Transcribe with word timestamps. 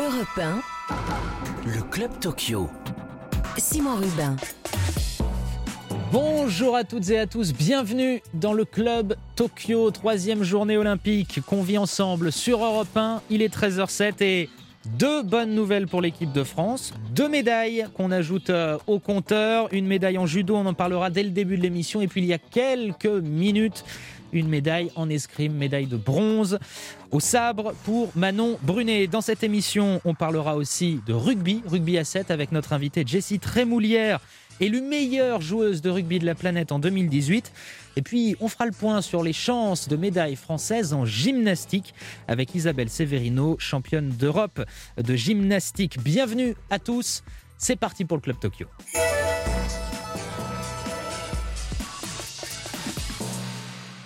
Europe 0.00 0.38
1, 0.40 0.62
Le 1.66 1.82
Club 1.90 2.10
Tokyo. 2.20 2.70
Simon 3.56 3.96
Rubin. 3.96 4.36
Bonjour 6.12 6.76
à 6.76 6.84
toutes 6.84 7.10
et 7.10 7.18
à 7.18 7.26
tous, 7.26 7.52
bienvenue 7.52 8.22
dans 8.32 8.52
le 8.52 8.64
club 8.64 9.16
Tokyo, 9.34 9.90
troisième 9.90 10.44
journée 10.44 10.76
olympique 10.76 11.40
qu'on 11.44 11.62
vit 11.62 11.78
ensemble 11.78 12.30
sur 12.30 12.64
Europe 12.64 12.96
1. 12.96 13.22
Il 13.28 13.42
est 13.42 13.52
13h07 13.52 14.22
et 14.22 14.48
deux 14.96 15.24
bonnes 15.24 15.56
nouvelles 15.56 15.88
pour 15.88 16.00
l'équipe 16.00 16.30
de 16.32 16.44
France, 16.44 16.94
deux 17.10 17.28
médailles 17.28 17.86
qu'on 17.94 18.12
ajoute 18.12 18.50
euh, 18.50 18.78
au 18.86 19.00
compteur, 19.00 19.66
une 19.72 19.88
médaille 19.88 20.16
en 20.16 20.26
judo, 20.26 20.54
on 20.54 20.66
en 20.66 20.74
parlera 20.74 21.10
dès 21.10 21.24
le 21.24 21.30
début 21.30 21.56
de 21.56 21.62
l'émission, 21.62 22.00
et 22.00 22.06
puis 22.06 22.20
il 22.20 22.26
y 22.28 22.32
a 22.32 22.38
quelques 22.38 23.06
minutes, 23.06 23.84
une 24.32 24.48
médaille 24.48 24.92
en 24.94 25.10
escrime, 25.10 25.54
médaille 25.54 25.86
de 25.86 25.96
bronze 25.96 26.60
au 27.10 27.20
sabre 27.20 27.74
pour 27.84 28.10
Manon 28.16 28.58
Brunet. 28.62 29.06
Dans 29.06 29.20
cette 29.20 29.42
émission, 29.42 30.00
on 30.04 30.14
parlera 30.14 30.56
aussi 30.56 31.00
de 31.06 31.12
rugby, 31.12 31.62
rugby 31.66 31.98
à 31.98 32.04
7 32.04 32.30
avec 32.30 32.52
notre 32.52 32.72
invitée 32.72 33.04
Jessie 33.06 33.38
Trémoulière, 33.38 34.20
élue 34.60 34.80
meilleure 34.80 35.40
joueuse 35.40 35.80
de 35.82 35.90
rugby 35.90 36.18
de 36.18 36.26
la 36.26 36.34
planète 36.34 36.72
en 36.72 36.78
2018. 36.78 37.52
Et 37.96 38.02
puis, 38.02 38.36
on 38.40 38.48
fera 38.48 38.66
le 38.66 38.72
point 38.72 39.02
sur 39.02 39.22
les 39.22 39.32
chances 39.32 39.88
de 39.88 39.96
médailles 39.96 40.36
françaises 40.36 40.92
en 40.92 41.04
gymnastique 41.04 41.94
avec 42.26 42.54
Isabelle 42.54 42.90
Severino, 42.90 43.56
championne 43.58 44.10
d'Europe 44.10 44.64
de 45.02 45.16
gymnastique. 45.16 45.98
Bienvenue 46.02 46.54
à 46.70 46.78
tous. 46.78 47.22
C'est 47.56 47.76
parti 47.76 48.04
pour 48.04 48.16
le 48.16 48.22
Club 48.22 48.38
Tokyo. 48.38 48.66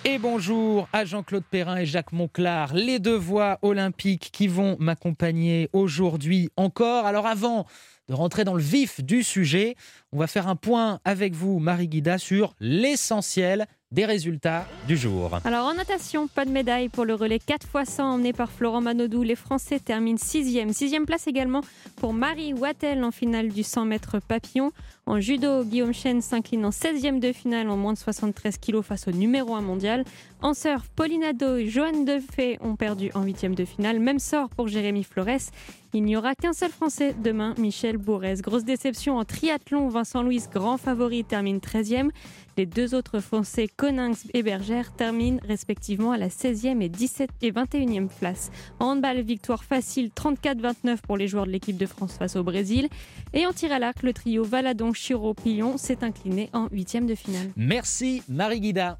Et 0.05 0.19
bonjour 0.19 0.89
à 0.93 1.05
Jean-Claude 1.05 1.45
Perrin 1.49 1.77
et 1.77 1.87
Jacques 1.87 2.11
Monclar, 2.11 2.75
les 2.75 2.99
deux 2.99 3.15
voix 3.15 3.61
olympiques 3.63 4.31
qui 4.33 4.49
vont 4.49 4.77
m'accompagner 4.81 5.69
aujourd'hui 5.73 6.51
encore. 6.57 7.07
Alors 7.07 7.29
avant 7.29 7.67
de 8.09 8.15
rentrer 8.15 8.43
dans 8.43 8.55
le 8.55 8.63
vif 8.63 9.01
du 9.01 9.23
sujet, 9.23 9.77
on 10.11 10.19
va 10.19 10.27
faire 10.27 10.49
un 10.49 10.57
point 10.57 10.99
avec 11.05 11.35
vous, 11.35 11.61
Marie 11.61 11.87
Guida, 11.87 12.19
sur 12.19 12.55
l'essentiel 12.59 13.67
des 13.93 14.05
résultats 14.05 14.67
du 14.89 14.97
jour. 14.97 15.39
Alors 15.45 15.67
en 15.67 15.75
natation, 15.75 16.27
pas 16.27 16.47
de 16.47 16.51
médaille 16.51 16.89
pour 16.89 17.05
le 17.05 17.15
relais 17.15 17.39
4 17.39 17.69
x 17.73 17.91
100 17.91 18.15
emmené 18.15 18.33
par 18.33 18.51
Florent 18.51 18.81
Manodou. 18.81 19.23
Les 19.23 19.37
Français 19.37 19.79
terminent 19.79 20.19
6e. 20.19 20.73
6e 20.73 21.05
place 21.05 21.29
également 21.29 21.61
pour 21.97 22.13
Marie 22.13 22.55
Wattel 22.55 23.05
en 23.05 23.13
finale 23.13 23.51
du 23.51 23.63
100 23.63 23.85
mètres 23.85 24.19
papillon. 24.19 24.73
En 25.05 25.21
judo, 25.21 25.65
Guillaume 25.65 25.93
Chen 25.93 26.23
s'incline 26.23 26.65
en 26.65 26.71
16e 26.71 27.19
de 27.19 27.33
finale 27.33 27.69
en 27.69 27.77
moins 27.77 27.93
de 27.93 27.99
73 27.99 28.57
kg 28.59 28.83
face 28.83 29.09
au 29.09 29.11
numéro 29.11 29.55
1 29.57 29.61
mondial. 29.61 30.05
En 30.43 30.55
surf, 30.55 30.89
Pauline 30.95 31.25
Ado 31.25 31.57
et 31.57 31.67
Joanne 31.67 32.05
Defay 32.05 32.57
ont 32.61 32.77
perdu 32.77 33.11
en 33.15 33.25
8e 33.25 33.55
de 33.55 33.65
finale. 33.65 33.99
Même 33.99 34.21
sort 34.21 34.49
pour 34.51 34.69
Jérémy 34.69 35.03
Flores. 35.03 35.51
Il 35.95 36.05
n'y 36.05 36.17
aura 36.17 36.35
qu'un 36.35 36.55
seul 36.55 36.71
Français 36.71 37.15
demain, 37.23 37.55
Michel 37.59 37.99
Bourrez. 37.99 38.37
Grosse 38.37 38.65
déception 38.65 39.19
en 39.19 39.25
triathlon, 39.25 39.89
Vincent 39.89 40.23
Louis, 40.23 40.43
grand 40.51 40.79
favori, 40.79 41.23
termine 41.23 41.59
13e. 41.59 42.09
Les 42.57 42.65
deux 42.67 42.95
autres 42.95 43.21
Français, 43.21 43.69
Coninx 43.69 44.27
et 44.33 44.43
Bergère, 44.43 44.93
terminent 44.93 45.39
respectivement 45.47 46.13
à 46.13 46.19
la 46.19 46.29
16e 46.29 46.81
et 46.81 46.89
17 46.89 47.31
et 47.43 47.51
21e 47.53 48.09
place. 48.09 48.51
En 48.79 48.93
handball, 48.93 49.21
victoire 49.21 49.65
facile 49.65 50.11
34-29 50.15 50.99
pour 51.03 51.19
les 51.19 51.29
joueurs 51.29 51.47
de 51.47 51.51
l'équipe 51.51 51.77
de 51.77 51.87
France 51.87 52.17
face 52.19 52.37
au 52.37 52.43
Brésil. 52.43 52.89
Et 53.35 53.47
en 53.47 53.53
tir 53.53 53.73
à 53.73 53.79
l'arc, 53.79 54.03
le 54.03 54.13
trio 54.13 54.45
Valadon, 54.45 54.92
Chiro, 54.95 55.35
Pillon 55.35 55.77
s'est 55.77 56.03
incliné 56.03 56.51
en 56.53 56.69
huitième 56.71 57.07
de 57.07 57.15
finale. 57.15 57.51
Merci 57.57 58.23
Marie 58.29 58.61
Guida. 58.61 58.99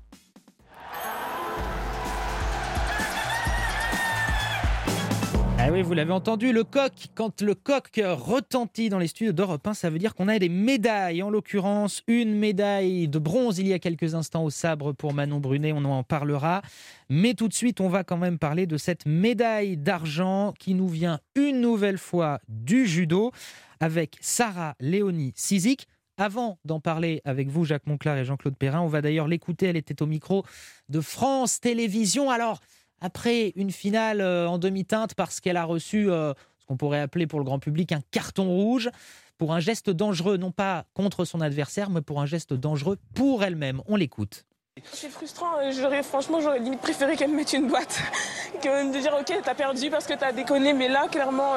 Ah 5.65 5.71
oui, 5.71 5.83
vous 5.83 5.95
l'avez 5.95 6.13
entendu, 6.13 6.53
le 6.53 6.65
coq, 6.65 6.93
quand 7.15 7.41
le 7.41 7.55
coq 7.55 8.01
retentit 8.05 8.89
dans 8.89 8.99
les 8.99 9.07
studios 9.07 9.31
d'Europe 9.31 9.65
1, 9.65 9.75
ça 9.75 9.91
veut 9.91 10.01
dire 10.01 10.17
qu'on 10.17 10.27
a 10.27 10.37
des 10.41 10.49
médailles. 10.49 11.23
En 11.23 11.31
l'occurrence, 11.31 12.03
une 12.09 12.35
médaille 12.35 13.07
de 13.07 13.21
bronze 13.21 13.61
il 13.61 13.69
y 13.69 13.73
a 13.73 13.79
quelques 13.79 14.17
instants 14.17 14.43
au 14.43 14.51
sabre 14.51 14.93
pour 14.93 15.15
Manon 15.15 15.39
Brunet, 15.39 15.71
on 15.73 15.85
en 15.85 16.03
parlera. 16.03 16.63
Mais 17.09 17.35
tout 17.35 17.47
de 17.47 17.55
suite, 17.55 17.81
on 17.81 17.89
va 17.89 18.03
quand 18.03 18.17
même 18.17 18.41
parler 18.41 18.67
de 18.67 18.77
cette 18.77 19.07
médaille 19.07 19.77
d'argent 19.77 20.53
qui 20.59 20.75
nous 20.75 20.89
vient 20.89 21.21
une 21.37 21.61
nouvelle 21.61 21.99
fois 21.99 22.41
du 22.49 22.85
judo 22.85 23.31
avec 23.79 24.17
Sarah 24.21 24.75
Léonie 24.81 25.33
Sizik. 25.37 25.87
Avant 26.19 26.59
d'en 26.65 26.81
parler 26.81 27.23
avec 27.25 27.49
vous, 27.49 27.65
Jacques 27.65 27.87
Monclar 27.87 28.19
et 28.19 28.25
Jean-Claude 28.25 28.57
Perrin, 28.57 28.81
on 28.81 28.89
va 28.89 29.01
d'ailleurs 29.01 29.29
l'écouter. 29.29 29.67
Elle 29.67 29.77
était 29.77 30.03
au 30.03 30.07
micro 30.07 30.45
de 30.89 31.01
France 31.01 31.61
Télévisions. 31.61 32.31
Alors, 32.31 32.61
après 33.03 33.53
une 33.57 33.71
finale 33.71 34.21
euh, 34.21 34.49
en 34.49 34.59
demi-teinte 34.59 35.15
parce 35.15 35.41
qu'elle 35.41 35.57
a 35.57 35.65
reçu 35.65 36.11
euh, 36.11 36.33
ce 36.59 36.67
qu'on 36.67 36.77
pourrait 36.77 37.01
appeler 37.01 37.27
pour 37.27 37.41
le 37.41 37.45
grand 37.45 37.59
public 37.59 37.93
un 37.93 38.01
carton 38.11 38.47
rouge 38.47 38.91
pour 39.37 39.53
un 39.53 39.61
geste 39.61 39.91
dangereux, 39.91 40.37
non 40.37 40.53
pas 40.53 40.85
contre 40.95 41.25
son 41.25 41.41
adversaire, 41.41 41.91
mais 41.91 42.01
pour 42.01 42.21
un 42.21 42.27
geste 42.27 42.53
dangereux 42.53 42.97
pour 43.13 43.43
elle-même. 43.43 43.83
On 43.87 43.97
l'écoute. 43.97 44.45
C'est 44.85 45.11
frustrant, 45.11 45.59
euh, 45.61 46.03
franchement 46.03 46.41
j'aurais 46.41 46.61
limite 46.61 46.81
préféré 46.81 47.17
qu'elle 47.17 47.31
me 47.31 47.37
mette 47.37 47.53
une 47.53 47.67
boîte 47.67 48.01
que 48.63 48.93
de 48.93 49.01
dire 49.01 49.15
ok 49.21 49.41
t'as 49.45 49.55
perdu 49.55 49.91
parce 49.91 50.07
que 50.07 50.15
t'as 50.15 50.33
déconné 50.33 50.73
mais 50.73 50.89
là 50.89 51.09
clairement 51.11 51.57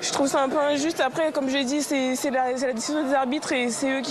je 0.00 0.10
trouve 0.12 0.28
ça 0.28 0.44
un 0.44 0.48
peu 0.48 0.58
injuste 0.58 1.00
après 1.00 1.30
comme 1.30 1.50
j'ai 1.50 1.64
dit 1.64 1.82
c'est, 1.82 2.30
la, 2.30 2.54
décision 2.72 3.06
des 3.06 3.12
arbitres 3.12 3.52
et 3.52 3.68
c'est 3.68 3.98
eux 3.98 4.02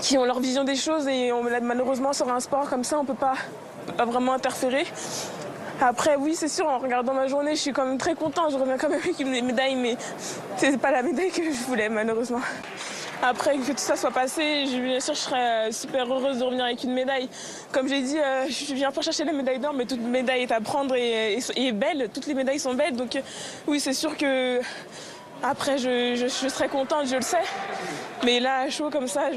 qui, 0.00 0.18
ont 0.18 0.24
leur 0.24 0.40
vision 0.40 0.64
des 0.64 0.74
choses 0.74 1.06
et 1.06 1.30
on, 1.30 1.44
malheureusement 1.62 2.12
sur 2.12 2.28
un 2.28 2.40
sport 2.40 2.68
comme 2.68 2.82
ça 2.82 2.98
on 2.98 3.04
peut 3.04 3.14
pas 3.14 3.36
pas 3.92 4.04
vraiment 4.04 4.32
interférer. 4.32 4.86
Après, 5.80 6.16
oui, 6.16 6.34
c'est 6.34 6.48
sûr, 6.48 6.66
en 6.66 6.78
regardant 6.78 7.14
ma 7.14 7.28
journée, 7.28 7.54
je 7.54 7.60
suis 7.60 7.72
quand 7.72 7.84
même 7.84 7.98
très 7.98 8.14
content. 8.14 8.50
Je 8.50 8.56
reviens 8.56 8.76
quand 8.76 8.88
même 8.88 9.00
avec 9.00 9.20
une 9.20 9.30
médaille, 9.30 9.76
mais 9.76 9.96
c'est 10.56 10.76
pas 10.76 10.90
la 10.90 11.02
médaille 11.02 11.30
que 11.30 11.44
je 11.44 11.64
voulais, 11.66 11.88
malheureusement. 11.88 12.40
Après 13.22 13.56
que 13.56 13.72
tout 13.72 13.78
ça 13.78 13.96
soit 13.96 14.10
passé, 14.10 14.64
bien 14.66 15.00
sûr, 15.00 15.14
je 15.14 15.18
serais 15.18 15.68
euh, 15.68 15.72
super 15.72 16.06
heureuse 16.06 16.38
de 16.38 16.44
revenir 16.44 16.64
avec 16.64 16.84
une 16.84 16.92
médaille. 16.92 17.28
Comme 17.72 17.88
j'ai 17.88 18.00
dit, 18.00 18.18
euh, 18.18 18.46
je 18.48 18.74
viens 18.74 18.92
pas 18.92 19.02
chercher 19.02 19.24
la 19.24 19.32
médaille 19.32 19.58
d'or, 19.58 19.72
mais 19.72 19.86
toute 19.86 20.00
médaille 20.00 20.42
est 20.42 20.52
à 20.52 20.60
prendre 20.60 20.94
et, 20.94 21.38
est 21.38 21.72
belle. 21.72 22.08
Toutes 22.12 22.26
les 22.26 22.34
médailles 22.34 22.60
sont 22.60 22.74
belles. 22.74 22.94
Donc, 22.94 23.16
euh, 23.16 23.20
oui, 23.66 23.80
c'est 23.80 23.92
sûr 23.92 24.16
que 24.16 24.60
après, 25.42 25.78
je, 25.78 26.14
je, 26.16 26.48
serais 26.48 26.68
contente, 26.68 27.06
je 27.06 27.16
le 27.16 27.22
sais. 27.22 27.42
Mais 28.24 28.40
là, 28.40 28.68
chaud 28.70 28.90
comme 28.90 29.08
ça, 29.08 29.30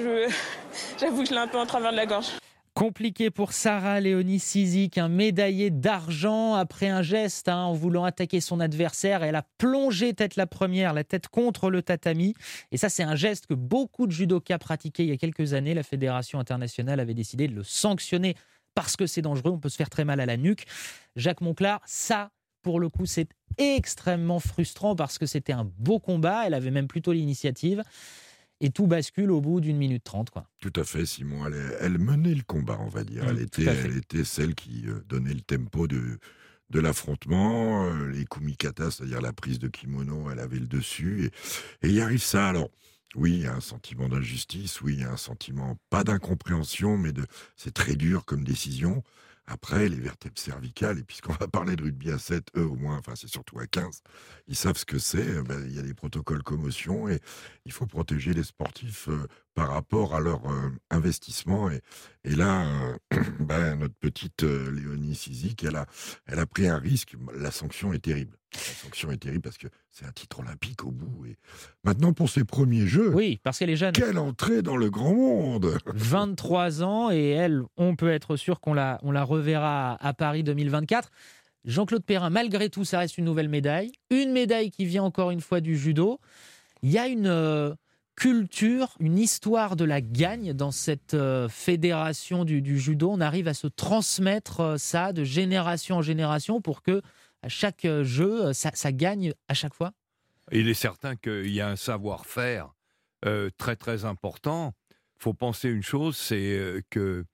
j'avoue 1.00 1.22
que 1.22 1.30
je 1.30 1.34
l'ai 1.34 1.40
un 1.40 1.48
peu 1.48 1.58
en 1.58 1.66
travers 1.66 1.92
de 1.92 1.98
la 1.98 2.06
gorge. 2.06 2.41
Compliqué 2.74 3.32
pour 3.32 3.52
Sarah 3.52 4.00
Léonie 4.00 4.40
Sizik, 4.40 4.98
un 4.98 5.09
médaillé 5.09 5.70
d'argent 5.70 6.56
après 6.56 6.88
un 6.88 7.02
geste 7.02 7.50
hein, 7.50 7.64
en 7.64 7.74
voulant 7.74 8.06
attaquer 8.06 8.40
son 8.40 8.62
adversaire. 8.62 9.24
Elle 9.24 9.36
a 9.36 9.46
plongé 9.58 10.14
tête 10.14 10.38
la 10.38 10.48
première, 10.48 10.94
la 10.94 11.04
tête 11.04 11.28
contre 11.28 11.70
le 11.70 11.82
tatami. 11.82 12.34
Et 12.72 12.78
ça, 12.78 12.88
c'est 12.88 13.04
un 13.04 13.16
geste 13.16 13.48
que 13.48 13.54
beaucoup 13.54 14.08
de 14.08 14.14
judokas 14.14 14.58
pratiquaient 14.58 15.04
il 15.04 15.09
y 15.09 15.12
a 15.12 15.18
quelques 15.18 15.52
années. 15.52 15.74
La 15.74 15.84
Fédération 15.84 16.40
internationale 16.40 17.02
avait 17.02 17.14
décidé 17.14 17.50
de 17.50 17.54
le 17.54 17.64
sanctionner 17.64 18.36
parce 18.74 18.96
que 18.96 19.06
c'est 19.06 19.22
dangereux. 19.22 19.52
On 19.52 19.59
peut 19.59 19.68
se 19.68 19.76
faire 19.76 19.90
très 19.90 20.06
mal 20.06 20.22
à 20.22 20.26
la 20.26 20.38
nuque. 20.38 20.64
Jacques 21.18 21.42
Monclar, 21.42 21.82
ça, 21.86 22.32
pour 22.62 22.80
le 22.80 22.88
coup, 22.88 23.06
c'est 23.06 23.28
extrêmement 23.58 24.40
frustrant 24.40 24.96
parce 24.96 25.18
que 25.18 25.26
c'était 25.26 25.52
un 25.52 25.70
beau 25.78 26.00
combat. 26.00 26.48
Elle 26.48 26.53
avait 26.53 26.72
même 26.72 26.88
plutôt 26.88 27.12
l'initiative 27.12 27.84
et 28.62 28.70
tout 28.70 28.88
bascule 28.88 29.32
au 29.32 29.42
bout 29.42 29.60
d'une 29.60 29.78
minute 29.78 30.04
trente. 30.04 30.30
Quoi. 30.30 30.48
Tout 30.62 30.72
à 30.76 30.84
fait, 30.84 31.06
Simon. 31.06 31.46
Elle, 31.80 31.98
menait 31.98 32.36
le 32.36 32.44
combat, 32.44 32.78
on 32.80 32.88
va 32.88 33.04
dire. 33.04 33.26
elle, 33.28 33.36
mmh, 33.36 33.42
était, 33.42 33.66
elle 33.66 33.98
était 33.98 34.24
celle 34.24 34.56
qui 34.56 34.86
euh, 34.88 35.02
donnait 35.08 35.34
le 35.34 35.42
tempo 35.42 35.88
de, 35.88 36.20
de 36.70 36.80
l'affrontement. 36.80 37.88
Euh, 37.88 38.08
les 38.08 38.26
kumikata, 38.26 38.92
c'est-à-dire 38.92 39.20
la 39.20 39.34
prise 39.34 39.60
de 39.60 39.68
kimono, 39.68 40.30
elle 40.32 40.40
avait 40.40 40.60
le 40.60 40.68
dessus. 40.68 41.26
Et, 41.26 41.88
et 41.88 41.92
il 41.92 42.00
arrive 42.00 42.22
ça. 42.22 42.48
Alors, 42.48 42.70
oui, 43.16 43.34
il 43.34 43.42
y 43.42 43.48
a 43.48 43.56
un 43.56 43.62
sentiment 43.62 44.08
d'injustice, 44.08 44.80
oui, 44.82 44.94
il 44.94 45.00
y 45.02 45.04
a 45.04 45.12
un 45.12 45.18
sentiment, 45.18 45.78
pas 45.90 46.04
d'incompréhension, 46.04 46.98
mais 46.98 47.12
de 47.12 47.26
c'est 47.58 47.74
très 47.74 47.96
dur 47.96 48.26
comme 48.26 48.44
décision. 48.44 49.04
Après, 49.52 49.90
les 49.90 50.00
vertèbres 50.00 50.40
cervicales, 50.40 51.00
et 51.00 51.04
puisqu'on 51.04 51.34
va 51.34 51.46
parler 51.46 51.76
de 51.76 51.84
rugby 51.84 52.10
à 52.10 52.18
7, 52.18 52.52
eux 52.56 52.66
au 52.66 52.76
moins, 52.76 52.98
enfin 52.98 53.16
c'est 53.16 53.28
surtout 53.28 53.59
à 53.59 53.68
15, 53.68 54.02
ils 54.48 54.56
savent 54.56 54.78
ce 54.78 54.86
que 54.86 54.98
c'est. 54.98 55.28
Euh, 55.28 55.44
ben, 55.44 55.62
il 55.68 55.76
y 55.76 55.80
a 55.80 55.82
des 55.82 55.94
protocoles 55.94 56.42
commotion 56.42 57.09
et 57.09 57.20
il 57.66 57.74
faut 57.74 57.86
protéger 57.86 58.34
les 58.34 58.44
sportifs 58.44 59.09
euh, 59.09 59.28
par 59.53 59.70
rapport 59.70 60.16
à 60.16 60.20
leur 60.20 60.46
euh, 60.46 60.70
investissement. 60.90 61.70
Et, 61.70 61.82
et 62.24 62.36
là, 62.36 62.66
ben, 63.40 63.76
notre 63.76 63.96
petite 63.96 64.44
Léonie 64.44 65.16
Sizik, 65.16 65.64
elle 65.64 65.76
a, 65.76 65.86
elle 66.26 66.40
a 66.40 66.46
pris 66.46 66.68
un 66.68 66.78
risque. 66.78 67.16
La 67.38 67.52
sanction 67.52 67.94
est 67.94 68.00
terrible. 68.00 68.38
La 68.53 68.59
sanction 68.59 69.12
est 69.12 69.18
terrible 69.18 69.42
parce 69.42 69.58
que 69.58 69.68
c'est 69.92 70.06
un 70.06 70.12
titre 70.12 70.40
olympique 70.40 70.84
au 70.84 70.92
bout. 70.92 71.26
Et 71.26 71.38
maintenant, 71.84 72.12
pour 72.12 72.30
ses 72.30 72.44
premiers 72.44 72.86
jeux, 72.86 73.14
oui, 73.14 73.40
parce 73.44 73.59
qu'elle 73.59 73.70
est 73.70 73.78
jeune. 73.78 73.94
Quelle 73.94 74.18
entrée 74.18 74.62
dans 74.62 74.78
le 74.78 74.90
grand 74.90 75.14
monde 75.14 75.78
23 75.86 76.84
ans 76.84 77.12
et 77.12 77.30
elle, 77.30 77.64
on 77.78 77.96
peut 77.96 78.12
être 78.12 78.36
sûr 78.36 78.59
qu'on 78.59 78.74
la, 78.74 79.00
on 79.04 79.12
la 79.12 79.24
reverra 79.24 79.96
à 80.06 80.14
Paris 80.14 80.44
2024. 80.44 81.09
Jean-Claude 81.64 82.04
Perrin, 82.04 82.30
malgré 82.30 82.70
tout, 82.70 82.86
ça 82.86 83.00
reste 83.00 83.18
une 83.18 83.26
nouvelle 83.26 83.50
médaille. 83.50 83.92
Une 84.09 84.32
médaille 84.32 84.72
qui 84.72 84.86
vient 84.86 85.04
encore 85.04 85.32
une 85.32 85.42
fois 85.42 85.62
du 85.62 85.78
judo. 85.78 86.20
Il 86.82 86.90
y 86.90 86.97
a 86.97 87.08
une 87.08 87.28
euh, 87.28 87.74
culture, 88.16 88.96
une 88.99 89.17
histoire 89.17 89.75
de 89.75 89.85
la 89.85 90.02
gagne 90.02 90.53
dans 90.53 90.72
cette 90.72 91.13
euh, 91.13 91.49
fédération 91.49 92.46
du, 92.46 92.79
judo. 92.79 93.09
On 93.11 93.22
arrive 93.22 93.47
à 93.47 93.53
se 93.53 93.67
transmettre 93.67 94.59
euh, 94.59 94.78
ça 94.78 95.13
de 95.13 95.23
génération 95.23 95.97
en 95.97 96.02
génération 96.02 96.61
pour 96.61 96.81
que 96.81 97.02
à 97.43 97.49
chaque 97.49 97.87
jeu, 98.03 98.53
ça, 98.53 98.91
gagne 98.91 99.34
à 99.47 99.55
chaque 99.55 99.73
fois 99.73 99.93
Il 100.52 100.69
est 100.69 100.75
certain 100.75 101.16
qu'il 101.16 101.49
y 101.49 101.59
a 101.59 101.69
un 101.69 101.75
savoir-faire 101.75 102.72
très 103.58 103.75
très 103.75 104.05
important. 104.05 104.73
Faut 105.17 105.34
penser 105.34 105.69
une 105.69 105.81
chose, 105.81 106.17
c'est 106.17 106.84
que 106.91 107.25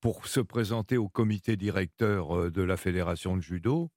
pour 0.00 0.26
se 0.26 0.40
présenter 0.40 0.96
au 0.96 1.10
comité 1.10 1.58
directeur 1.58 2.50
de 2.50 2.62
la 2.62 2.78
fédération 2.78 3.36
de 3.36 3.42
judo, 3.42 3.90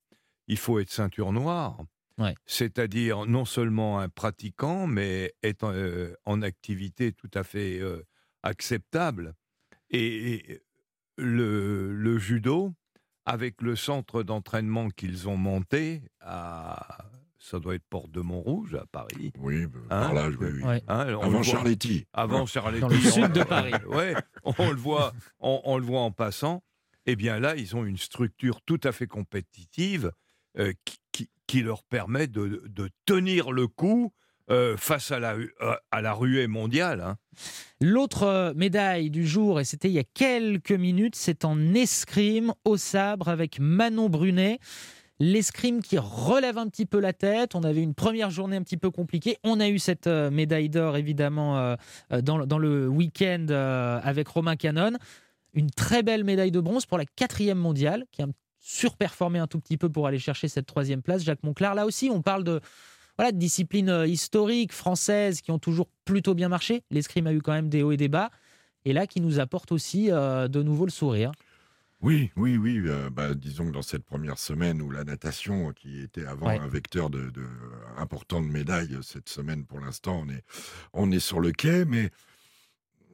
il 0.46 0.58
faut 0.58 0.78
être 0.78 0.90
ceinture 0.90 1.32
noire. 1.32 1.78
C'est-à-dire 2.46 3.26
non 3.26 3.44
seulement 3.44 4.00
un 4.00 4.08
pratiquant, 4.08 4.86
mais 4.86 5.34
être 5.42 6.16
en, 6.24 6.42
activité 6.42 7.12
tout 7.12 7.30
à 7.34 7.44
fait 7.44 7.80
acceptable. 8.42 9.34
Et, 9.90 10.62
le, 11.16 12.18
judo, 12.18 12.72
avec 13.26 13.60
le 13.62 13.76
centre 13.76 14.22
d'entraînement 14.22 14.88
qu'ils 14.88 15.28
ont 15.28 15.36
monté 15.36 16.02
à 16.20 17.04
ça 17.42 17.58
doit 17.58 17.74
être 17.74 17.86
Porte 17.88 18.10
de 18.10 18.20
Montrouge 18.20 18.74
à 18.74 18.84
Paris. 18.86 19.32
Oui, 19.38 19.66
bah, 19.66 19.78
hein 19.88 20.00
par 20.00 20.14
là, 20.14 20.28
oui. 20.28 20.62
Hein, 20.62 21.18
avant 21.22 21.42
Charletti. 21.42 22.06
Avant 22.12 22.44
Charletti. 22.44 22.80
Dans 22.82 22.88
le 22.88 23.00
sud 23.00 23.32
de 23.32 23.42
Paris. 23.42 23.72
ouais, 23.88 24.14
on 24.44 24.70
le 24.70 24.76
voit, 24.76 25.14
on, 25.38 25.78
le 25.78 25.84
voit 25.84 26.02
en 26.02 26.10
passant. 26.10 26.62
Eh 27.06 27.16
bien 27.16 27.40
là, 27.40 27.56
ils 27.56 27.74
ont 27.74 27.86
une 27.86 27.96
structure 27.96 28.60
tout 28.60 28.80
à 28.84 28.92
fait 28.92 29.06
compétitive 29.06 30.12
euh, 30.58 30.74
qui, 30.84 30.98
leur 31.58 31.84
permet 31.84 32.26
de, 32.26 32.90
tenir 33.04 33.52
le 33.52 33.66
coup 33.66 34.12
euh, 34.50 34.76
face 34.76 35.10
à 35.10 35.18
la, 35.18 35.34
euh, 35.34 35.48
à 35.90 36.00
la 36.00 36.12
ruée 36.12 36.46
mondiale. 36.46 37.00
Hein. 37.00 37.16
L'autre 37.80 38.52
médaille 38.56 39.10
du 39.10 39.26
jour, 39.26 39.60
et 39.60 39.64
c'était 39.64 39.88
il 39.88 39.94
y 39.94 39.98
a 39.98 40.04
quelques 40.04 40.72
minutes, 40.72 41.14
c'est 41.16 41.44
en 41.44 41.74
escrime 41.74 42.52
au 42.64 42.76
sabre 42.76 43.28
avec 43.28 43.58
Manon 43.60 44.08
Brunet. 44.08 44.58
L'escrime 45.22 45.82
qui 45.82 45.98
relève 45.98 46.56
un 46.56 46.66
petit 46.66 46.86
peu 46.86 46.98
la 46.98 47.12
tête. 47.12 47.54
On 47.54 47.62
avait 47.62 47.82
une 47.82 47.94
première 47.94 48.30
journée 48.30 48.56
un 48.56 48.62
petit 48.62 48.78
peu 48.78 48.90
compliquée. 48.90 49.36
On 49.44 49.60
a 49.60 49.68
eu 49.68 49.78
cette 49.78 50.06
euh, 50.06 50.30
médaille 50.30 50.70
d'or, 50.70 50.96
évidemment, 50.96 51.58
euh, 51.58 51.76
euh, 52.10 52.22
dans, 52.22 52.58
le 52.58 52.88
week-end 52.88 53.46
avec 54.02 54.28
Romain 54.28 54.56
Canon. 54.56 54.92
Une 55.52 55.70
très 55.70 56.02
belle 56.02 56.24
médaille 56.24 56.50
de 56.50 56.60
bronze 56.60 56.86
pour 56.86 56.96
la 56.96 57.04
quatrième 57.04 57.58
mondiale, 57.58 58.04
qui 58.12 58.22
a 58.22 58.26
surperformé 58.60 59.38
un 59.38 59.46
tout 59.46 59.58
petit 59.58 59.76
peu 59.76 59.88
pour 59.88 60.06
aller 60.06 60.18
chercher 60.18 60.48
cette 60.48 60.66
troisième 60.66 61.02
place. 61.02 61.24
Jacques 61.24 61.42
Monclar, 61.42 61.74
là 61.74 61.86
aussi, 61.86 62.10
on 62.12 62.22
parle 62.22 62.44
de, 62.44 62.60
voilà, 63.16 63.32
de 63.32 63.38
disciplines 63.38 64.04
historiques 64.06 64.72
françaises 64.72 65.40
qui 65.40 65.50
ont 65.50 65.58
toujours 65.58 65.88
plutôt 66.04 66.34
bien 66.34 66.48
marché. 66.48 66.82
L'escrime 66.90 67.26
a 67.26 67.32
eu 67.32 67.40
quand 67.40 67.52
même 67.52 67.68
des 67.68 67.82
hauts 67.82 67.92
et 67.92 67.96
des 67.96 68.08
bas. 68.08 68.30
Et 68.84 68.92
là, 68.92 69.06
qui 69.06 69.20
nous 69.20 69.40
apporte 69.40 69.72
aussi 69.72 70.08
de 70.08 70.62
nouveau 70.62 70.84
le 70.84 70.90
sourire. 70.90 71.32
Oui, 72.02 72.30
oui, 72.36 72.56
oui. 72.56 72.80
Euh, 72.86 73.10
bah, 73.10 73.34
disons 73.34 73.66
que 73.66 73.72
dans 73.72 73.82
cette 73.82 74.04
première 74.04 74.38
semaine 74.38 74.80
où 74.80 74.90
la 74.90 75.04
natation, 75.04 75.72
qui 75.72 76.00
était 76.00 76.24
avant 76.24 76.48
un 76.48 76.66
vecteur 76.66 77.10
de, 77.10 77.30
important 77.98 78.40
de 78.40 78.46
médailles, 78.46 78.96
cette 79.02 79.28
semaine 79.28 79.66
pour 79.66 79.80
l'instant, 79.80 80.24
on 80.24 80.30
est, 80.30 80.42
on 80.94 81.10
est 81.10 81.20
sur 81.20 81.40
le 81.40 81.52
quai, 81.52 81.84
mais 81.84 82.10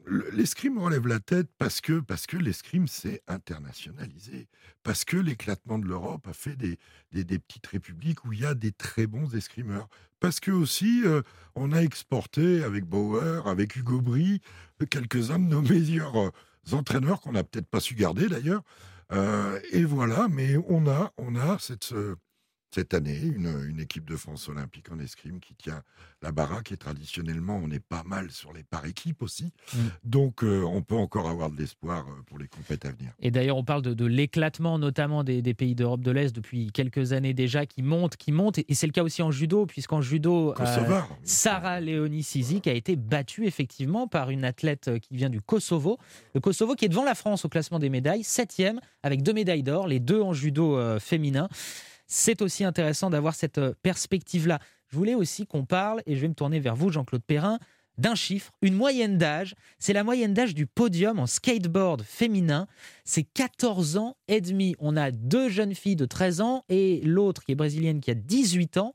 l'escrime 0.06 0.79
relève 0.79 1.06
la 1.06 1.20
tête 1.20 1.49
parce 1.58 1.81
que, 1.81 2.00
parce 2.00 2.26
que 2.26 2.37
l'escrime 2.37 2.88
s'est 2.88 3.23
internationalisé, 3.26 4.49
parce 4.82 5.05
que 5.05 5.17
l'éclatement 5.17 5.79
de 5.79 5.87
l'Europe 5.87 6.26
a 6.29 6.32
fait 6.32 6.56
des, 6.56 6.79
des, 7.12 7.38
petites 7.38 7.67
républiques 7.67 8.25
où 8.25 8.32
il 8.32 8.41
y 8.41 8.47
a 8.47 8.55
des 8.55 8.73
très 8.73 9.06
bons 9.06 9.35
escrimeurs, 9.35 9.88
parce 10.20 10.41
que 10.41 10.50
aussi 10.50 11.03
euh, 11.05 11.23
on 11.55 11.73
a 11.73 11.82
exporté 11.82 12.62
avec 12.62 12.85
Bauer, 12.85 13.47
avec 13.49 13.76
Hugo 13.76 14.00
Brie, 14.00 14.41
quelques-uns 14.91 15.38
de 15.38 15.44
nos 15.44 15.62
meilleurs 15.62 16.17
euh, 16.17 16.31
entraîneurs 16.73 17.20
qu'on 17.20 17.32
n'a 17.32 17.44
peut-être 17.44 17.69
pas 17.69 17.81
su 17.81 17.94
garder 17.94 18.29
d'ailleurs. 18.29 18.62
Euh, 19.12 19.61
et 19.73 19.85
voilà, 19.85 20.29
mais 20.29 20.56
on 20.69 20.88
a, 20.88 21.12
on 21.17 21.37
a 21.37 21.58
cette, 21.58 21.94
cette 22.71 22.95
année 22.95 23.21
une, 23.23 23.81
équipe 23.81 24.09
de 24.09 24.17
France 24.17 24.49
olympique 24.49 24.91
en 24.91 24.99
escrime 24.99 25.39
qui 25.39 25.55
tient 25.55 25.83
la 26.23 26.33
baraque 26.33 26.73
et 26.73 26.77
traditionnellement 26.77 27.61
on 27.63 27.71
est 27.71 27.81
pas 27.81 28.03
mal 28.05 28.31
sur 28.31 28.53
les 28.53 28.63
par 28.65 28.85
équipes 28.87 29.23
aussi. 29.23 29.53
Mm. 29.75 29.79
Donc 30.05 30.43
euh, 30.43 30.63
on 30.65 30.83
peut 30.83 30.97
encore 30.97 31.29
avoir 31.29 31.51
de 31.51 31.57
l'espoir 31.57 32.07
euh, 32.09 32.23
pour 32.27 32.39
les 32.39 32.49
compètes 32.49 32.85
à 32.85 32.91
venir. 32.91 33.13
Et 33.21 33.31
d'ailleurs 33.31 33.57
on 33.57 33.65
parle 33.65 33.83
de, 33.83 34.07
l'éclatement 34.07 34.79
notamment 34.79 35.25
des, 35.25 35.43
pays 35.55 35.75
d'Europe 35.75 36.01
de 36.01 36.11
l'Est 36.11 36.35
depuis 36.35 36.73
quelques 36.73 37.13
années 37.13 37.35
déjà 37.35 37.67
qui 37.67 37.83
montent, 37.83 38.17
qui 38.17 38.33
montent. 38.33 38.59
Et 38.59 38.75
c'est 38.75 38.87
le 38.87 38.93
cas 38.93 39.03
aussi 39.03 39.23
en 39.23 39.31
judo 39.31 39.67
puisqu'en 39.67 40.01
judo, 40.01 40.55
euh, 40.59 41.01
Sarah 41.23 41.81
Léonie 41.81 42.23
Sizik 42.23 42.67
a 42.67 42.73
été 42.73 42.97
battue 42.97 43.47
effectivement 43.47 44.09
par 44.09 44.31
une 44.31 44.45
athlète 44.45 44.99
qui 45.01 45.17
vient 45.17 45.31
du 45.31 45.41
Kosovo. 45.41 45.99
Le 46.35 46.41
Kosovo 46.41 46.75
qui 46.75 46.87
est 46.87 46.89
devant 46.89 47.05
la 47.05 47.15
France 47.15 47.45
au 47.45 47.49
classement 47.49 47.79
des 47.79 47.91
médailles, 47.91 48.25
septième 48.25 48.81
avec 49.03 49.23
deux 49.23 49.33
médailles 49.33 49.63
d'or, 49.63 49.87
les 49.87 50.01
deux 50.01 50.21
en 50.21 50.33
judo 50.33 50.79
féminin 50.99 51.49
c'est 52.06 52.43
aussi 52.43 52.64
intéressant 52.64 53.11
d'avoir 53.11 53.35
cette 53.35 53.58
euh, 53.58 53.75
perspective-là. 53.82 54.58
Je 54.88 54.97
voulais 54.97 55.14
aussi 55.14 55.47
qu'on 55.47 55.64
parle, 55.64 56.03
et 56.06 56.14
je 56.14 56.20
vais 56.20 56.29
me 56.29 56.35
tourner 56.35 56.61
vers 56.61 56.76
vous, 56.76 56.91
Jean-Claude 56.91 57.25
Perrin, 57.25 57.58
d'un 57.99 58.14
chiffre, 58.14 58.53
une 58.62 58.75
moyenne 58.75 59.19
d'âge. 59.19 59.55
C'est 59.79 59.93
la 59.93 60.05
moyenne 60.05 60.35
d'âge 60.35 60.55
du 60.55 60.67
podium 60.67 61.19
en 61.19 61.26
skateboard 61.26 62.03
féminin. 62.03 62.67
C'est 63.05 63.23
14 63.23 63.97
ans 63.97 64.17
et 64.29 64.41
demi. 64.41 64.76
On 64.79 64.97
a 64.97 65.11
deux 65.11 65.49
jeunes 65.49 65.75
filles 65.75 65.97
de 65.97 66.05
13 66.05 66.41
ans 66.41 66.64
et 66.69 67.00
l'autre 67.05 67.44
qui 67.44 67.53
est 67.53 67.56
brésilienne 67.56 68.00
qui 68.00 68.11
a 68.11 68.14
18 68.14 68.76
ans. 68.76 68.94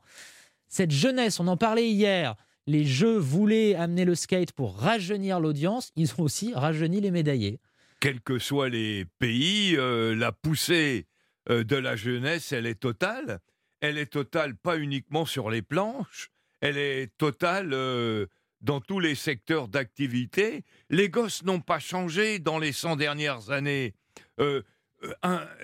Cette 0.68 0.92
jeunesse, 0.92 1.40
on 1.40 1.48
en 1.48 1.56
parlait 1.56 1.90
hier. 1.90 2.36
Les 2.68 2.84
Jeux 2.84 3.16
voulaient 3.16 3.74
amener 3.74 4.04
le 4.04 4.14
skate 4.14 4.52
pour 4.52 4.76
rajeunir 4.76 5.40
l'audience. 5.40 5.90
Ils 5.96 6.12
ont 6.12 6.22
aussi 6.22 6.54
rajeuni 6.54 7.00
les 7.00 7.10
médaillés. 7.10 7.58
Quels 7.98 8.20
que 8.20 8.38
soient 8.38 8.68
les 8.68 9.04
pays, 9.18 9.76
euh, 9.76 10.14
la 10.14 10.30
poussée 10.32 11.06
de 11.48 11.76
la 11.76 11.96
jeunesse, 11.96 12.52
elle 12.52 12.66
est 12.66 12.80
totale. 12.80 13.40
Elle 13.82 13.98
est 13.98 14.06
totale 14.06 14.56
pas 14.56 14.78
uniquement 14.78 15.26
sur 15.26 15.50
les 15.50 15.60
planches, 15.60 16.30
elle 16.60 16.78
est 16.78 17.10
totale 17.18 17.70
euh, 17.72 18.26
dans 18.60 18.80
tous 18.80 19.00
les 19.00 19.16
secteurs 19.16 19.66
d'activité. 19.66 20.62
Les 20.88 21.08
gosses 21.08 21.42
n'ont 21.42 21.60
pas 21.60 21.80
changé 21.80 22.38
dans 22.38 22.60
les 22.60 22.70
100 22.70 22.94
dernières 22.94 23.50
années. 23.50 23.94
Euh, 24.38 24.62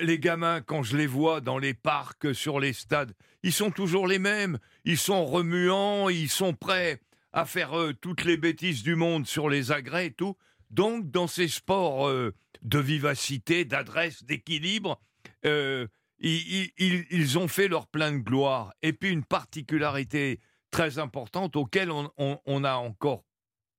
les 0.00 0.18
gamins, 0.18 0.60
quand 0.62 0.82
je 0.82 0.96
les 0.96 1.06
vois 1.06 1.40
dans 1.40 1.58
les 1.58 1.74
parcs, 1.74 2.34
sur 2.34 2.58
les 2.58 2.72
stades, 2.72 3.12
ils 3.44 3.52
sont 3.52 3.70
toujours 3.70 4.08
les 4.08 4.18
mêmes. 4.18 4.58
Ils 4.84 4.98
sont 4.98 5.24
remuants, 5.24 6.08
ils 6.08 6.28
sont 6.28 6.54
prêts 6.54 7.00
à 7.32 7.46
faire 7.46 7.70
toutes 8.00 8.24
les 8.24 8.36
bêtises 8.36 8.82
du 8.82 8.96
monde 8.96 9.28
sur 9.28 9.48
les 9.48 9.70
agrès 9.70 10.06
et 10.06 10.12
tout. 10.12 10.36
Donc, 10.70 11.12
dans 11.12 11.28
ces 11.28 11.46
sports 11.46 12.10
de 12.10 12.78
vivacité, 12.80 13.64
d'adresse, 13.64 14.24
d'équilibre, 14.24 15.00
euh, 15.44 15.86
ils, 16.18 17.38
ont 17.38 17.48
fait 17.48 17.68
leur 17.68 17.86
plein 17.86 18.12
de 18.12 18.18
gloire. 18.18 18.72
Et 18.82 18.92
puis 18.92 19.10
une 19.10 19.24
particularité 19.24 20.40
très 20.70 20.98
importante 20.98 21.56
auquel 21.56 21.90
on 21.90 22.60
n'a 22.60 22.78
encore 22.78 23.24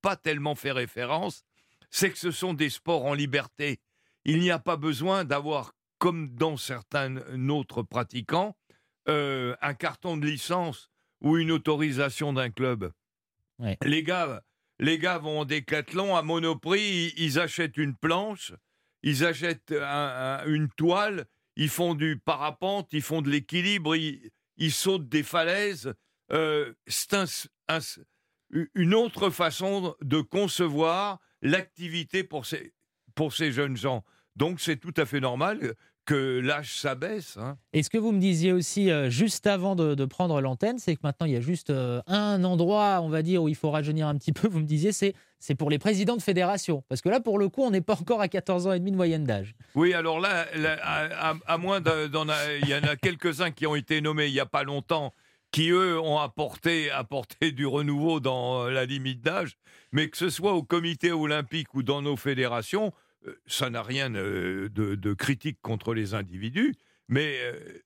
pas 0.02 0.16
tellement 0.16 0.56
fait 0.56 0.72
référence, 0.72 1.44
c'est 1.92 2.12
que 2.12 2.18
ce 2.18 2.32
sont 2.32 2.54
des 2.54 2.70
sports 2.70 3.06
en 3.06 3.14
liberté. 3.14 3.80
Il 4.26 4.40
n'y 4.40 4.52
a 4.52 4.60
pas 4.60 4.78
besoin 4.78 5.24
d'avoir, 5.24 5.74
comme 5.98 6.30
dans 6.36 6.58
certains 6.58 7.18
autres 7.50 7.84
pratiquants, 7.84 8.56
euh, 9.08 9.56
un 9.62 9.74
carton 9.74 10.18
de 10.18 10.26
licence 10.26 10.90
ou 11.22 11.38
une 11.38 11.52
autorisation 11.52 12.34
d'un 12.34 12.50
club. 12.50 12.92
Les 13.84 14.04
gars, 14.04 14.42
les 14.80 15.00
gars 15.00 15.18
vont 15.18 15.42
au 15.42 15.46
décathlon 15.46 16.16
à 16.16 16.22
Monoprix, 16.22 17.14
ils, 17.18 17.40
achètent 17.40 17.78
une 17.78 17.96
planche, 17.96 18.54
ils 19.04 19.26
achètent 19.26 19.72
une 19.72 20.70
toile, 20.76 21.26
ils 21.56 21.70
font 21.70 21.96
du 21.96 22.18
parapente, 22.18 22.90
ils 22.94 23.02
font 23.02 23.22
de 23.22 23.30
l'équilibre, 23.30 23.96
ils, 23.96 24.72
sautent 24.72 25.10
des 25.10 25.24
falaises. 25.24 25.94
Euh, 26.32 26.74
c'est 26.88 27.14
une 28.76 28.94
autre 28.94 29.30
façon 29.30 29.96
de 30.02 30.22
concevoir 30.22 31.20
l'activité 31.42 32.24
pour 32.24 32.46
ces, 32.46 32.74
pour 33.16 33.34
ces 33.34 33.52
jeunes 33.52 33.78
gens. 33.78 34.04
Donc 34.36 34.62
c'est 34.62 34.78
tout 34.78 34.94
à 34.98 35.06
fait 35.06 35.20
normal 35.20 35.76
que 36.10 36.40
l'âge 36.40 36.76
s'abaisse. 36.80 37.38
Hein. 37.38 37.56
Et 37.72 37.84
ce 37.84 37.90
que 37.92 38.00
vous 38.00 38.12
me 38.12 38.20
disiez 38.20 38.52
aussi 38.52 38.90
euh, 38.90 39.12
juste 39.12 39.46
avant 39.46 39.76
de, 39.76 40.06
prendre 40.06 40.42
l'antenne, 40.42 40.80
c'est 40.80 40.96
que 40.96 41.02
maintenant 41.04 41.28
il 41.28 41.34
y 41.34 41.36
a 41.36 41.42
juste 41.42 41.70
euh, 41.70 42.02
un 42.08 42.44
endroit, 42.44 43.02
on 43.04 43.10
va 43.10 43.22
dire, 43.22 43.44
où 43.44 43.48
il 43.48 43.56
faut 43.56 43.70
rajeunir 43.70 44.08
un 44.08 44.16
petit 44.16 44.32
peu. 44.34 44.48
Vous 44.48 44.60
me 44.60 44.66
disiez, 44.66 44.92
c'est 44.92 45.14
c'est 45.42 45.54
pour 45.54 45.70
les 45.70 45.78
présidents 45.78 46.18
de 46.18 46.22
fédération. 46.22 46.84
Parce 46.90 47.02
que 47.02 47.10
là, 47.10 47.20
pour 47.20 47.38
le 47.38 47.48
coup, 47.48 47.62
on 47.62 47.70
n'est 47.70 47.80
pas 47.80 47.94
encore 47.94 48.22
à 48.22 48.28
14 48.28 48.68
ans 48.68 48.74
et 48.74 48.80
demi 48.80 48.92
de 48.92 48.98
moyenne 48.98 49.24
d'âge. 49.24 49.56
Oui, 49.76 49.94
alors 49.94 50.20
là, 50.20 50.48
à, 51.46 51.58
moins 51.58 51.80
d'en 51.80 52.26
il 52.62 52.68
y 52.68 52.76
en 52.76 52.84
a 52.84 52.96
quelques-uns 52.98 53.52
qui 53.52 53.68
ont 53.68 53.76
été 53.76 54.02
nommés 54.02 54.28
il 54.28 54.34
n'y 54.34 54.40
a 54.40 54.48
pas 54.48 54.64
longtemps, 54.64 55.14
qui 55.52 55.70
eux 55.70 56.00
ont 56.00 56.18
apporté, 56.18 56.90
apporté 56.90 57.52
du 57.52 57.68
renouveau 57.68 58.20
dans 58.20 58.64
euh, 58.64 58.72
la 58.72 58.86
limite 58.86 59.22
d'âge, 59.22 59.58
mais 59.92 60.10
que 60.10 60.18
ce 60.18 60.30
soit 60.30 60.54
au 60.54 60.64
comité 60.64 61.12
olympique 61.12 61.74
ou 61.76 61.84
dans 61.84 62.02
nos 62.02 62.18
fédérations, 62.18 62.92
ça 63.46 63.70
n'a 63.70 63.84
rien 63.84 64.14
euh, 64.16 64.70
de, 64.70 65.14
critique 65.14 65.60
contre 65.62 65.94
les 65.94 66.14
individus, 66.14 66.76
mais 67.08 67.40
euh, 67.42 67.82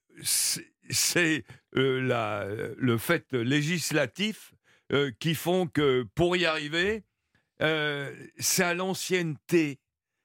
c'est 0.90 1.46
le 1.72 2.98
fait 2.98 3.32
législatif 3.34 4.54
qui 5.20 5.34
font 5.34 5.66
que 5.66 6.06
pour 6.14 6.36
y 6.36 6.46
arriver, 6.46 7.04
c'est 7.60 8.64
à 8.64 8.74
l'ancienneté. 8.74 9.80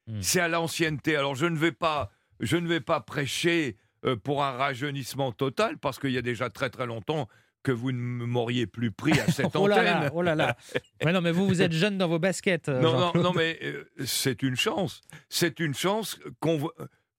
Hmm. 0.07 0.21
C'est 0.21 0.41
à 0.41 0.49
l'ancienneté. 0.49 1.17
Alors 1.17 1.35
je 1.35 1.47
ne 1.47 1.57
vais 1.57 1.73
pas, 1.73 2.11
je 2.41 2.57
ne 2.57 2.69
vais 2.69 2.81
pas 2.81 3.00
prêcher 3.00 3.79
pour 4.25 4.45
un 4.45 4.53
rajeunissement 4.53 5.33
total, 5.33 5.79
parce 5.79 5.99
qu'il 5.99 6.11
y 6.11 6.19
a 6.19 6.23
déjà 6.23 6.50
très 6.50 6.69
très 6.69 6.87
longtemps 6.87 7.29
que 7.62 7.73
vous 7.73 7.93
ne 7.93 8.25
m'auriez 8.25 8.67
plus 8.67 8.91
pris 8.91 9.19
à 9.21 9.27
cette 9.31 9.55
oh 9.55 9.65
antenne. 9.65 9.85
Là 9.85 10.00
là, 10.00 10.11
oh 10.15 10.23
là 10.23 10.35
là. 10.35 10.57
mais 11.05 11.12
non, 11.12 11.21
mais 11.21 11.33
vous, 11.33 11.47
vous 11.47 11.62
êtes 11.62 11.73
jeune 11.73 11.99
dans 11.99 12.09
vos 12.09 12.19
baskets. 12.19 12.69
non, 12.69 12.99
non, 12.99 13.12
non, 13.15 13.33
mais 13.33 13.59
c'est 14.05 14.43
une 14.43 14.57
chance. 14.57 15.00
C'est 15.29 15.61
une 15.61 15.75
chance 15.75 16.19
qu'on 16.41 16.71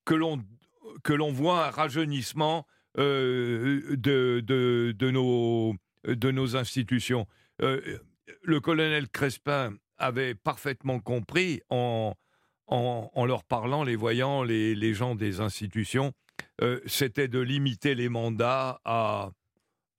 que 0.06 0.16
l'on 0.16 0.44
que 1.04 1.14
l'on 1.14 1.32
voit 1.32 1.68
un 1.68 1.70
rajeunissement 1.70 2.66
de, 2.98 3.96
de, 3.96 4.44
de, 4.98 5.12
nos, 5.12 5.76
de 6.04 6.32
nos 6.32 6.58
institutions. 6.58 7.28
le 7.60 8.60
colonel 8.60 9.08
Crespin 9.08 9.74
avait 9.98 10.34
parfaitement 10.36 11.00
compris 11.00 11.62
en, 11.70 12.16
en, 12.68 13.26
leur 13.26 13.44
parlant, 13.44 13.84
les 13.84 13.96
voyants, 13.96 14.44
les, 14.44 14.76
les 14.76 14.94
gens 14.94 15.16
des 15.16 15.40
institutions, 15.40 16.14
c'était 16.86 17.28
de 17.28 17.40
limiter 17.40 17.96
les 17.96 18.10
mandats 18.10 18.82
à 18.86 19.30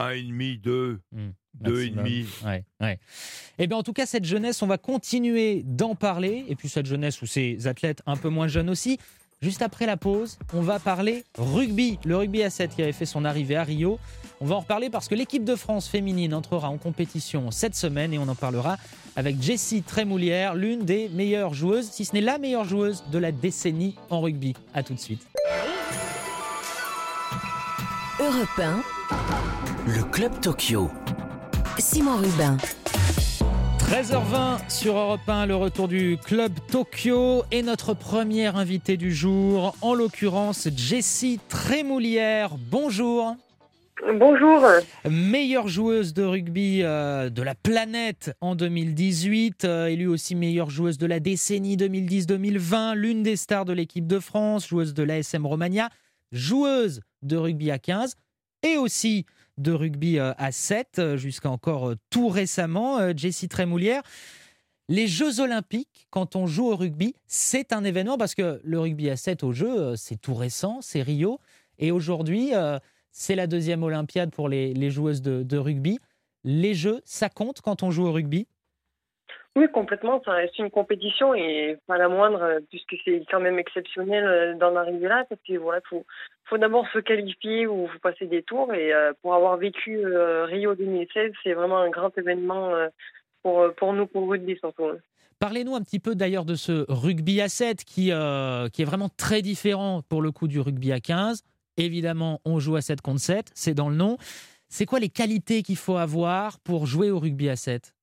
un 0.00 0.10
et 0.10 0.22
demi, 0.22 0.58
deux, 0.58 1.00
mmh, 1.12 1.28
deux 1.60 1.82
et 1.82 1.90
demi. 1.90 2.26
Ouais, 2.44 2.64
ouais. 2.80 2.98
Eh 3.58 3.66
bien, 3.66 3.76
en 3.76 3.82
tout 3.82 3.92
cas, 3.92 4.06
cette 4.06 4.24
jeunesse, 4.24 4.62
on 4.62 4.66
va 4.66 4.78
continuer 4.78 5.62
d'en 5.64 5.94
parler. 5.94 6.44
Et 6.48 6.56
puis 6.56 6.68
cette 6.68 6.86
jeunesse 6.86 7.20
ou 7.22 7.26
ces 7.26 7.66
athlètes 7.66 8.02
un 8.06 8.16
peu 8.16 8.28
moins 8.28 8.48
jeunes 8.48 8.70
aussi. 8.70 8.98
Juste 9.42 9.62
après 9.62 9.86
la 9.86 9.96
pause, 9.96 10.38
on 10.52 10.60
va 10.60 10.78
parler 10.78 11.24
rugby, 11.38 11.98
le 12.04 12.14
rugby 12.14 12.42
à 12.42 12.50
7 12.50 12.74
qui 12.74 12.82
avait 12.82 12.92
fait 12.92 13.06
son 13.06 13.24
arrivée 13.24 13.56
à 13.56 13.64
Rio. 13.64 13.98
On 14.42 14.44
va 14.44 14.56
en 14.56 14.60
reparler 14.60 14.90
parce 14.90 15.08
que 15.08 15.14
l'équipe 15.14 15.44
de 15.44 15.56
France 15.56 15.88
féminine 15.88 16.34
entrera 16.34 16.68
en 16.68 16.76
compétition 16.76 17.50
cette 17.50 17.74
semaine 17.74 18.12
et 18.12 18.18
on 18.18 18.28
en 18.28 18.34
parlera 18.34 18.76
avec 19.16 19.40
Jessie 19.40 19.82
Trémoulière, 19.82 20.54
l'une 20.54 20.84
des 20.84 21.08
meilleures 21.08 21.54
joueuses, 21.54 21.90
si 21.90 22.04
ce 22.04 22.12
n'est 22.12 22.20
la 22.20 22.36
meilleure 22.36 22.64
joueuse 22.64 23.02
de 23.10 23.18
la 23.18 23.32
décennie 23.32 23.96
en 24.10 24.20
rugby. 24.20 24.54
A 24.74 24.82
tout 24.82 24.92
de 24.92 25.00
suite. 25.00 25.26
Europe 28.20 28.60
le 29.86 30.02
Club 30.10 30.32
Tokyo. 30.40 30.90
Simon 31.78 32.16
Rubin. 32.16 32.56
13h20 33.78 34.68
sur 34.68 34.96
Europe 34.96 35.26
1, 35.26 35.46
le 35.46 35.56
retour 35.56 35.88
du 35.88 36.18
Club 36.22 36.52
Tokyo 36.70 37.44
et 37.50 37.62
notre 37.62 37.94
première 37.94 38.56
invitée 38.56 38.96
du 38.96 39.12
jour, 39.12 39.74
en 39.80 39.94
l'occurrence 39.94 40.68
Jessie 40.76 41.40
Trémoulière. 41.48 42.56
Bonjour. 42.70 43.36
Bonjour. 44.18 44.66
Meilleure 45.08 45.68
joueuse 45.68 46.14
de 46.14 46.22
rugby 46.24 46.82
euh, 46.82 47.30
de 47.30 47.42
la 47.42 47.54
planète 47.54 48.32
en 48.40 48.54
2018, 48.54 49.64
euh, 49.64 49.86
élue 49.86 50.08
aussi 50.08 50.34
meilleure 50.34 50.70
joueuse 50.70 50.98
de 50.98 51.06
la 51.06 51.20
décennie 51.20 51.76
2010-2020, 51.76 52.94
l'une 52.94 53.22
des 53.22 53.36
stars 53.36 53.64
de 53.64 53.72
l'équipe 53.72 54.06
de 54.06 54.18
France, 54.18 54.68
joueuse 54.68 54.94
de 54.94 55.02
l'ASM 55.02 55.46
Romagna, 55.46 55.88
joueuse 56.32 57.00
de 57.22 57.36
rugby 57.36 57.70
à 57.70 57.78
15 57.78 58.14
et 58.62 58.76
aussi 58.76 59.24
de 59.60 59.72
rugby 59.72 60.18
euh, 60.18 60.32
à 60.38 60.52
7 60.52 60.98
euh, 60.98 61.16
jusqu'à 61.16 61.50
encore 61.50 61.90
euh, 61.90 61.96
tout 62.10 62.28
récemment. 62.28 62.98
Jessie 63.16 63.48
Trémoulière. 63.48 64.02
Les 64.88 65.06
Jeux 65.06 65.40
Olympiques, 65.40 66.08
quand 66.10 66.34
on 66.34 66.46
joue 66.46 66.66
au 66.66 66.76
rugby, 66.76 67.14
c'est 67.26 67.72
un 67.72 67.84
événement 67.84 68.18
parce 68.18 68.34
que 68.34 68.60
le 68.64 68.80
rugby 68.80 69.08
à 69.08 69.16
7 69.16 69.44
au 69.44 69.52
jeu, 69.52 69.94
c'est 69.94 70.20
tout 70.20 70.34
récent, 70.34 70.80
c'est 70.82 71.02
Rio. 71.02 71.38
Et 71.78 71.92
aujourd'hui, 71.92 72.50
c'est 73.12 73.36
la 73.36 73.46
deuxième 73.46 73.84
Olympiade 73.84 74.32
pour 74.32 74.48
les, 74.48 74.90
joueuses 74.90 75.22
de, 75.22 75.56
rugby. 75.56 76.00
Les 76.42 76.74
Jeux, 76.74 77.02
ça 77.04 77.28
compte 77.28 77.60
quand 77.60 77.84
on 77.84 77.92
joue 77.92 78.04
au 78.04 78.12
rugby? 78.12 78.48
Oui, 79.56 79.66
complètement. 79.72 80.22
Ça 80.24 80.32
reste 80.32 80.58
une 80.58 80.70
compétition 80.70 81.34
et 81.34 81.76
pas 81.86 81.98
la 81.98 82.08
moindre, 82.08 82.60
puisque 82.70 82.94
c'est 83.04 83.24
quand 83.28 83.40
même 83.40 83.58
exceptionnel 83.58 84.56
d'en 84.58 84.76
arriver 84.76 85.08
là, 85.08 85.24
parce 85.28 85.40
qu'il 85.42 85.58
voilà, 85.58 85.80
faut, 85.88 86.06
faut 86.44 86.58
d'abord 86.58 86.86
se 86.92 87.00
qualifier 87.00 87.66
ou 87.66 87.88
faut 87.88 87.98
passer 87.98 88.26
des 88.26 88.42
tours. 88.42 88.72
Et 88.72 88.92
euh, 88.92 89.12
pour 89.22 89.34
avoir 89.34 89.56
vécu 89.56 89.98
euh, 90.04 90.44
Rio 90.44 90.76
2016, 90.76 91.32
c'est 91.42 91.54
vraiment 91.54 91.78
un 91.78 91.90
grand 91.90 92.16
événement 92.16 92.70
euh, 92.74 92.88
pour, 93.42 93.74
pour 93.76 93.92
nous, 93.92 94.06
pour 94.06 94.28
rugby 94.28 94.56
surtout. 94.58 94.84
Hein. 94.84 94.98
Parlez-nous 95.40 95.74
un 95.74 95.80
petit 95.80 96.00
peu 96.00 96.14
d'ailleurs 96.14 96.44
de 96.44 96.54
ce 96.54 96.84
rugby 96.88 97.40
à 97.40 97.48
7 97.48 97.84
qui, 97.84 98.04
qui 98.04 98.10
est 98.10 98.84
vraiment 98.84 99.08
très 99.08 99.40
différent 99.40 100.02
pour 100.08 100.20
le 100.20 100.32
coup 100.32 100.48
du 100.48 100.60
rugby 100.60 100.92
à 100.92 101.00
15. 101.00 101.42
Évidemment, 101.78 102.40
on 102.44 102.60
joue 102.60 102.76
à 102.76 102.82
7 102.82 103.00
contre 103.00 103.20
7, 103.20 103.50
c'est 103.54 103.72
dans 103.72 103.88
le 103.88 103.96
nom. 103.96 104.18
C'est 104.68 104.84
quoi 104.84 104.98
les 104.98 105.08
qualités 105.08 105.62
qu'il 105.62 105.78
faut 105.78 105.96
avoir 105.96 106.60
pour 106.60 106.84
jouer 106.84 107.10
au 107.10 107.18
rugby 107.18 107.48
à 107.48 107.56
7 107.56 107.94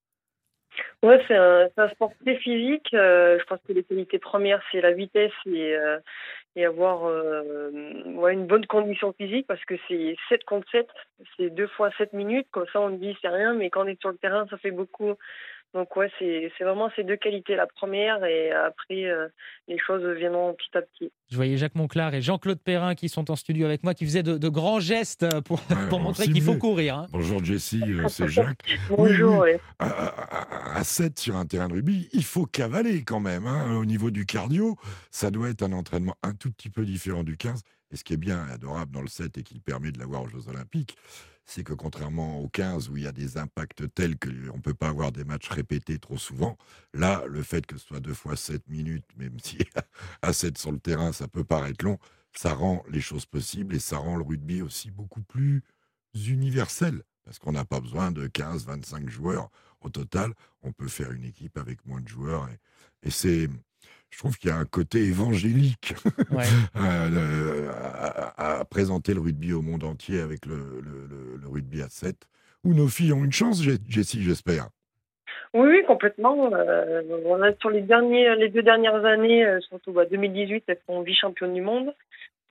Ouais, 1.04 1.24
c'est 1.28 1.36
un, 1.36 1.70
un, 1.78 1.90
sport 1.90 2.12
très 2.26 2.36
physique. 2.38 2.88
je 2.92 3.44
pense 3.46 3.60
que 3.68 3.74
les 3.74 3.84
qualités 3.84 4.20
premières, 4.20 4.62
c'est 4.72 4.82
la 4.82 4.94
vitesse 4.94 5.32
et, 5.46 5.78
et 6.58 6.66
avoir 6.66 7.06
euh, 7.06 7.70
ouais, 8.16 8.34
une 8.34 8.48
bonne 8.48 8.66
condition 8.66 9.14
physique 9.14 9.46
parce 9.46 9.64
que 9.66 9.76
c'est 9.88 10.16
7 10.28 10.44
contre 10.44 10.68
7, 10.72 10.88
c'est 11.38 11.52
deux 11.52 11.68
fois 11.68 11.92
7 12.00 12.14
minutes. 12.14 12.48
Comme 12.50 12.66
ça, 12.74 12.82
on 12.82 12.90
dit 12.90 13.16
c'est 13.22 13.30
rien, 13.30 13.54
mais 13.54 13.70
quand 13.70 13.84
on 13.86 13.88
est 13.88 14.00
sur 14.02 14.10
le 14.10 14.18
terrain, 14.18 14.48
ça 14.50 14.58
fait 14.58 14.72
beaucoup. 14.72 15.14
Donc 15.74 15.96
ouais, 15.96 16.10
c'est 16.18 16.64
vraiment 16.64 16.90
ces 16.96 17.04
deux 17.04 17.18
qualités, 17.18 17.56
la 17.56 17.68
première 17.68 18.24
et 18.24 18.52
après 18.52 19.06
euh, 19.06 19.28
les 19.68 19.78
choses 19.78 20.04
viendront 20.18 20.54
petit 20.54 20.78
à 20.78 20.82
petit. 20.82 21.12
Je 21.30 21.36
voyais 21.36 21.58
Jacques 21.58 21.76
Monclar 21.76 22.14
et 22.14 22.22
Jean-Claude 22.22 22.60
Perrin 22.60 22.96
qui 22.96 23.10
sont 23.10 23.30
en 23.30 23.36
studio 23.36 23.66
avec 23.66 23.84
moi, 23.84 23.94
qui 23.94 24.06
faisaient 24.06 24.24
de, 24.24 24.50
grands 24.50 24.80
gestes 24.80 25.26
pour, 25.44 25.62
pour 25.90 26.00
montrer 26.00 26.26
qu'il 26.26 26.42
faut 26.42 26.56
courir. 26.56 26.98
Hein. 26.98 27.08
Bonjour 27.12 27.44
Jessie, 27.44 27.84
euh, 27.86 28.08
c'est 28.08 28.28
Jacques. 28.28 28.64
Bonjour. 28.90 29.40
Oui, 29.40 29.52
À, 29.80 30.84
7 30.84 31.20
sur 31.20 31.36
un 31.36 31.46
terrain 31.46 31.68
de 31.68 31.74
rugby, 31.74 32.08
il 32.14 32.24
faut 32.24 32.46
cavaler 32.46 33.04
quand 33.04 33.20
même. 33.20 33.46
Hein. 33.46 33.76
Au 33.76 33.86
niveau 33.86 34.10
du 34.10 34.26
cardio, 34.26 34.78
ça 35.12 35.32
doit 35.32 35.50
être 35.50 35.64
un 35.64 35.74
entraînement 35.74 36.16
un 36.24 36.34
tout 36.34 36.52
petit 36.52 36.70
peu 36.70 36.86
différent 36.86 37.24
du 37.24 37.36
15. 37.36 37.62
Et 37.92 37.98
ce 37.98 38.04
qui 38.04 38.14
est 38.14 38.18
bien 38.18 38.48
adorable 38.50 38.92
dans 38.92 39.02
le 39.02 39.08
7 39.08 39.38
et 39.38 39.44
qui 39.44 39.60
permet 39.60 39.92
de 39.92 40.00
l'avoir 40.00 40.24
aux 40.24 40.28
Jeux 40.28 40.50
Olympiques, 40.50 40.98
c'est 41.48 41.64
que 41.64 41.74
contrairement 41.74 42.40
au 42.42 42.50
15 42.50 42.90
où 42.90 42.98
il 42.98 43.04
y 43.04 43.08
a 43.08 43.14
des 43.14 43.38
impacts 43.38 43.92
tels 43.96 44.20
qu'on 44.20 44.30
ne 44.58 44.62
peut 44.62 44.74
pas 44.74 44.90
avoir 44.90 45.12
des 45.14 45.24
matchs 45.24 45.48
répétés 45.50 45.98
trop 45.98 46.18
souvent, 46.18 46.58
là, 46.94 47.24
le 47.28 47.42
fait 47.42 47.66
que 47.66 47.78
ce 47.78 47.88
soit 47.88 48.02
deux 48.02 48.14
fois 48.14 48.36
7 48.36 48.68
minutes, 48.70 49.06
même 49.18 49.40
si 49.44 49.58
à 50.22 50.34
7 50.34 50.58
sur 50.58 50.72
le 50.72 50.80
terrain, 50.80 51.14
ça 51.14 51.28
peut 51.28 51.46
paraître 51.46 51.84
long, 51.84 51.98
ça 52.36 52.54
rend 52.54 52.84
les 52.90 53.02
choses 53.02 53.26
possibles 53.26 53.76
et 53.76 53.80
ça 53.80 53.98
rend 53.98 54.18
le 54.18 54.24
rugby 54.24 54.62
aussi 54.62 54.92
beaucoup 54.92 55.22
plus 55.22 55.64
universel. 56.14 57.02
Parce 57.24 57.40
qu'on 57.40 57.54
n'a 57.54 57.66
pas 57.66 57.80
besoin 57.80 58.12
de 58.12 58.28
15, 58.28 58.66
25 58.66 59.10
joueurs 59.10 59.50
au 59.82 59.90
total. 59.90 60.34
On 60.62 60.72
peut 60.72 60.88
faire 60.88 61.12
une 61.12 61.26
équipe 61.26 61.58
avec 61.58 61.86
moins 61.86 62.02
de 62.02 62.08
joueurs. 62.08 62.48
et 63.04 63.10
c'est 63.10 63.50
je 64.10 64.20
trouve 64.20 64.38
qu'il 64.38 64.50
y 64.50 64.54
a 64.54 64.58
un 64.58 64.66
côté 64.66 65.00
évangélique 65.00 65.94
euh, 66.76 67.72
à, 68.38 68.66
présenter 68.66 69.14
le 69.14 69.22
rugby 69.22 69.54
au 69.54 69.62
monde 69.62 69.84
entier 69.84 70.20
avec 70.20 70.46
le, 70.46 70.82
rugby 71.46 71.82
à 71.82 71.90
7, 71.90 72.16
où 72.64 72.74
nos 72.74 72.88
filles 72.88 73.14
ont 73.14 73.24
une 73.24 73.32
chance, 73.32 73.62
Jessie, 73.62 74.24
j'espère. 74.24 74.70
Oui, 75.54 75.70
oui, 75.70 75.84
complètement. 75.86 76.52
Euh, 76.54 77.54
sur 77.60 77.70
les, 77.70 77.82
derniers, 77.82 78.36
les 78.36 78.50
deux 78.50 78.64
dernières 78.64 79.06
années, 79.06 79.46
euh, 79.46 79.60
surtout 79.62 79.94
2018, 79.94 80.64
bah, 80.68 80.74
elles 80.74 80.80
sont 80.86 81.02
vice-championnes 81.02 81.54
du 81.54 81.62
monde. 81.62 81.94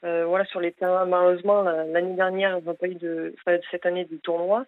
voilà, 0.03 0.45
sur 0.47 0.61
les 0.61 0.73
terrains, 0.73 1.05
malheureusement, 1.05 1.63
l'année 1.63 2.15
dernière, 2.15 2.57
elles 2.57 2.65
n'ont 2.65 2.75
pas 2.75 2.87
eu 2.87 2.95
de, 2.95 3.35
cette 3.71 3.87
année 3.87 4.05
du 4.05 4.19
tournoi. 4.19 4.67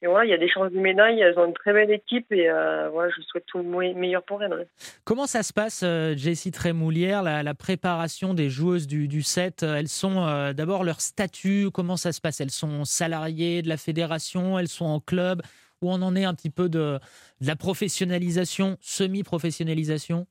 Et 0.00 0.06
voilà, 0.06 0.26
il 0.26 0.30
y 0.30 0.34
a 0.34 0.38
des 0.38 0.48
chances 0.48 0.70
de 0.70 0.78
médaille. 0.78 1.20
Elles 1.20 1.38
ont 1.38 1.46
une 1.46 1.54
très 1.54 1.72
belle 1.72 1.90
équipe 1.90 2.30
et 2.32 2.48
euh, 2.48 2.88
voilà, 2.90 3.10
je 3.16 3.20
souhaite 3.22 3.46
tout 3.46 3.58
le 3.58 3.94
meilleur 3.94 4.22
pour 4.22 4.42
elles. 4.42 4.68
Comment 5.04 5.26
ça 5.26 5.42
se 5.42 5.52
passe, 5.52 5.82
euh, 5.84 6.14
Jessie 6.16 6.52
Trémoulière, 6.52 7.22
la, 7.22 7.42
la, 7.42 7.54
préparation 7.54 8.32
des 8.32 8.48
joueuses 8.48 8.86
du, 8.86 9.08
du 9.08 9.22
7 9.22 9.64
Elles 9.64 9.88
sont 9.88 10.24
euh, 10.24 10.52
d'abord 10.52 10.84
leur 10.84 11.00
statut, 11.00 11.70
comment 11.74 11.96
ça 11.96 12.12
se 12.12 12.20
passe? 12.20 12.40
Elles 12.40 12.50
sont 12.50 12.84
salariées 12.84 13.62
de 13.62 13.68
la 13.68 13.76
fédération, 13.76 14.58
elles 14.58 14.68
sont 14.68 14.86
en 14.86 15.00
club 15.00 15.42
Où 15.82 15.90
on 15.90 16.00
en 16.00 16.14
est 16.14 16.24
un 16.24 16.34
petit 16.34 16.50
peu 16.50 16.68
de, 16.68 17.00
de 17.40 17.46
la 17.46 17.56
professionnalisation, 17.56 18.76
semi-professionnalisation? 18.80 20.26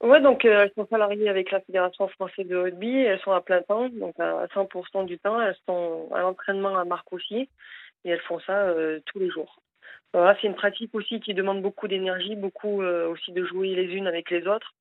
Ouais, 0.00 0.20
donc 0.22 0.44
elles 0.44 0.70
sont 0.76 0.86
salariées 0.88 1.28
avec 1.28 1.50
la 1.50 1.60
Fédération 1.60 2.08
française 2.08 2.46
de 2.46 2.56
rugby, 2.56 3.00
elles 3.00 3.20
sont 3.20 3.32
à 3.32 3.42
plein 3.42 3.60
temps, 3.60 3.90
donc 3.90 4.18
à 4.18 4.46
100% 4.46 5.04
du 5.04 5.18
temps, 5.18 5.38
elles 5.42 5.56
sont 5.66 6.08
à 6.14 6.20
l'entraînement 6.20 6.78
à 6.78 6.84
Marc 6.86 7.12
aussi 7.12 7.50
et 8.04 8.10
elles 8.10 8.20
font 8.20 8.40
ça 8.40 8.68
euh, 8.68 9.00
tous 9.06 9.18
les 9.18 9.30
jours. 9.30 9.60
C'est 10.12 10.48
une 10.48 10.56
pratique 10.56 10.92
aussi 10.94 11.20
qui 11.20 11.34
demande 11.34 11.62
beaucoup 11.62 11.86
d'énergie, 11.86 12.34
beaucoup 12.34 12.82
euh, 12.82 13.08
aussi 13.08 13.30
de 13.30 13.44
jouer 13.44 13.76
les 13.76 13.94
unes 13.94 14.08
avec 14.08 14.30
les 14.30 14.46
autres. 14.48 14.74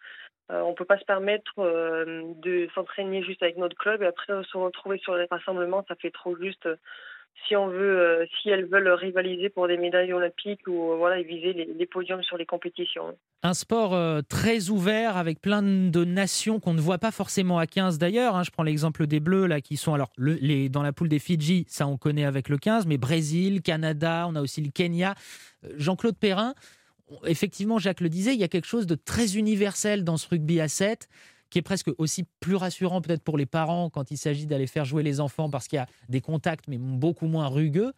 Euh, 0.52 0.62
on 0.62 0.72
ne 0.72 0.76
peut 0.76 0.86
pas 0.86 0.98
se 0.98 1.06
permettre 1.06 1.54
de 1.58 2.68
s'entraîner 2.74 3.22
juste 3.24 3.44
avec 3.44 3.58
notre 3.58 3.78
club 3.78 4.02
et 4.02 4.08
après 4.08 4.34
se 4.44 4.58
retrouver 4.58 4.98
sur 4.98 5.16
les 5.16 5.28
rassemblements, 5.30 5.86
ça 5.88 5.96
fait 5.96 6.10
trop 6.10 6.36
juste 6.36 6.68
si 7.48 7.56
on 7.56 7.68
veut, 7.68 8.00
euh, 8.00 8.26
si 8.42 8.50
elles 8.50 8.66
veulent 8.66 8.90
rivaliser 8.90 9.50
pour 9.50 9.68
des 9.68 9.78
médailles 9.78 10.14
olympiques 10.14 10.68
ou 10.68 10.92
euh, 10.92 10.96
voilà, 10.96 11.22
viser 11.22 11.54
les, 11.54 11.86
podiums 11.86 12.24
sur 12.24 12.38
les 12.38 12.46
compétitions. 12.46 13.18
Un 13.44 13.54
sport 13.54 13.94
euh, 13.94 14.22
très 14.28 14.70
ouvert 14.70 15.18
avec 15.18 15.42
plein 15.42 15.62
de 15.62 16.04
nations 16.04 16.60
qu'on 16.60 16.74
ne 16.74 16.82
voit 16.82 16.98
pas 16.98 17.12
forcément 17.12 17.58
à 17.58 17.68
15 17.68 17.98
d'ailleurs. 17.98 18.36
Hein. 18.36 18.44
Je 18.44 18.52
prends 18.52 18.64
l'exemple 18.64 19.08
des 19.08 19.20
Bleus 19.20 19.48
là 19.48 19.62
qui 19.62 19.78
sont 19.78 19.94
alors 19.94 20.12
les, 20.18 20.70
dans 20.70 20.84
la 20.84 20.94
poule 20.94 21.10
des 21.10 21.20
Fidji, 21.20 21.66
ça 21.68 21.88
on 21.88 21.98
connaît 21.98 22.26
avec 22.26 22.50
le 22.50 22.58
15, 22.58 22.86
mais 22.86 22.98
Brésil, 22.98 23.62
Canada, 23.62 24.26
on 24.28 24.36
a 24.36 24.42
aussi 24.42 24.62
le 24.62 24.72
Kenya. 24.72 25.16
Jean-Claude 25.78 26.18
Perrin, 26.18 26.54
effectivement, 27.26 27.80
Jacques 27.80 28.02
le 28.02 28.10
disait, 28.10 28.34
il 28.34 28.40
y 28.40 28.44
a 28.44 28.48
quelque 28.48 28.68
chose 28.68 28.88
de 28.88 28.96
très 28.96 29.38
universel 29.38 30.04
dans 30.04 30.18
ce 30.18 30.28
rugby 30.30 30.62
à 30.62 30.68
7 30.68 31.10
qui 31.50 31.60
est 31.60 31.64
presque 31.64 31.90
aussi 31.98 32.26
plus 32.40 32.56
rassurant 32.56 33.02
peut-être 33.02 33.24
pour 33.24 33.38
les 33.38 33.46
parents 33.46 33.90
quand 33.90 34.12
il 34.12 34.18
s'agit 34.18 34.46
d'aller 34.46 34.68
faire 34.68 34.86
jouer 34.86 35.04
les 35.04 35.20
enfants 35.20 35.50
parce 35.50 35.68
qu'il 35.68 35.78
y 35.78 35.82
a 35.82 35.88
des 36.08 36.22
contacts 36.22 36.68
mais 36.68 36.78
beaucoup 36.78 37.28
moins 37.28 37.48
rugueux. 37.48 37.94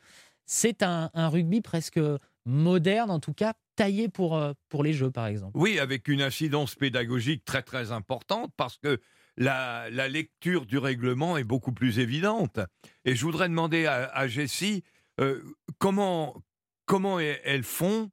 C'est 0.45 0.83
un, 0.83 1.09
rugby 1.13 1.61
presque 1.61 1.99
moderne, 2.45 3.11
en 3.11 3.19
tout 3.19 3.33
cas 3.33 3.53
taillé 3.75 4.09
pour, 4.09 4.35
euh, 4.35 4.53
pour 4.69 4.83
les 4.83 4.93
jeux, 4.93 5.11
par 5.11 5.27
exemple. 5.27 5.57
Oui, 5.57 5.79
avec 5.79 6.07
une 6.07 6.21
incidence 6.21 6.75
pédagogique 6.75 7.45
très 7.45 7.61
très 7.61 7.91
importante 7.91 8.51
parce 8.57 8.77
que 8.77 8.99
la, 9.37 9.89
lecture 10.09 10.65
du 10.65 10.77
règlement 10.77 11.37
est 11.37 11.43
beaucoup 11.43 11.71
plus 11.71 11.99
évidente. 11.99 12.59
Et 13.05 13.15
je 13.15 13.23
voudrais 13.23 13.47
demander 13.47 13.85
à, 13.85 14.27
Jessie 14.27 14.83
euh, 15.19 15.41
comment, 15.77 16.35
comment 16.85 17.19
elles 17.19 17.63
font 17.63 18.11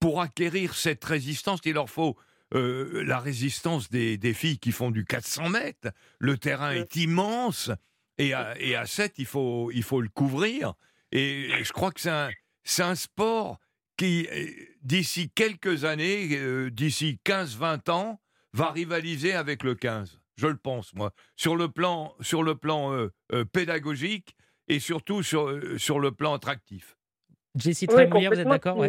pour 0.00 0.20
acquérir 0.20 0.74
cette 0.74 1.04
résistance. 1.04 1.60
Il 1.64 1.74
leur 1.74 1.88
faut 1.88 2.16
euh, 2.54 3.02
la 3.04 3.18
résistance 3.18 3.90
des, 3.90 4.34
filles 4.34 4.58
qui 4.58 4.72
font 4.72 4.90
du 4.90 5.04
400 5.04 5.48
mètres. 5.48 5.88
Le 6.18 6.38
terrain 6.38 6.70
est 6.70 6.96
immense 6.96 7.70
et 8.18 8.34
à, 8.34 8.58
et 8.60 8.76
à 8.76 8.86
7, 8.86 9.14
il 9.18 9.26
faut, 9.26 9.70
il 9.72 9.82
faut 9.82 10.00
le 10.00 10.08
couvrir. 10.08 10.74
Et, 11.12 11.48
je 11.62 11.72
crois 11.72 11.90
que 11.90 12.00
c'est 12.00 12.10
un, 12.10 12.30
un, 12.78 12.94
sport 12.94 13.58
qui, 13.96 14.28
euh, 14.30 14.46
d'ici 14.82 15.30
quelques 15.30 15.84
années, 15.84 16.28
euh, 16.32 16.70
d'ici 16.70 17.18
15-20 17.24 17.90
ans, 17.90 18.20
va 18.52 18.70
rivaliser 18.70 19.32
avec 19.32 19.62
le 19.62 19.74
15. 19.74 20.20
Je 20.36 20.46
le 20.46 20.56
pense, 20.56 20.94
moi. 20.94 21.12
Sur 21.34 21.56
le 21.56 21.68
plan, 21.68 22.14
sur 22.20 22.42
le 22.42 22.54
plan 22.54 23.08
pédagogique 23.52 24.36
et 24.68 24.80
surtout 24.80 25.22
sur, 25.22 25.60
sur 25.78 25.98
le 25.98 26.12
plan 26.12 26.34
attractif. 26.34 26.96
Jessie 27.56 27.86
oui, 27.90 28.06
vous 28.06 28.38
êtes 28.38 28.46
d'accord? 28.46 28.84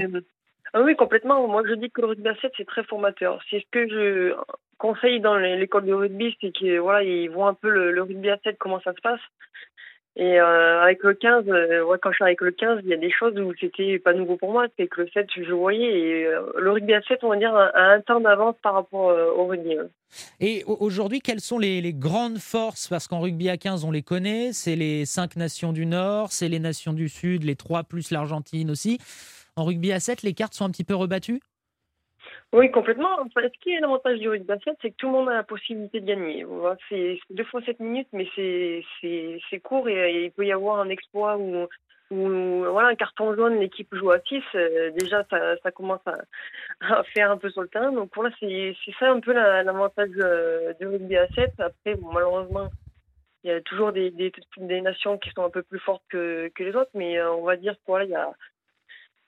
Ah 0.73 0.81
oui, 0.81 0.95
complètement. 0.95 1.47
Moi, 1.47 1.63
je 1.67 1.73
dis 1.73 1.89
que 1.89 2.01
le 2.01 2.07
rugby 2.07 2.27
à 2.27 2.35
7, 2.35 2.51
c'est 2.57 2.67
très 2.67 2.83
formateur. 2.83 3.39
C'est 3.49 3.59
ce 3.59 3.65
que 3.71 3.87
je 3.87 4.35
conseille 4.77 5.19
dans 5.19 5.35
l'école 5.35 5.85
de 5.85 5.93
rugby, 5.93 6.35
c'est 6.39 6.51
qu'ils 6.51 6.79
voilà, 6.79 7.07
voient 7.31 7.49
un 7.49 7.53
peu 7.53 7.69
le, 7.69 8.01
rugby 8.01 8.29
à 8.29 8.37
7, 8.43 8.57
comment 8.59 8.79
ça 8.81 8.93
se 8.93 9.01
passe. 9.01 9.21
Et 10.19 10.39
euh, 10.39 10.81
avec 10.81 11.03
le 11.03 11.13
15, 11.13 11.43
euh, 11.47 11.95
quand 12.01 12.09
je 12.09 12.15
suis 12.15 12.23
avec 12.23 12.41
le 12.41 12.49
15, 12.49 12.79
il 12.83 12.89
y 12.89 12.93
a 12.93 12.97
des 12.97 13.11
choses 13.11 13.37
où 13.37 13.53
c'était 13.59 13.99
pas 13.99 14.13
nouveau 14.13 14.35
pour 14.35 14.51
moi, 14.51 14.65
c'est 14.75 14.87
que 14.87 15.01
le 15.01 15.09
7, 15.13 15.27
je 15.35 15.53
voyais. 15.53 15.99
Et 15.99 16.25
euh, 16.25 16.41
le 16.57 16.71
rugby 16.71 16.95
à 16.95 17.01
7, 17.03 17.19
on 17.23 17.29
va 17.29 17.37
dire, 17.37 17.55
a, 17.55 17.71
un 17.75 18.01
temps 18.01 18.19
d'avance 18.19 18.55
par 18.63 18.73
rapport 18.73 19.15
au 19.37 19.45
rugby. 19.45 19.75
Et 20.39 20.63
aujourd'hui, 20.65 21.19
quelles 21.19 21.39
sont 21.39 21.59
les, 21.59 21.81
les 21.81 21.93
grandes 21.93 22.39
forces? 22.39 22.87
Parce 22.87 23.07
qu'en 23.07 23.19
rugby 23.19 23.47
à 23.49 23.57
15, 23.57 23.83
on 23.83 23.91
les 23.91 24.01
connaît. 24.01 24.53
C'est 24.53 24.75
les 24.75 25.05
cinq 25.05 25.35
nations 25.35 25.71
du 25.71 25.85
Nord, 25.85 26.31
c'est 26.31 26.49
les 26.49 26.59
nations 26.59 26.93
du 26.93 27.09
Sud, 27.09 27.43
les 27.43 27.55
trois 27.55 27.83
plus 27.83 28.09
l'Argentine 28.09 28.71
aussi. 28.71 28.97
En 29.57 29.65
rugby 29.65 29.91
à 29.91 29.99
7, 29.99 30.21
les 30.21 30.35
cartes 30.35 30.53
sont 30.53 30.65
un 30.65 30.69
petit 30.69 30.83
peu 30.83 30.93
rebattues? 30.93 31.41
Oui, 32.53 32.69
complètement. 32.71 33.17
ce 33.35 33.59
qui 33.59 33.71
est 33.71 33.79
l'avantage 33.79 34.19
du 34.19 34.29
rugby 34.29 34.51
à 34.51 34.59
7, 34.59 34.75
c'est 34.81 34.91
que 34.91 34.95
tout 34.97 35.07
le 35.07 35.13
monde 35.13 35.29
a 35.29 35.33
la 35.33 35.43
possibilité 35.43 35.99
de 35.99 36.05
gagner. 36.05 36.45
C'est 36.87 37.19
deux 37.31 37.43
fois 37.43 37.61
7 37.65 37.79
minutes, 37.79 38.07
mais 38.13 38.27
c'est 38.35 39.59
court 39.63 39.89
et, 39.89 40.25
il 40.25 40.31
peut 40.31 40.45
y 40.45 40.51
avoir 40.51 40.79
un 40.79 40.89
exploit 40.89 41.37
où, 41.37 41.67
voilà, 42.11 42.89
un 42.89 42.95
carton 42.95 43.35
jaune, 43.35 43.59
l'équipe 43.59 43.93
joue 43.95 44.11
à 44.11 44.19
6. 44.19 44.43
Euh, 44.53 44.91
déjà, 44.91 45.25
ça, 45.29 45.71
commence 45.71 46.01
à, 46.81 47.03
faire 47.15 47.31
un 47.31 47.37
peu 47.37 47.49
sur 47.49 47.63
le 47.63 47.67
terrain. 47.67 47.91
Donc 47.91 48.11
voilà, 48.15 48.33
c'est 48.39 48.75
ça 48.99 49.09
un 49.11 49.19
peu 49.19 49.33
l'avantage 49.33 50.11
euh, 50.19 50.71
du 50.79 50.85
rugby 50.85 51.17
à 51.17 51.27
7. 51.29 51.53
Après, 51.57 51.97
malheureusement, 52.13 52.69
il 53.43 53.49
y 53.49 53.53
a 53.53 53.61
toujours 53.61 53.91
des, 53.91 54.11
des, 54.11 54.81
nations 54.81 55.17
qui 55.17 55.31
sont 55.31 55.43
un 55.43 55.49
peu 55.49 55.63
plus 55.63 55.79
fortes 55.79 56.03
que, 56.09 56.49
que 56.53 56.63
les 56.63 56.75
autres, 56.75 56.91
mais 56.93 57.17
euh, 57.17 57.31
on 57.33 57.43
va 57.43 57.55
dire 57.55 57.75
qu'il 57.85 57.95
il 58.03 58.09
y 58.09 58.15
a 58.15 58.31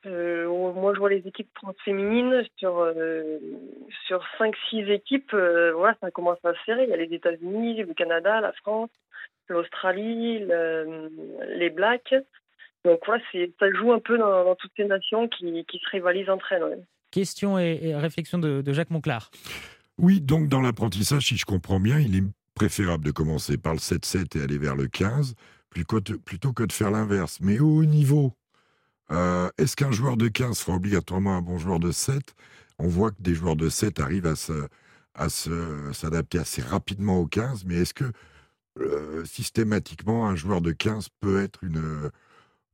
euh, 0.06 0.48
moi, 0.74 0.94
je 0.94 1.00
vois 1.00 1.10
les 1.10 1.28
équipes 1.28 1.50
féminines 1.84 2.44
sur 2.58 2.80
euh, 2.80 3.40
sur 4.08 4.24
cinq 4.38 4.56
six 4.70 4.82
équipes. 4.90 5.34
Euh, 5.34 5.74
voilà, 5.74 5.96
ça 6.02 6.12
commence 6.12 6.38
à 6.44 6.54
se 6.54 6.60
serrer. 6.66 6.84
Il 6.84 6.90
y 6.90 6.94
a 6.94 6.98
les 6.98 7.14
États-Unis, 7.14 7.84
le 7.84 7.94
Canada, 7.94 8.40
la 8.40 8.54
France, 8.54 8.90
l'Australie, 9.50 10.46
les 11.56 11.70
Blacks. 11.70 12.16
Donc 12.86 13.00
voilà, 13.06 13.22
c'est 13.32 13.52
ça 13.60 13.70
joue 13.74 13.92
un 13.92 14.00
peu 14.00 14.18
dans, 14.18 14.56
toutes 14.56 14.72
ces 14.78 14.86
nations 14.86 15.28
qui, 15.28 15.66
qui 15.66 15.80
se 15.80 15.90
rivalisent 15.90 16.30
entre 16.30 16.54
elles. 16.54 16.86
Question 17.12 17.60
et, 17.60 17.94
réflexion 17.96 18.38
de, 18.38 18.62
de 18.62 18.74
Jacques 18.74 18.92
Monclar. 18.92 19.32
Oui, 19.98 20.22
donc 20.22 20.48
dans 20.48 20.62
l'apprentissage, 20.62 21.24
si 21.24 21.36
je 21.36 21.46
comprends 21.46 21.82
bien, 21.82 22.00
il 22.00 22.16
est 22.16 22.24
préférable 22.56 23.04
de 23.04 23.12
commencer 23.12 23.58
par 23.58 23.74
le 23.74 23.80
7-7 23.80 24.40
et 24.40 24.44
aller 24.44 24.58
vers 24.58 24.76
le 24.76 24.88
15 24.88 25.36
plutôt 25.70 26.54
que 26.54 26.64
de 26.64 26.72
faire 26.72 26.92
l'inverse. 26.92 27.40
Mais 27.42 27.60
au 27.60 27.78
haut 27.78 27.86
niveau, 27.86 28.34
euh, 29.12 29.50
est-ce 29.58 29.76
qu'un 29.76 29.92
joueur 29.92 30.18
de 30.18 30.28
15 30.28 30.58
sera 30.58 30.78
obligatoirement 30.78 31.36
un 31.36 31.42
bon 31.42 31.58
joueur 31.58 31.80
de 31.80 31.92
7 31.92 32.36
On 32.78 32.88
voit 32.88 33.12
que 33.12 33.22
des 33.22 33.34
joueurs 33.34 33.56
de 33.56 33.70
7 33.70 34.00
arrivent 34.00 34.28
à 34.28 34.36
se, 34.36 34.68
à 35.16 35.30
s'adapter 35.30 36.40
assez 36.40 36.62
rapidement 36.62 37.20
au 37.20 37.26
15, 37.26 37.66
mais 37.66 37.76
est-ce 37.76 37.94
que 37.94 38.12
euh, 38.80 39.26
systématiquement 39.26 40.28
un 40.28 40.36
joueur 40.36 40.62
de 40.62 40.72
15 40.72 41.10
peut 41.20 41.44
être 41.44 41.64
une, 41.64 42.12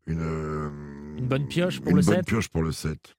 une, 0.08 1.28
bonne 1.28 1.48
pioche 1.48 1.80
pour 1.80 1.92
une 1.92 1.98
le 1.98 2.04
bonne 2.04 2.16
7 2.16 2.26
pioche 2.26 2.50
pour 2.50 2.64
le 2.64 2.72
7 2.72 3.16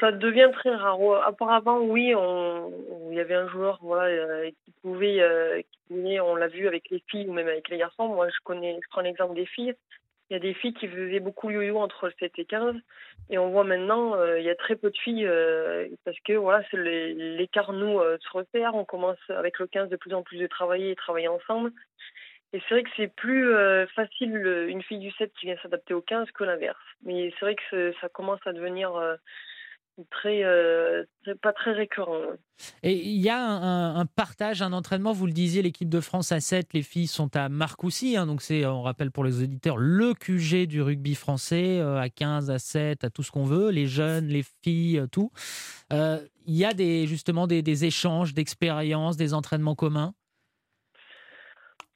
ça 0.00 0.10
devient 0.12 0.50
très 0.52 0.74
rare. 0.74 1.00
Auparavant, 1.00 1.78
oui, 1.78 2.14
on, 2.14 2.70
il 3.10 3.16
y 3.16 3.20
avait 3.20 3.36
un 3.36 3.48
joueur 3.48 3.78
voilà, 3.80 4.10
euh, 4.10 4.50
qui, 4.64 4.72
pouvait, 4.82 5.64
qui 5.86 6.20
on 6.20 6.34
l'a 6.34 6.48
vu 6.48 6.66
avec 6.66 6.90
les 6.90 7.02
filles 7.08 7.28
ou 7.28 7.32
même 7.32 7.46
avec 7.46 7.68
les 7.70 7.78
garçons. 7.78 8.08
Moi, 8.08 8.28
je 8.28 8.36
connais, 8.42 8.74
je 8.74 8.88
prends 8.90 9.00
l'exemple 9.00 9.34
des 9.34 9.46
filles. 9.46 9.74
Il 10.30 10.34
y 10.34 10.36
a 10.36 10.40
des 10.40 10.54
filles 10.54 10.72
qui 10.72 10.88
faisaient 10.88 11.20
beaucoup 11.20 11.50
yo-yo 11.50 11.78
entre 11.78 12.10
7 12.18 12.32
et 12.38 12.44
15. 12.44 12.76
Et 13.30 13.38
on 13.38 13.50
voit 13.50 13.64
maintenant, 13.64 14.14
euh, 14.14 14.38
il 14.38 14.44
y 14.44 14.50
a 14.50 14.54
très 14.54 14.76
peu 14.76 14.90
de 14.90 14.96
filles 14.96 15.26
euh, 15.26 15.86
parce 16.04 16.18
que 16.20 16.32
voilà, 16.32 16.64
l'écart 16.72 17.72
nous 17.72 17.98
euh, 17.98 18.16
se 18.20 18.30
repère. 18.30 18.74
On 18.74 18.84
commence 18.84 19.18
avec 19.28 19.58
le 19.58 19.66
15 19.66 19.90
de 19.90 19.96
plus 19.96 20.14
en 20.14 20.22
plus 20.22 20.38
de 20.38 20.46
travailler 20.46 20.92
et 20.92 20.96
travailler 20.96 21.28
ensemble. 21.28 21.72
Et 22.52 22.60
c'est 22.60 22.74
vrai 22.74 22.82
que 22.84 22.90
c'est 22.96 23.12
plus 23.14 23.52
facile 23.96 24.36
une 24.68 24.80
fille 24.80 25.00
du 25.00 25.10
7 25.10 25.32
qui 25.40 25.46
vient 25.46 25.56
s'adapter 25.60 25.92
au 25.92 26.00
15 26.00 26.30
que 26.30 26.44
l'inverse. 26.44 26.78
Mais 27.02 27.32
c'est 27.32 27.44
vrai 27.44 27.56
que 27.56 27.92
ça 28.00 28.08
commence 28.08 28.38
à 28.46 28.52
devenir 28.52 28.92
euh, 30.26 31.04
pas 31.42 31.52
très 31.52 31.72
récurrent. 31.72 32.18
Et 32.82 32.94
il 32.94 33.20
y 33.20 33.28
a 33.28 33.40
un, 33.40 34.06
partage, 34.06 34.62
un 34.62 34.72
entraînement, 34.72 35.12
vous 35.12 35.26
le 35.26 35.32
disiez, 35.32 35.62
l'équipe 35.62 35.88
de 35.88 36.00
France 36.00 36.32
à 36.32 36.40
7, 36.40 36.72
les 36.72 36.82
filles 36.82 37.06
sont 37.06 37.34
à 37.36 37.48
Marcoussis, 37.48 38.16
hein, 38.16 38.26
donc 38.26 38.42
c'est, 38.42 38.64
on 38.66 38.82
rappelle 38.82 39.10
pour 39.10 39.24
les 39.24 39.42
auditeurs, 39.42 39.76
le 39.76 40.14
QG 40.14 40.66
du 40.66 40.82
rugby 40.82 41.14
français, 41.14 41.78
euh, 41.80 42.00
à 42.00 42.08
15, 42.08 42.50
à 42.50 42.58
7, 42.58 43.04
à 43.04 43.10
tout 43.10 43.22
ce 43.22 43.30
qu'on 43.30 43.44
veut, 43.44 43.70
les 43.70 43.86
jeunes, 43.86 44.28
les 44.28 44.44
filles, 44.62 44.98
euh, 44.98 45.06
tout. 45.06 45.30
Il 46.46 46.54
y 46.54 46.64
a 46.64 46.74
des, 46.74 47.06
justement 47.06 47.46
des 47.46 47.84
échanges 47.84 48.34
d'expériences, 48.34 49.16
des 49.16 49.32
entraînements 49.32 49.74
communs 49.74 50.14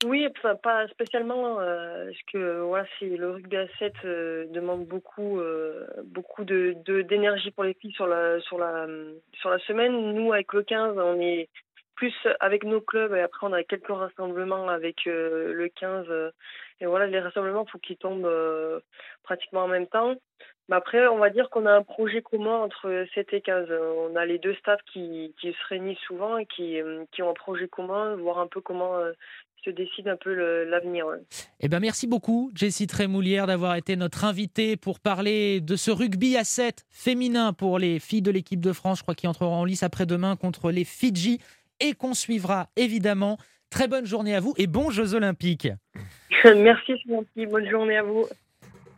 oui, 0.04 0.28
enfin 0.30 0.54
pas 0.54 0.86
spécialement, 0.88 1.58
euh, 1.58 2.04
parce 2.06 2.22
que 2.32 2.60
voilà, 2.60 2.84
c'est 2.98 3.08
le 3.16 3.32
rugby 3.32 3.56
à 3.56 3.66
7 3.80 3.92
euh, 4.04 4.46
demande 4.50 4.86
beaucoup, 4.86 5.40
euh, 5.40 5.88
beaucoup 6.04 6.44
de 6.44 6.76
d'énergie 7.02 7.50
pour 7.50 7.64
les 7.64 7.74
filles 7.74 7.92
sur 7.92 8.06
la 8.06 8.38
sur 8.42 8.58
la 8.58 8.86
sur 9.32 9.50
la 9.50 9.58
semaine. 9.60 10.14
Nous, 10.14 10.32
avec 10.32 10.52
le 10.52 10.62
15, 10.62 10.96
on 10.98 11.20
est 11.20 11.48
plus 11.96 12.14
avec 12.38 12.62
nos 12.62 12.80
clubs 12.80 13.12
et 13.12 13.22
après 13.22 13.44
on 13.48 13.52
a 13.52 13.64
quelques 13.64 13.88
rassemblements 13.88 14.68
avec 14.68 15.04
le 15.04 15.68
15. 15.74 16.06
et 16.80 16.86
voilà, 16.86 17.08
les 17.08 17.18
rassemblements, 17.18 17.66
faut 17.66 17.78
qu'ils 17.78 17.96
tombent 17.96 18.30
pratiquement 19.24 19.64
en 19.64 19.68
même 19.68 19.88
temps. 19.88 20.14
Mais 20.68 20.76
après, 20.76 21.08
on 21.08 21.18
va 21.18 21.30
dire 21.30 21.50
qu'on 21.50 21.66
a 21.66 21.72
un 21.72 21.82
projet 21.82 22.22
commun 22.22 22.58
entre 22.58 23.06
7 23.14 23.32
et 23.32 23.40
15. 23.40 23.68
On 23.72 24.14
a 24.14 24.26
les 24.26 24.38
deux 24.38 24.54
staffs 24.56 24.82
qui, 24.92 25.34
qui 25.40 25.52
se 25.52 25.66
réunissent 25.68 25.98
souvent 26.00 26.36
et 26.36 26.46
qui, 26.46 26.78
qui 27.10 27.22
ont 27.22 27.30
un 27.30 27.34
projet 27.34 27.66
commun, 27.66 28.14
voir 28.16 28.38
un 28.38 28.46
peu 28.46 28.60
comment 28.60 28.94
se 29.68 29.74
décide 29.74 30.08
un 30.08 30.16
peu 30.16 30.64
l'avenir. 30.64 31.06
Eh 31.60 31.68
ben 31.68 31.80
merci 31.80 32.06
beaucoup, 32.06 32.50
Jessie 32.54 32.86
Trémoulière, 32.86 33.46
d'avoir 33.46 33.76
été 33.76 33.96
notre 33.96 34.24
invitée 34.24 34.76
pour 34.76 35.00
parler 35.00 35.60
de 35.60 35.76
ce 35.76 35.90
rugby 35.90 36.36
à 36.36 36.44
7 36.44 36.86
féminin 36.90 37.52
pour 37.52 37.78
les 37.78 37.98
filles 37.98 38.22
de 38.22 38.30
l'équipe 38.30 38.60
de 38.60 38.72
France, 38.72 38.98
je 38.98 39.02
crois, 39.02 39.14
qui 39.14 39.26
entrera 39.26 39.50
en 39.50 39.64
lice 39.64 39.82
après-demain 39.82 40.36
contre 40.36 40.70
les 40.70 40.84
Fidji 40.84 41.40
et 41.80 41.94
qu'on 41.94 42.14
suivra 42.14 42.68
évidemment. 42.76 43.38
Très 43.70 43.86
bonne 43.86 44.06
journée 44.06 44.34
à 44.34 44.40
vous 44.40 44.54
et 44.56 44.66
bons 44.66 44.88
Jeux 44.88 45.14
Olympiques. 45.14 45.68
merci, 46.44 46.94
c'est 47.06 47.46
Bonne 47.46 47.68
journée 47.68 47.98
à 47.98 48.02
vous. 48.02 48.24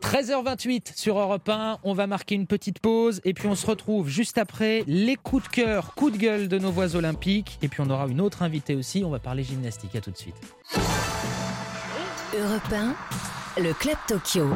13h28 0.00 0.96
sur 0.96 1.18
Europe 1.18 1.48
1, 1.48 1.78
on 1.84 1.92
va 1.92 2.06
marquer 2.06 2.34
une 2.34 2.46
petite 2.46 2.78
pause 2.78 3.20
et 3.24 3.34
puis 3.34 3.48
on 3.48 3.54
se 3.54 3.66
retrouve 3.66 4.08
juste 4.08 4.38
après 4.38 4.82
les 4.86 5.16
coups 5.16 5.44
de 5.44 5.48
cœur, 5.48 5.94
coups 5.94 6.12
de 6.14 6.18
gueule 6.18 6.48
de 6.48 6.58
nos 6.58 6.70
voix 6.70 6.96
olympiques 6.96 7.58
et 7.62 7.68
puis 7.68 7.80
on 7.80 7.90
aura 7.90 8.06
une 8.08 8.20
autre 8.20 8.42
invitée 8.42 8.74
aussi, 8.74 9.02
on 9.04 9.10
va 9.10 9.18
parler 9.18 9.44
gymnastique, 9.44 9.94
à 9.94 10.00
tout 10.00 10.10
de 10.10 10.16
suite. 10.16 10.34
Europe 12.36 12.72
1, 13.56 13.62
le 13.62 13.72
Club 13.74 13.96
Tokyo. 14.08 14.48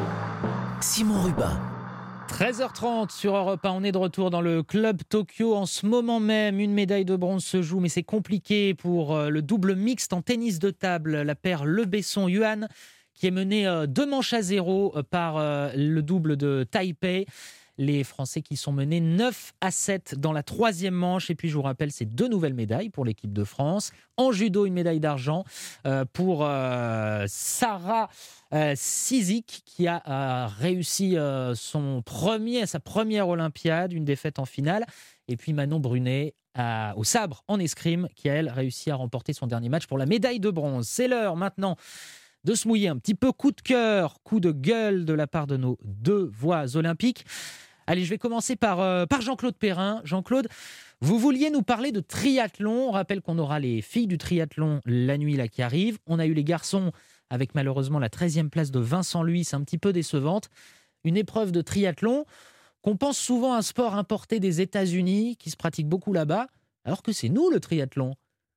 Simon 0.81 1.21
Rubin. 1.21 1.59
13h30 2.27 3.11
sur 3.11 3.35
Europe 3.35 3.65
1, 3.65 3.71
on 3.71 3.83
est 3.83 3.91
de 3.91 3.97
retour 3.97 4.29
dans 4.29 4.41
le 4.41 4.63
Club 4.63 5.01
Tokyo. 5.07 5.55
En 5.55 5.65
ce 5.65 5.85
moment 5.85 6.19
même, 6.19 6.59
une 6.59 6.73
médaille 6.73 7.05
de 7.05 7.15
bronze 7.15 7.45
se 7.45 7.61
joue, 7.61 7.79
mais 7.79 7.87
c'est 7.87 8.03
compliqué 8.03 8.73
pour 8.73 9.15
euh, 9.15 9.29
le 9.29 9.41
double 9.41 9.75
mixte 9.75 10.11
en 10.11 10.21
tennis 10.21 10.59
de 10.59 10.71
table. 10.71 11.21
La 11.21 11.35
paire 11.35 11.65
Le 11.65 11.85
Besson-Yuan 11.85 12.67
qui 13.15 13.27
est 13.27 13.31
mené 13.31 13.65
euh, 13.65 13.87
deux 13.87 14.05
manches 14.05 14.33
à 14.33 14.41
zéro 14.41 14.93
euh, 14.95 15.03
par 15.03 15.37
euh, 15.37 15.71
le 15.75 16.01
double 16.01 16.37
de 16.37 16.65
Taipei. 16.69 17.25
Les 17.77 18.05
Français 18.05 18.41
qui 18.41 18.55
sont 18.55 18.71
menés 18.71 19.01
9 19.01 19.53
à 19.59 19.69
7 19.69 20.15
dans 20.17 20.31
la 20.31 20.43
troisième 20.43 20.93
manche. 20.93 21.29
Et 21.29 21.35
puis, 21.35 21.49
je 21.49 21.55
vous 21.55 21.61
rappelle, 21.61 21.91
c'est 21.91 22.05
deux 22.05 22.29
nouvelles 22.29 22.53
médailles 22.53 22.89
pour 22.89 23.03
l'équipe 23.03 23.33
de 23.33 23.43
France. 23.43 23.91
En 24.15 24.31
judo, 24.31 24.65
une 24.65 24.75
médaille 24.75 25.01
d'argent 25.01 25.43
pour 26.13 26.47
Sarah 27.27 28.09
Sizik, 28.75 29.63
qui 29.65 29.87
a 29.89 30.47
réussi 30.57 31.17
son 31.55 32.01
premier, 32.01 32.65
sa 32.65 32.79
première 32.79 33.27
Olympiade, 33.27 33.91
une 33.91 34.05
défaite 34.05 34.39
en 34.39 34.45
finale. 34.45 34.85
Et 35.27 35.35
puis 35.35 35.51
Manon 35.51 35.81
Brunet 35.81 36.33
au 36.95 37.03
sabre 37.03 37.43
en 37.49 37.59
escrime, 37.59 38.07
qui 38.15 38.29
a, 38.29 38.35
elle, 38.35 38.47
réussi 38.47 38.89
à 38.89 38.95
remporter 38.95 39.33
son 39.33 39.47
dernier 39.47 39.67
match 39.67 39.85
pour 39.85 39.97
la 39.97 40.05
médaille 40.05 40.39
de 40.39 40.49
bronze. 40.49 40.87
C'est 40.87 41.09
l'heure 41.09 41.35
maintenant 41.35 41.75
de 42.45 42.53
se 42.53 42.67
mouiller 42.67 42.87
un 42.87 42.97
petit 42.97 43.15
peu 43.15 43.31
coup 43.31 43.51
de 43.51 43.59
cœur, 43.59 44.21
coup 44.23 44.39
de 44.39 44.51
gueule 44.51 45.03
de 45.03 45.13
la 45.13 45.27
part 45.27 45.47
de 45.47 45.57
nos 45.57 45.77
deux 45.83 46.31
voix 46.31 46.77
olympiques. 46.77 47.25
Allez, 47.87 48.05
je 48.05 48.09
vais 48.09 48.17
commencer 48.17 48.55
par, 48.55 48.79
euh, 48.79 49.05
par 49.05 49.21
Jean-Claude 49.21 49.57
Perrin. 49.57 50.01
Jean-Claude, 50.03 50.47
vous 51.01 51.17
vouliez 51.19 51.49
nous 51.49 51.63
parler 51.63 51.91
de 51.91 51.99
triathlon. 51.99 52.89
On 52.89 52.91
rappelle 52.91 53.21
qu'on 53.21 53.39
aura 53.39 53.59
les 53.59 53.81
filles 53.81 54.07
du 54.07 54.17
triathlon 54.17 54.79
la 54.85 55.17
nuit 55.17 55.35
là 55.35 55.47
qui 55.47 55.63
arrive. 55.63 55.97
On 56.05 56.19
a 56.19 56.27
eu 56.27 56.33
les 56.33 56.43
garçons 56.43 56.91
avec 57.31 57.55
malheureusement 57.55 57.99
la 57.99 58.09
13e 58.09 58.49
place 58.49 58.69
de 58.69 58.79
Vincent 58.79 59.23
Louis, 59.23 59.43
c'est 59.43 59.55
un 59.55 59.63
petit 59.63 59.79
peu 59.79 59.91
décevante. 59.91 60.49
Une 61.03 61.17
épreuve 61.17 61.51
de 61.51 61.61
triathlon 61.61 62.25
qu'on 62.81 62.97
pense 62.97 63.17
souvent 63.17 63.55
un 63.55 63.63
sport 63.63 63.95
importé 63.95 64.39
des 64.39 64.61
États-Unis 64.61 65.35
qui 65.37 65.49
se 65.49 65.57
pratique 65.57 65.87
beaucoup 65.87 66.13
là-bas, 66.13 66.47
alors 66.83 67.01
que 67.01 67.11
c'est 67.11 67.29
nous 67.29 67.49
le 67.49 67.59
triathlon. 67.59 68.13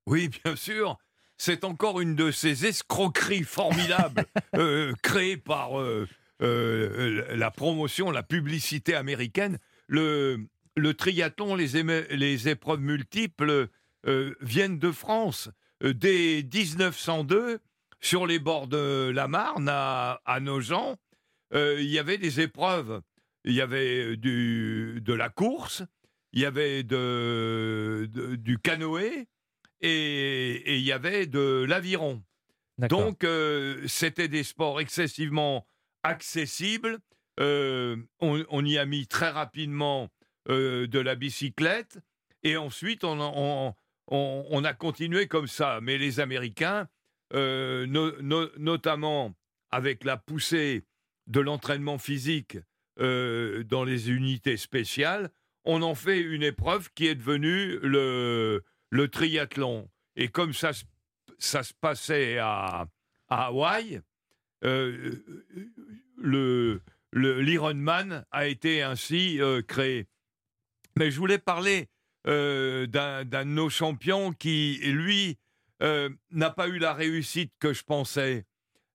Oui, 0.07 0.29
bien 0.29 0.55
sûr 0.55 0.99
c'est 1.39 1.65
encore 1.65 2.01
une 2.01 2.17
de 2.17 2.31
ces 2.33 2.67
escroqueries 2.67 3.45
formidables 3.45 4.27
euh, 4.57 4.93
créées 5.03 5.37
par 5.37 5.81
euh, 5.81 6.07
euh, 6.43 7.37
la 7.37 7.51
promotion, 7.51 8.11
la 8.11 8.25
publicité 8.25 8.95
américaine. 8.95 9.59
Le, 9.87 10.41
le 10.77 10.95
triathlon, 10.95 11.55
les, 11.55 11.83
les 12.11 12.49
épreuves 12.49 12.81
multiples 12.81 13.69
viennent 14.41 14.79
de 14.79 14.91
France. 14.91 15.51
Dès 15.83 16.43
1902, 16.43 17.59
sur 18.01 18.27
les 18.27 18.39
bords 18.39 18.69
de 18.69 19.11
la 19.15 19.29
Marne, 19.29 19.69
à, 19.69 20.21
à 20.25 20.41
Nogent, 20.41 20.97
il 21.53 21.87
y 21.87 21.99
avait 21.99 22.17
des 22.17 22.41
épreuves. 22.41 23.03
Il 23.45 23.55
y 23.55 23.61
avait 23.61 24.17
du, 24.17 25.01
de 25.03 25.13
la 25.13 25.29
course, 25.29 25.83
il 26.33 26.41
y 26.41 26.47
avait 26.47 26.83
de, 26.83 28.09
du 28.39 28.59
canoë, 28.59 29.27
et 29.81 30.77
il 30.77 30.85
y 30.85 30.93
avait 30.93 31.27
de 31.27 31.65
l'aviron. 31.69 32.23
Donc, 32.79 33.25
euh, 33.25 33.83
c'était 33.89 34.29
des 34.29 34.45
sports 34.45 34.81
excessivement 34.81 35.67
accessibles. 36.05 36.99
Euh, 37.41 37.97
on, 38.21 38.65
y 38.65 38.79
a 38.79 38.87
mis 38.87 39.09
très 39.09 39.31
rapidement 39.31 40.11
euh, 40.49 40.87
de 40.87 41.01
la 41.01 41.17
bicyclette. 41.17 41.99
Et 42.45 42.57
ensuite, 42.57 43.03
on, 43.03 43.75
on, 44.07 44.65
a 44.65 44.75
continué 44.75 45.27
comme 45.27 45.49
ça. 45.49 45.81
Mais 45.83 45.99
les 45.99 46.21
Américains, 46.21 46.87
notamment 47.33 49.35
avec 49.71 50.05
la 50.05 50.17
poussée 50.17 50.85
de 51.27 51.41
l'entraînement 51.41 51.99
physique 51.99 52.59
dans 52.97 53.85
les 53.85 54.11
unités 54.11 54.57
spéciales, 54.57 55.31
on 55.65 55.83
en 55.83 55.97
fait 55.97 56.21
une 56.21 56.45
épreuve 56.45 56.91
qui 56.95 57.09
est 57.09 57.17
devenue 57.17 57.81
le, 57.83 58.63
le 58.91 59.09
triathlon. 59.09 59.89
Et 60.17 60.29
comme 60.29 60.53
ça, 60.53 60.73
ça 61.39 61.63
se 61.63 61.73
passait 61.73 62.39
à, 62.39 62.87
Hawaï, 63.29 64.01
euh, 64.65 65.15
le 66.17 66.83
l'Ironman 67.15 68.27
a 68.31 68.47
été 68.47 68.83
ainsi 68.83 69.41
euh, 69.41 69.63
créé. 69.63 70.07
Mais 70.97 71.11
je 71.11 71.19
voulais 71.19 71.39
parler 71.39 71.89
euh, 72.27 72.87
d'un 72.87 73.25
de 73.25 73.45
nos 73.45 73.71
champions 73.71 74.33
qui, 74.33 74.79
lui, 74.83 75.39
n'a 75.81 76.51
pas 76.51 76.69
eu 76.69 76.79
la 76.79 76.93
réussite 76.93 77.53
que 77.61 77.73
je 77.73 77.83
pensais. 77.83 78.45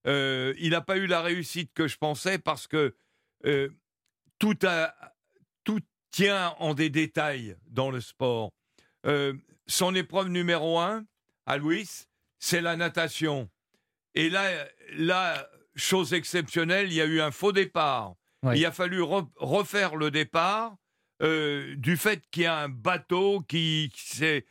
il 0.06 0.70
n'a 0.70 0.82
pas 0.82 0.98
eu 0.98 1.08
la 1.08 1.22
réussite 1.22 1.74
que 1.74 1.88
je 1.88 1.98
pensais 1.98 2.38
parce 2.38 2.68
que 2.68 2.94
tout, 4.38 4.60
a, 4.64 4.94
tout 5.64 5.80
tient 6.12 6.54
en 6.60 6.74
des 6.74 6.90
détails 6.90 7.56
dans 7.68 7.90
le 7.90 8.02
sport 8.02 8.52
son 9.68 9.96
épreuve 9.96 10.30
numéro 10.30 10.80
un, 10.80 11.06
à 11.46 11.58
Louis, 11.58 11.90
c'est 12.40 12.62
la 12.62 12.76
natation. 12.76 13.50
Et 14.16 14.30
là, 14.30 14.50
là, 14.98 15.48
chose 15.76 16.14
exceptionnelle, 16.14 16.88
il 16.88 16.94
y 16.94 17.02
a 17.02 17.06
eu 17.06 17.22
un 17.22 17.32
faux 17.32 17.52
départ. 17.52 18.16
Il 18.54 18.66
a 18.66 18.72
fallu 18.74 19.02
refaire 19.02 19.96
le 19.96 20.12
départ 20.12 20.76
euh, 21.22 21.76
du 21.78 21.96
fait 21.96 22.22
qu'il 22.30 22.44
y 22.44 22.46
a 22.46 22.58
un 22.58 22.70
bateau 22.70 23.40
qui, 23.48 23.90
c'est 23.96 24.46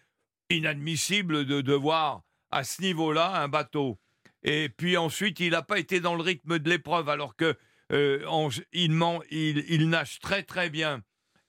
inadmissible 0.49 1.45
de 1.45 1.61
devoir 1.61 2.23
à 2.51 2.65
ce 2.65 2.81
niveau-là 2.81 3.43
un 3.43 3.49
bateau. 3.49 3.99
Et 4.43 4.71
puis 4.71 4.97
ensuite, 4.97 5.41
il 5.41 5.51
n'a 5.51 5.63
pas 5.63 5.79
été 5.79 6.01
dans 6.01 6.15
le 6.15 6.23
rythme 6.23 6.59
de 6.59 6.71
l'épreuve, 6.71 7.11
alors 7.11 7.37
que 7.37 7.57
euh, 7.93 8.51
il, 8.73 8.93
il, 9.31 9.89
nage 9.91 10.19
très 10.21 10.43
très 10.43 10.71
bien. 10.71 11.03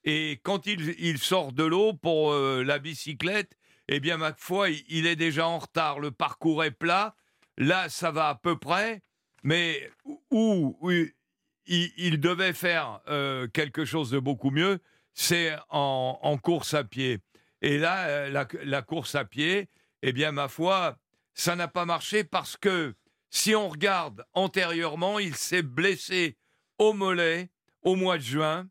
Et 0.05 0.39
quand 0.43 0.67
il, 0.67 1.17
sort 1.17 1.53
de 1.53 1.63
l'eau 1.63 1.93
pour 1.93 2.33
euh, 2.33 2.63
la 2.63 2.79
bicyclette, 2.79 3.57
eh 3.87 3.99
bien, 3.99 4.17
ma 4.17 4.33
foi, 4.33 4.69
il 4.69 5.07
est 5.07 5.15
déjà 5.15 5.47
en 5.47 5.59
retard. 5.59 5.99
Le 5.99 6.11
parcours 6.11 6.63
est 6.63 6.71
plat. 6.71 7.15
Là, 7.57 7.89
ça 7.89 8.11
va 8.11 8.29
à 8.29 8.35
peu 8.35 8.57
près. 8.57 9.01
Mais 9.43 9.89
où, 10.31 10.77
il, 11.65 12.19
devait 12.19 12.53
faire 12.53 13.01
euh, 13.07 13.47
quelque 13.47 13.85
chose 13.85 14.09
de 14.09 14.19
beaucoup 14.19 14.51
mieux, 14.51 14.79
c'est 15.13 15.55
en, 15.69 16.37
course 16.41 16.73
à 16.73 16.83
pied. 16.83 17.19
Et 17.61 17.77
là, 17.77 18.07
euh, 18.07 18.45
la, 18.63 18.81
course 18.81 19.15
à 19.15 19.25
pied, 19.25 19.69
eh 20.01 20.13
bien, 20.13 20.31
ma 20.31 20.47
foi, 20.47 20.97
ça 21.33 21.55
n'a 21.55 21.67
pas 21.67 21.85
marché 21.85 22.23
parce 22.23 22.57
que 22.57 22.95
si 23.29 23.55
on 23.55 23.69
regarde 23.69 24.25
antérieurement, 24.33 25.19
il 25.19 25.35
s'est 25.35 25.63
blessé 25.63 26.37
au 26.77 26.93
mollet 26.93 27.49
au 27.81 27.95
mois 27.95 28.17
de 28.17 28.23
juin. 28.23 28.67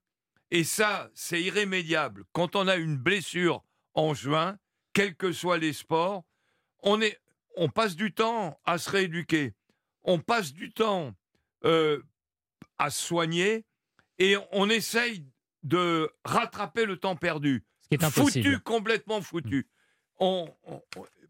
Et 0.55 0.65
ça, 0.65 1.11
c'est 1.15 1.43
irrémédiable. 1.43 2.25
Quand 2.33 2.57
on 2.57 2.69
a 2.69 2.77
une 2.77 2.99
blessure 2.99 3.65
en 3.95 4.13
juin, 4.13 4.59
quels 4.93 5.17
que 5.17 5.33
soient 5.33 5.57
les 5.57 5.73
sports, 5.73 6.25
on, 6.83 7.01
est, 7.01 7.19
on 7.57 7.71
passe 7.71 7.97
du 7.97 8.13
temps 8.13 8.61
à 8.67 8.77
se 8.77 8.91
rééduquer, 8.91 9.55
on 10.03 10.19
passe 10.19 10.53
du 10.53 10.71
temps 10.71 11.15
euh, 11.65 12.03
à 12.77 12.91
se 12.91 13.01
soigner 13.01 13.65
et 14.19 14.37
on 14.53 14.69
essaye 14.69 15.25
de 15.63 16.11
rattraper 16.23 16.85
le 16.85 16.99
temps 16.99 17.17
perdu. 17.17 17.65
Ce 17.81 17.89
qui 17.89 17.95
est 17.95 18.05
impossible. 18.05 18.45
Foutu, 18.45 18.61
complètement 18.61 19.23
foutu. 19.23 19.71
On, 20.19 20.55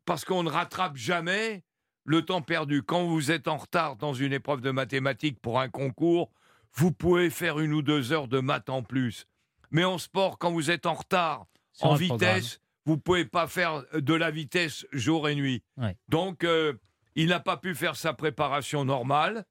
parce 0.05 0.25
qu'on 0.25 0.43
ne 0.43 0.51
rattrape 0.51 0.97
jamais 0.97 1.63
le 2.05 2.25
temps 2.25 2.43
perdu. 2.43 2.83
Quand 2.83 3.07
vous 3.07 3.31
êtes 3.31 3.47
en 3.47 3.59
retard 3.59 3.95
dans 3.95 4.15
une 4.15 4.33
épreuve 4.33 4.63
de 4.63 4.73
mathématiques 4.73 5.41
pour 5.41 5.61
un 5.61 5.69
concours, 5.69 6.33
vous 6.75 6.93
pouvez 6.93 7.31
faire 7.31 7.59
une 7.59 7.73
ou 7.73 7.83
deux 7.83 8.13
heures 8.13 8.29
de 8.29 8.41
maths 8.41 8.71
en 8.71 8.83
plus. 8.83 9.27
Mais 9.71 9.85
en 9.85 9.99
sport, 9.99 10.39
quand 10.39 10.53
vous 10.53 10.71
êtes 10.71 10.87
en 10.87 10.95
retard, 10.95 11.47
en 11.81 11.95
vitesse, 11.95 12.61
vous 12.85 12.99
pouvez 12.99 13.25
pas 13.25 13.47
faire 13.47 13.85
de 13.95 14.15
la 14.15 14.31
vitesse 14.31 14.87
jour 14.93 15.29
et 15.29 15.35
nuit. 15.35 15.63
Donc, 16.09 16.45
euh, 16.45 16.75
il 17.15 17.29
n'a 17.29 17.41
pas 17.41 17.57
pu 17.57 17.75
faire 17.75 17.97
sa 17.97 18.13
préparation 18.13 18.85
normale 18.85 19.45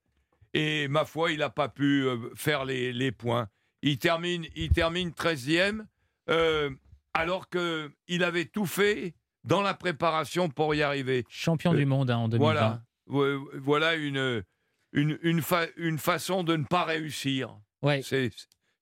et 0.54 0.88
ma 0.88 1.04
foi, 1.04 1.32
il 1.32 1.38
n'a 1.38 1.50
pas 1.50 1.68
pu 1.68 2.04
euh, 2.04 2.30
faire 2.34 2.64
les, 2.64 3.12
points. 3.12 3.48
Il 3.82 3.98
termine, 3.98 4.46
il 4.54 4.70
termine 4.70 5.10
13e 5.10 5.84
euh, 6.28 6.70
alors 7.14 7.48
qu'il 7.48 8.24
avait 8.24 8.44
tout 8.44 8.66
fait 8.66 9.14
dans 9.44 9.62
la 9.62 9.74
préparation 9.74 10.48
pour 10.48 10.74
y 10.74 10.82
arriver. 10.82 11.24
Champion 11.28 11.74
du 11.74 11.86
monde 11.86 12.10
hein, 12.10 12.18
en 12.18 12.28
2020. 12.28 12.82
Voilà, 13.06 13.38
voilà 13.54 13.94
une, 13.94 14.44
une, 14.92 15.18
une, 15.22 15.42
une, 15.76 15.98
façon 15.98 16.44
de 16.44 16.56
ne 16.56 16.64
pas 16.64 16.84
réussir. 16.84 17.56
Ouais. 17.82 18.02
C'est 18.02 18.30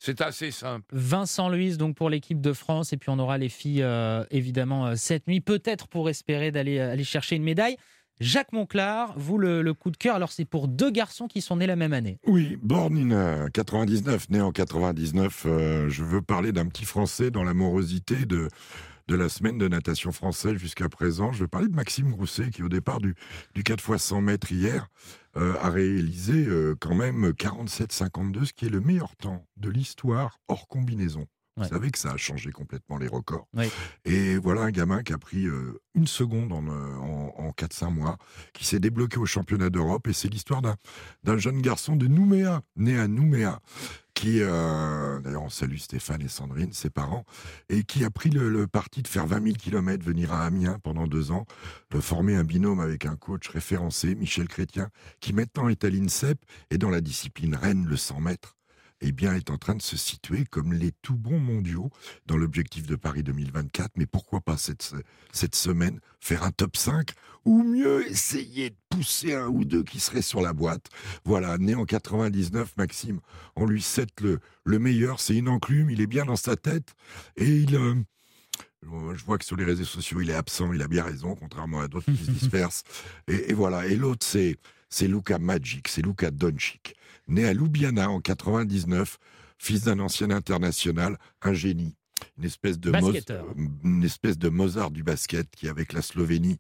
c'est 0.03 0.23
assez 0.23 0.51
simple. 0.51 0.87
Vincent 0.93 1.51
Louise, 1.51 1.77
donc 1.77 1.95
pour 1.95 2.09
l'équipe 2.09 2.41
de 2.41 2.55
France, 2.55 2.95
et 2.95 2.97
puis 2.97 3.11
on 3.11 3.19
aura 3.19 3.37
les 3.37 3.51
filles 3.51 3.83
euh, 3.83 4.25
évidemment 4.31 4.87
euh, 4.87 4.95
cette 4.97 5.29
nuit, 5.29 5.43
peut-être 5.43 5.89
pour 5.89 6.09
espérer 6.09 6.51
d'aller 6.51 6.79
euh, 6.79 6.93
aller 6.93 7.05
chercher 7.05 7.37
une 7.37 7.43
médaille. 7.43 7.77
Jacques 8.19 8.53
Monclar, 8.53 9.13
vous 9.19 9.37
le, 9.39 9.73
coup 9.73 9.91
de 9.91 9.97
cœur, 9.97 10.17
alors 10.17 10.33
c'est 10.33 10.45
pour 10.47 10.69
deux 10.69 10.91
garçons 10.91 11.27
qui 11.27 11.41
sont 11.41 11.57
nés 11.57 11.67
la 11.67 11.77
même 11.77 11.95
année. 11.95 12.19
Oui, 12.27 12.59
born 12.63 13.13
in 13.13 13.49
99, 13.49 14.29
né 14.29 14.43
en 14.43 14.53
99, 14.53 15.47
je 15.89 16.05
veux 16.05 16.21
parler 16.21 16.53
d'un 16.53 16.67
petit 16.67 16.85
Français 16.85 17.31
dans 17.31 17.45
l'amorosité 17.45 18.27
de, 18.27 18.49
de 19.11 19.17
la 19.17 19.29
semaine 19.29 19.59
de 19.59 19.67
natation 19.67 20.13
française 20.13 20.57
jusqu'à 20.57 20.89
présent. 20.89 21.33
Je 21.33 21.41
vais 21.43 21.49
parler 21.49 21.67
de 21.67 21.75
Maxime 21.75 22.13
Grousset, 22.13 22.51
qui 22.51 22.63
au 22.63 22.69
départ 22.69 23.01
du, 23.01 23.17
du 23.57 23.65
4 23.65 23.95
x 23.95 24.05
100 24.05 24.21
mètres 24.21 24.53
hier 24.53 24.87
euh, 25.37 25.57
a 25.61 25.69
réalisé 25.69 26.47
euh, 26.47 26.77
quand 26.79 26.95
même 26.95 27.31
47-52, 27.31 28.45
ce 28.45 28.53
qui 28.53 28.67
est 28.67 28.71
le 28.71 28.81
meilleur 28.81 29.17
temps 29.17 29.45
de 29.57 29.69
l'histoire 29.69 30.39
hors 30.47 30.69
combinaison. 30.69 31.27
Vous 31.57 31.65
savez 31.65 31.91
que 31.91 31.99
ça 31.99 32.13
a 32.13 32.17
changé 32.17 32.53
complètement 32.53 32.97
les 32.99 33.09
records. 33.09 33.47
Et 34.05 34.39
voilà 34.39 34.63
un 34.63 34.71
gamin 34.71 35.03
qui 35.03 35.13
a 35.13 35.19
pris 35.19 35.47
euh, 35.47 35.79
une 35.95 36.07
seconde 36.07 36.53
en, 36.53 36.67
en, 36.69 37.35
en 37.37 37.51
4-5 37.51 37.91
mois, 37.91 38.17
qui 38.55 38.65
s'est 38.65 38.79
débloqué 38.79 39.19
au 39.19 39.27
championnat 39.27 39.71
d'Europe. 39.71 40.07
Et 40.07 40.13
c'est 40.13 40.29
l'histoire 40.29 40.63
d'un 40.63 41.37
jeune 41.37 41.61
garçon 41.61 41.97
de 41.97 42.07
Nouméa, 42.07 42.63
né 42.77 42.97
à 42.97 43.09
Nouméa, 43.09 43.61
qui, 44.15 44.41
d'ailleurs, 44.41 45.43
on 45.43 45.49
salue 45.49 45.77
Stéphane 45.77 46.23
et 46.23 46.29
Sandrine, 46.29 46.73
ses 46.73 46.91
parents, 46.91 47.25
et 47.69 47.83
qui 47.85 48.05
a 48.05 48.11
pris 48.11 48.31
le, 48.31 48.67
parti 48.67 49.03
de 49.03 49.09
faire 49.09 49.27
20 49.27 49.45
000 49.45 49.57
km, 49.57 50.05
venir 50.05 50.33
à 50.33 50.45
Amiens 50.45 50.79
pendant 50.83 51.07
deux 51.07 51.31
ans, 51.33 51.47
de 51.91 52.01
former 52.01 52.37
un 52.37 52.45
binôme 52.45 52.81
avec 52.81 53.07
un 53.07 53.17
coach 53.17 53.49
référencé, 53.49 54.15
Michel 54.15 54.49
Chrétien, 54.49 54.89
qui 55.21 55.33
maintenant 55.33 55.69
est 55.69 55.85
à 55.85 55.91
l'INSEP 55.91 56.39
et 56.71 56.79
dans 56.79 56.91
la 56.91 57.01
discipline 57.01 57.55
Rennes, 57.55 57.87
le 57.87 57.97
100 57.97 58.21
mètres 58.21 58.60
eh 59.01 59.13
bien, 59.13 59.35
est 59.35 59.51
en 59.51 59.59
train 59.59 59.75
de 59.75 59.83
se 59.83 59.97
situer 59.97 60.45
comme 60.45 60.73
les 60.73 60.93
tout 61.03 61.17
bons 61.17 61.39
mondiaux 61.39 61.91
dans 62.27 62.37
l'objectif 62.37 62.87
de 62.87 62.97
Paris 62.97 63.23
2024. 63.23 63.93
Mais 63.97 64.07
pourquoi 64.07 64.41
pas 64.41 64.57
cette, 64.57 64.95
cette 65.33 65.55
semaine 65.55 66.01
faire 66.21 66.43
un 66.43 66.51
top 66.51 66.77
5 66.77 67.11
ou 67.45 67.63
mieux 67.63 68.07
essayer 68.11 68.71
de 68.71 68.77
pousser 68.91 69.35
un 69.35 69.49
ou 69.49 69.65
deux 69.65 69.83
qui 69.83 70.01
seraient 70.01 70.23
sur 70.23 70.43
la 70.43 70.53
boîte? 70.53 70.87
Voilà, 71.25 71.57
né 71.59 71.75
en 71.75 71.85
99, 71.85 72.77
Maxime, 72.77 73.21
on 73.57 73.67
lui 73.67 73.83
cède 73.83 74.11
le, 74.21 74.41
le 74.65 74.79
meilleur, 74.79 75.21
c'est 75.21 75.37
une 75.37 75.49
enclume, 75.49 75.91
il 75.91 76.01
est 76.01 76.07
bien 76.07 76.25
dans 76.25 76.37
sa 76.37 76.57
tête 76.57 76.95
et 77.37 77.49
il... 77.49 77.77
Euh, 77.77 77.95
je 78.83 79.25
vois 79.25 79.37
que 79.37 79.45
sur 79.45 79.57
les 79.57 79.65
réseaux 79.65 79.85
sociaux, 79.85 80.23
il 80.23 80.31
est 80.31 80.35
absent, 80.35 80.73
il 80.73 80.81
a 80.81 80.89
bien 80.89 81.05
raison, 81.05 81.35
contrairement 81.35 81.81
à 81.81 81.89
d'autres 81.89 82.11
qui 82.11 82.25
se 82.25 82.31
dispersent. 82.31 82.83
Et, 83.29 83.51
et 83.51 83.53
voilà. 83.53 83.87
Et 83.87 83.95
l'autre, 83.95 84.25
c'est, 84.27 84.57
c'est 84.91 85.09
Luca 85.09 85.39
Magic, 85.39 85.89
c'est 85.89 86.03
Luca 86.03 86.31
Doncic. 86.31 86.97
Né 87.29 87.47
à 87.47 87.53
Ljubljana 87.53 88.11
en 88.11 88.21
99, 88.21 89.19
fils 89.59 89.85
d'un 89.85 90.01
ancien 90.01 90.31
international, 90.31 91.19
un 91.43 91.53
génie 91.53 91.97
une 92.39 92.45
espèce 92.45 92.79
de 92.79 92.93
une 93.85 94.05
espèce 94.05 94.39
de 94.39 94.49
Mozart 94.49 94.91
du 94.91 95.03
basket 95.03 95.49
qui 95.51 95.69
avec 95.69 95.93
la 95.93 96.03
Slovénie 96.03 96.59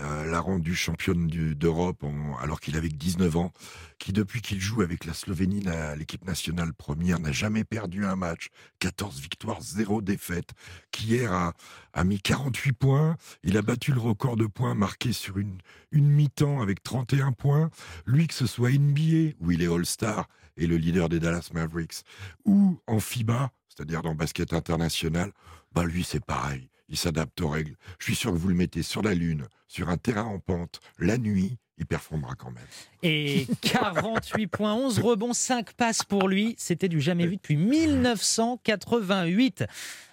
euh, 0.00 0.24
l'a 0.26 0.40
rendu 0.40 0.74
championne 0.74 1.26
d'Europe 1.26 2.04
alors 2.40 2.60
qu'il 2.60 2.76
avait 2.76 2.88
19 2.88 3.36
ans 3.36 3.52
qui 3.98 4.12
depuis 4.12 4.42
qu'il 4.42 4.60
joue 4.60 4.82
avec 4.82 5.04
la 5.04 5.14
Slovénie 5.14 5.64
l'équipe 5.96 6.24
nationale 6.26 6.72
première 6.74 7.18
n'a 7.18 7.32
jamais 7.32 7.64
perdu 7.64 8.04
un 8.04 8.16
match. 8.16 8.48
14 8.80 9.20
victoires 9.20 9.60
0 9.62 10.02
défaites 10.02 10.50
qui 10.90 11.06
hier 11.06 11.32
a, 11.32 11.52
a 11.92 12.04
mis 12.04 12.20
48 12.20 12.72
points. 12.72 13.16
Il 13.42 13.56
a 13.56 13.62
battu 13.62 13.92
le 13.92 14.00
record 14.00 14.36
de 14.36 14.46
points 14.46 14.74
marqué 14.74 15.12
sur 15.12 15.38
une 15.38 15.58
une 15.92 16.08
mi-temps 16.08 16.60
avec 16.60 16.82
31 16.82 17.32
points. 17.32 17.70
Lui 18.04 18.26
que 18.26 18.34
ce 18.34 18.46
soit 18.46 18.70
NBA 18.70 19.36
où 19.40 19.50
il 19.50 19.62
est 19.62 19.72
All-Star 19.72 20.28
et 20.56 20.66
le 20.66 20.76
leader 20.76 21.08
des 21.08 21.20
Dallas 21.20 21.50
Mavericks 21.52 22.02
ou 22.44 22.80
en 22.86 23.00
FIBA 23.00 23.50
c'est-à-dire 23.76 24.02
dans 24.02 24.10
le 24.10 24.16
basket 24.16 24.52
international, 24.52 25.32
bah 25.72 25.84
lui 25.84 26.04
c'est 26.04 26.24
pareil, 26.24 26.68
il 26.88 26.96
s'adapte 26.96 27.40
aux 27.40 27.48
règles. 27.48 27.76
Je 27.98 28.06
suis 28.06 28.14
sûr 28.14 28.32
que 28.32 28.36
vous 28.36 28.48
le 28.48 28.54
mettez 28.54 28.82
sur 28.82 29.02
la 29.02 29.14
lune, 29.14 29.46
sur 29.68 29.88
un 29.88 29.96
terrain 29.96 30.24
en 30.24 30.38
pente, 30.38 30.80
la 30.98 31.18
nuit, 31.18 31.58
il 31.78 31.84
performera 31.84 32.34
quand 32.34 32.50
même. 32.50 32.64
Et 33.02 33.46
48 33.60 34.46
points, 34.46 34.74
11 34.74 34.98
rebonds, 35.00 35.34
5 35.34 35.74
passes 35.74 36.04
pour 36.04 36.28
lui, 36.28 36.54
c'était 36.58 36.88
du 36.88 37.00
jamais 37.00 37.26
vu 37.26 37.36
depuis 37.36 37.56
1988. 37.56 39.64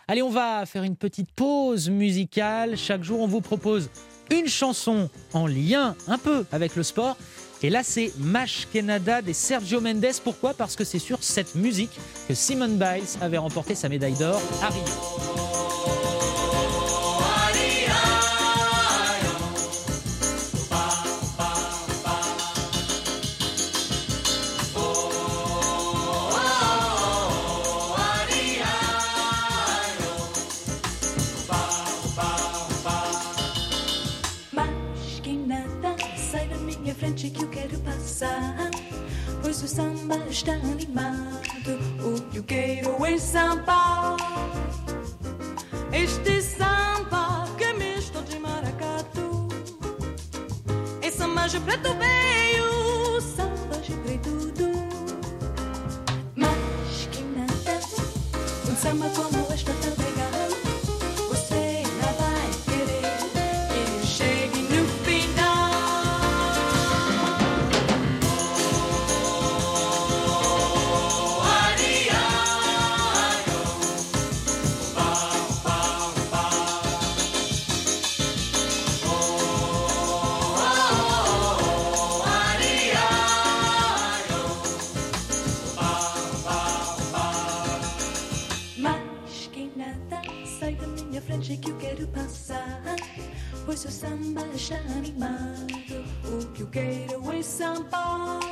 Allez, 0.10 0.22
on 0.22 0.30
va 0.30 0.66
faire 0.66 0.84
une 0.84 0.98
petite 0.98 1.32
pause 1.32 1.90
musicale. 1.90 2.76
Chaque 2.76 3.04
jour, 3.04 3.22
on 3.22 3.28
vous 3.28 3.40
propose 3.40 3.90
une 4.32 4.48
chanson 4.48 5.10
en 5.32 5.48
lien 5.48 5.96
un 6.08 6.18
peu 6.18 6.46
avec 6.52 6.76
le 6.76 6.84
sport. 6.84 7.16
Et 7.64 7.70
là, 7.70 7.82
c'est 7.82 8.12
Mash 8.20 8.68
Canada 8.74 9.22
des 9.22 9.32
Sergio 9.32 9.80
Mendes. 9.80 10.06
Pourquoi? 10.22 10.54
Parce 10.54 10.76
que 10.76 10.84
c'est 10.84 11.00
sur 11.00 11.24
cette 11.24 11.56
musique 11.56 11.98
que 12.28 12.34
Simon 12.34 12.68
Biles 12.68 13.08
avait 13.22 13.38
remporté 13.38 13.74
sa 13.74 13.88
médaille 13.88 14.18
d'or 14.18 14.42
à 14.62 14.68
Rio. 14.68 16.03
O 39.64 39.68
samba 39.68 40.18
está 40.30 40.54
animado. 40.54 41.80
O 42.04 42.22
que 42.30 42.38
eu 42.38 42.44
quero 42.44 43.06
é 43.06 43.18
samba. 43.18 44.18
Este 45.92 46.42
samba 46.42 47.46
que 47.58 47.64
é 47.64 47.74
misto 47.74 48.22
de 48.24 48.40
maracatu. 48.40 49.48
É 51.02 51.10
samba 51.12 51.48
de 51.48 51.60
preto 51.62 51.90
veio, 51.96 53.22
samba 53.22 53.78
de 53.78 53.94
preto. 53.94 54.30
Mas 56.36 57.08
que 57.12 57.22
nada, 57.24 57.80
um 58.70 58.76
samba 58.76 59.10
como 59.10 59.43
está 94.64 94.78
mind. 94.78 95.92
O 96.24 96.54
que 96.54 96.62
eu 96.62 96.68
quero 96.68 97.34
é 97.34 97.44
sambar. 97.44 98.43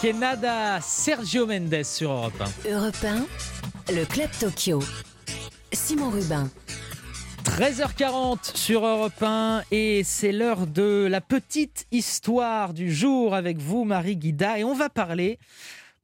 Kenada, 0.00 0.78
Sergio 0.82 1.46
Mendes 1.46 1.82
sur 1.82 2.10
Europe 2.10 2.42
1. 2.66 2.70
Europe 2.70 3.04
1, 3.88 3.94
le 3.94 4.04
Club 4.04 4.28
Tokyo. 4.38 4.82
Simon 5.72 6.10
Rubin. 6.10 6.50
13h40 7.44 8.54
sur 8.54 8.84
Europe 8.84 9.22
1 9.22 9.62
et 9.70 10.02
c'est 10.04 10.32
l'heure 10.32 10.66
de 10.66 11.06
la 11.10 11.22
petite 11.22 11.86
histoire 11.92 12.74
du 12.74 12.92
jour 12.92 13.34
avec 13.34 13.58
vous 13.58 13.84
Marie 13.84 14.16
Guida 14.16 14.58
et 14.58 14.64
on 14.64 14.74
va 14.74 14.90
parler 14.90 15.38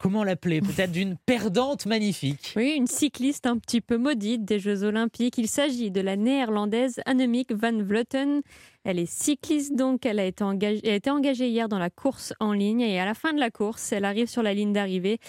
comment 0.03 0.25
l'appeler? 0.25 0.59
Peut-être 0.59 0.91
d'une 0.91 1.15
perdante 1.15 1.85
magnifique. 1.85 2.53
Oui, 2.57 2.73
une 2.75 2.87
cycliste 2.87 3.47
un 3.47 3.57
petit 3.57 3.79
peu 3.79 3.97
maudite 3.97 4.43
des 4.43 4.59
Jeux 4.59 4.83
Olympiques. 4.83 5.37
Il 5.37 5.47
s'agit 5.47 5.91
de 5.91 6.01
la 6.01 6.17
néerlandaise 6.17 6.99
Annemiek 7.05 7.53
van 7.53 7.81
Vleuten. 7.81 8.41
Elle 8.83 8.99
est 8.99 9.09
cycliste 9.09 9.75
donc, 9.77 10.05
elle 10.05 10.19
a, 10.19 10.25
été 10.25 10.43
engagée, 10.43 10.81
elle 10.83 10.91
a 10.91 10.95
été 10.95 11.09
engagée 11.09 11.47
hier 11.47 11.69
dans 11.69 11.79
la 11.79 11.89
course 11.89 12.33
en 12.41 12.51
ligne 12.51 12.81
et 12.81 12.99
à 12.99 13.05
la 13.05 13.13
fin 13.13 13.31
de 13.31 13.39
la 13.39 13.49
course, 13.49 13.93
elle 13.93 14.03
arrive 14.03 14.27
sur 14.27 14.43
la 14.43 14.53
ligne 14.53 14.73
d'arrivée. 14.73 15.19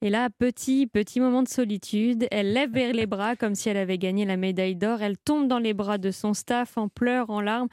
Et 0.00 0.10
là, 0.10 0.30
petit, 0.30 0.86
petit 0.86 1.18
moment 1.18 1.42
de 1.42 1.48
solitude, 1.48 2.28
elle 2.30 2.52
lève 2.52 2.70
vers 2.70 2.92
les 2.92 3.06
bras 3.06 3.34
comme 3.34 3.56
si 3.56 3.68
elle 3.68 3.76
avait 3.76 3.98
gagné 3.98 4.24
la 4.26 4.36
médaille 4.36 4.76
d'or. 4.76 5.02
Elle 5.02 5.18
tombe 5.18 5.48
dans 5.48 5.58
les 5.58 5.74
bras 5.74 5.98
de 5.98 6.12
son 6.12 6.34
staff 6.34 6.78
en 6.78 6.88
pleurs, 6.88 7.30
en 7.30 7.40
larmes. 7.40 7.68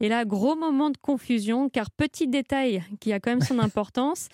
Et 0.00 0.08
là, 0.08 0.24
gros 0.24 0.56
moment 0.56 0.90
de 0.90 0.96
confusion, 0.96 1.68
car 1.68 1.90
petit 1.90 2.26
détail 2.26 2.82
qui 3.00 3.12
a 3.12 3.20
quand 3.20 3.30
même 3.30 3.42
son 3.42 3.58
importance, 3.60 4.28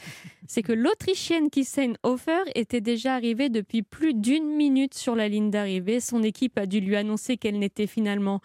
c'est 0.46 0.62
que 0.62 0.72
l'Autrichienne 0.72 1.50
Kissen 1.50 1.96
Hofer 2.04 2.42
était 2.54 2.80
déjà 2.80 3.14
arrivée 3.14 3.48
depuis 3.48 3.82
plus 3.82 4.14
d'une 4.14 4.46
minute 4.46 4.94
sur 4.94 5.16
la 5.16 5.28
ligne 5.28 5.50
d'arrivée. 5.50 6.00
Son 6.00 6.22
équipe 6.22 6.56
a 6.58 6.66
dû 6.66 6.80
lui 6.80 6.94
annoncer 6.94 7.36
qu'elle 7.36 7.58
n'était 7.58 7.88
finalement 7.88 8.40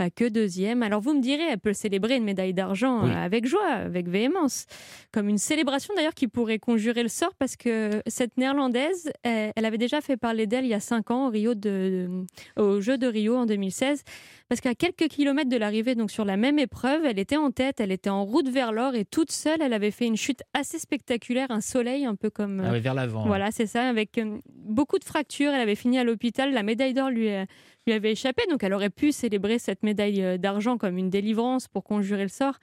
bah, 0.00 0.08
que 0.08 0.26
deuxième. 0.28 0.82
Alors 0.82 1.02
vous 1.02 1.12
me 1.12 1.20
direz, 1.20 1.42
elle 1.50 1.58
peut 1.58 1.74
célébrer 1.74 2.16
une 2.16 2.24
médaille 2.24 2.54
d'argent 2.54 3.04
Oui. 3.04 3.10
euh, 3.10 3.14
avec 3.22 3.46
joie, 3.46 3.66
avec 3.68 4.08
véhémence, 4.08 4.64
comme 5.12 5.28
une 5.28 5.36
célébration 5.36 5.92
d'ailleurs 5.94 6.14
qui 6.14 6.26
pourrait 6.26 6.58
conjurer 6.58 7.02
le 7.02 7.10
sort 7.10 7.34
parce 7.38 7.54
que 7.54 8.00
cette 8.06 8.38
néerlandaise, 8.38 9.12
elle, 9.22 9.52
elle 9.54 9.64
avait 9.66 9.76
déjà 9.76 10.00
fait 10.00 10.16
parler 10.16 10.46
d'elle 10.46 10.64
il 10.64 10.70
y 10.70 10.74
a 10.74 10.80
cinq 10.80 11.10
ans 11.10 11.26
au 11.26 11.30
Rio 11.30 11.54
de, 11.54 12.08
au 12.56 12.80
Jeu 12.80 12.96
de 12.96 13.06
Rio 13.06 13.36
en 13.36 13.44
2016, 13.44 14.02
parce 14.48 14.62
qu'à 14.62 14.74
quelques 14.74 15.08
kilomètres 15.08 15.50
de 15.50 15.56
l'arrivée, 15.58 15.94
donc 15.94 16.10
sur 16.10 16.24
la 16.24 16.38
même 16.38 16.58
épreuve, 16.58 17.04
elle 17.04 17.18
était 17.18 17.36
en 17.36 17.50
tête, 17.50 17.78
elle 17.80 17.92
était 17.92 18.08
en 18.10 18.24
route 18.24 18.48
vers 18.48 18.72
l'or 18.72 18.94
et 18.94 19.04
toute 19.04 19.30
seule, 19.30 19.60
elle 19.60 19.74
avait 19.74 19.90
fait 19.90 20.06
une 20.06 20.16
chute 20.16 20.40
assez 20.54 20.78
spectaculaire, 20.78 21.48
un 21.50 21.60
soleil 21.60 22.06
un 22.06 22.14
peu 22.14 22.30
comme 22.30 22.62
Ah 22.66 22.72
oui, 22.72 22.80
vers 22.80 22.94
l'avant. 22.94 23.26
voilà, 23.26 23.50
c'est 23.50 23.66
ça, 23.66 23.86
avec 23.86 24.16
euh, 24.16 24.38
beaucoup 24.54 24.98
de 24.98 25.04
fractures. 25.04 25.52
Elle 25.52 25.60
avait 25.60 25.74
fini 25.74 25.98
à 25.98 26.04
l'hôpital. 26.04 26.52
La 26.54 26.62
médaille 26.62 26.94
d'or 26.94 27.10
lui, 27.10 27.28
euh, 27.28 27.44
lui 27.86 27.92
avait 27.94 28.12
échappé, 28.12 28.42
donc 28.50 28.62
elle 28.62 28.74
aurait 28.74 28.90
pu 28.90 29.12
célébrer 29.12 29.58
cette 29.58 29.82
médaille 29.82 30.22
euh, 30.22 30.38
d'argent 30.38 30.78
comme 30.78 30.98
une 30.98 31.10
délivrance 31.10 31.68
pour 31.68 31.84
conjurer 31.84 32.22
le 32.22 32.28
sort. 32.28 32.58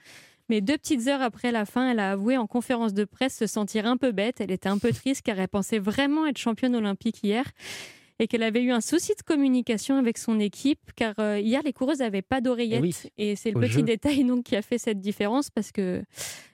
Mais 0.48 0.60
deux 0.60 0.78
petites 0.78 1.06
heures 1.08 1.20
après 1.20 1.52
la 1.52 1.66
fin, 1.66 1.90
elle 1.90 1.98
a 1.98 2.12
avoué 2.12 2.36
en 2.38 2.46
conférence 2.46 2.94
de 2.94 3.04
presse 3.04 3.36
se 3.36 3.46
sentir 3.46 3.86
un 3.86 3.98
peu 3.98 4.12
bête. 4.12 4.40
Elle 4.40 4.50
était 4.50 4.68
un 4.68 4.78
peu 4.78 4.92
triste 4.92 5.22
car 5.22 5.38
elle 5.38 5.48
pensait 5.48 5.78
vraiment 5.78 6.26
être 6.26 6.38
championne 6.38 6.74
olympique 6.74 7.22
hier 7.22 7.44
et 8.18 8.26
qu'elle 8.26 8.42
avait 8.42 8.62
eu 8.62 8.72
un 8.72 8.80
souci 8.80 9.14
de 9.14 9.22
communication 9.22 9.96
avec 9.96 10.18
son 10.18 10.40
équipe 10.40 10.80
car 10.96 11.14
euh, 11.18 11.38
hier 11.38 11.62
les 11.64 11.72
coureuses 11.72 11.98
n'avaient 11.98 12.22
pas 12.22 12.40
d'oreillettes 12.40 12.82
oui, 12.82 12.94
et 13.16 13.36
c'est 13.36 13.50
le 13.50 13.60
petit 13.60 13.74
jeu. 13.74 13.82
détail 13.82 14.24
donc 14.24 14.44
qui 14.44 14.56
a 14.56 14.62
fait 14.62 14.78
cette 14.78 15.00
différence 15.00 15.50
parce 15.50 15.70
que 15.70 16.02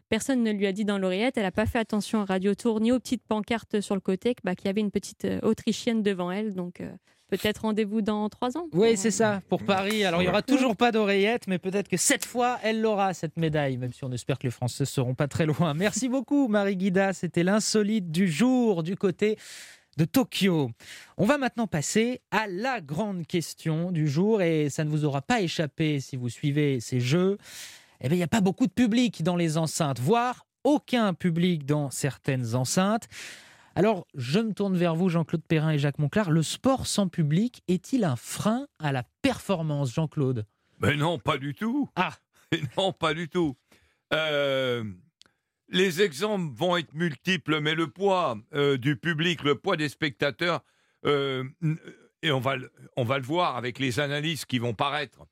personne 0.08 0.42
ne 0.42 0.52
lui 0.52 0.66
a 0.66 0.72
dit 0.72 0.84
dans 0.84 0.98
l'oreillette, 0.98 1.38
elle 1.38 1.44
n'a 1.44 1.52
pas 1.52 1.66
fait 1.66 1.78
attention 1.78 2.22
au 2.22 2.24
radio 2.24 2.54
tour 2.54 2.80
ni 2.80 2.92
aux 2.92 2.98
petites 2.98 3.24
pancartes 3.26 3.80
sur 3.80 3.94
le 3.94 4.00
côté 4.00 4.34
bah, 4.44 4.54
qu'il 4.54 4.66
y 4.66 4.70
avait 4.70 4.82
une 4.82 4.90
petite 4.90 5.24
euh, 5.24 5.40
autrichienne 5.42 6.02
devant 6.02 6.30
elle 6.30 6.54
donc 6.54 6.80
euh, 6.80 6.90
peut-être 7.28 7.62
rendez-vous 7.62 8.02
dans 8.02 8.28
trois 8.28 8.56
ans. 8.56 8.66
Oui, 8.72 8.96
c'est 8.96 9.08
euh, 9.08 9.10
ça, 9.10 9.42
pour 9.48 9.62
Paris. 9.62 10.04
Alors, 10.04 10.22
il 10.22 10.24
n'y 10.24 10.30
aura 10.30 10.42
toujours 10.42 10.76
pas 10.76 10.92
d'oreillette, 10.92 11.46
mais 11.46 11.58
peut-être 11.58 11.88
que 11.88 11.96
cette 11.96 12.24
fois, 12.24 12.58
elle 12.62 12.80
l'aura, 12.80 13.14
cette 13.14 13.36
médaille, 13.36 13.76
même 13.76 13.92
si 13.92 14.04
on 14.04 14.12
espère 14.12 14.38
que 14.38 14.46
les 14.46 14.50
Français 14.50 14.82
ne 14.84 14.86
seront 14.86 15.14
pas 15.14 15.28
très 15.28 15.46
loin. 15.46 15.74
Merci 15.74 16.08
beaucoup, 16.08 16.48
Marie 16.48 16.76
Guida. 16.76 17.12
C'était 17.12 17.42
l'insolite 17.42 18.10
du 18.10 18.28
jour 18.28 18.82
du 18.82 18.96
côté 18.96 19.36
de 19.96 20.04
Tokyo. 20.04 20.70
On 21.16 21.24
va 21.24 21.38
maintenant 21.38 21.66
passer 21.66 22.20
à 22.30 22.46
la 22.46 22.80
grande 22.80 23.26
question 23.26 23.92
du 23.92 24.08
jour, 24.08 24.42
et 24.42 24.70
ça 24.70 24.84
ne 24.84 24.90
vous 24.90 25.04
aura 25.04 25.22
pas 25.22 25.40
échappé 25.40 26.00
si 26.00 26.16
vous 26.16 26.28
suivez 26.28 26.80
ces 26.80 27.00
jeux. 27.00 27.38
Eh 28.00 28.08
bien, 28.08 28.16
il 28.16 28.18
n'y 28.18 28.24
a 28.24 28.28
pas 28.28 28.40
beaucoup 28.40 28.66
de 28.66 28.72
public 28.72 29.22
dans 29.22 29.36
les 29.36 29.56
enceintes, 29.56 30.00
voire 30.00 30.46
aucun 30.64 31.14
public 31.14 31.64
dans 31.64 31.90
certaines 31.90 32.54
enceintes. 32.54 33.08
Alors, 33.76 34.06
je 34.14 34.38
me 34.38 34.52
tourne 34.52 34.76
vers 34.76 34.94
vous, 34.94 35.08
Jean-Claude 35.08 35.42
Perrin 35.46 35.70
et 35.70 35.78
Jacques 35.78 35.98
Monclar. 35.98 36.30
Le 36.30 36.42
sport 36.42 36.86
sans 36.86 37.08
public 37.08 37.62
est-il 37.68 38.04
un 38.04 38.16
frein 38.16 38.66
à 38.78 38.92
la 38.92 39.02
performance, 39.22 39.92
Jean-Claude? 39.92 40.46
Mais 40.80 40.96
non, 40.96 41.18
pas 41.18 41.38
du 41.38 41.54
tout. 41.54 41.88
Ah. 41.96 42.12
Non, 42.76 42.92
pas 42.92 43.14
du 43.14 43.28
tout. 43.28 43.56
Euh, 44.12 44.84
les 45.70 46.02
exemples 46.02 46.54
vont 46.54 46.76
être 46.76 46.94
multiples, 46.94 47.58
mais 47.60 47.74
le 47.74 47.88
poids 47.88 48.38
euh, 48.54 48.76
du 48.76 48.96
public, 48.96 49.42
le 49.42 49.56
poids 49.56 49.76
des 49.76 49.88
spectateurs, 49.88 50.60
euh, 51.04 51.42
et 52.22 52.30
on 52.30 52.38
va, 52.38 52.54
le- 52.56 52.70
on 52.96 53.02
va 53.02 53.18
le 53.18 53.24
voir 53.24 53.56
avec 53.56 53.80
les 53.80 53.98
analyses 53.98 54.44
qui 54.44 54.60
vont 54.60 54.74
paraître 54.74 55.26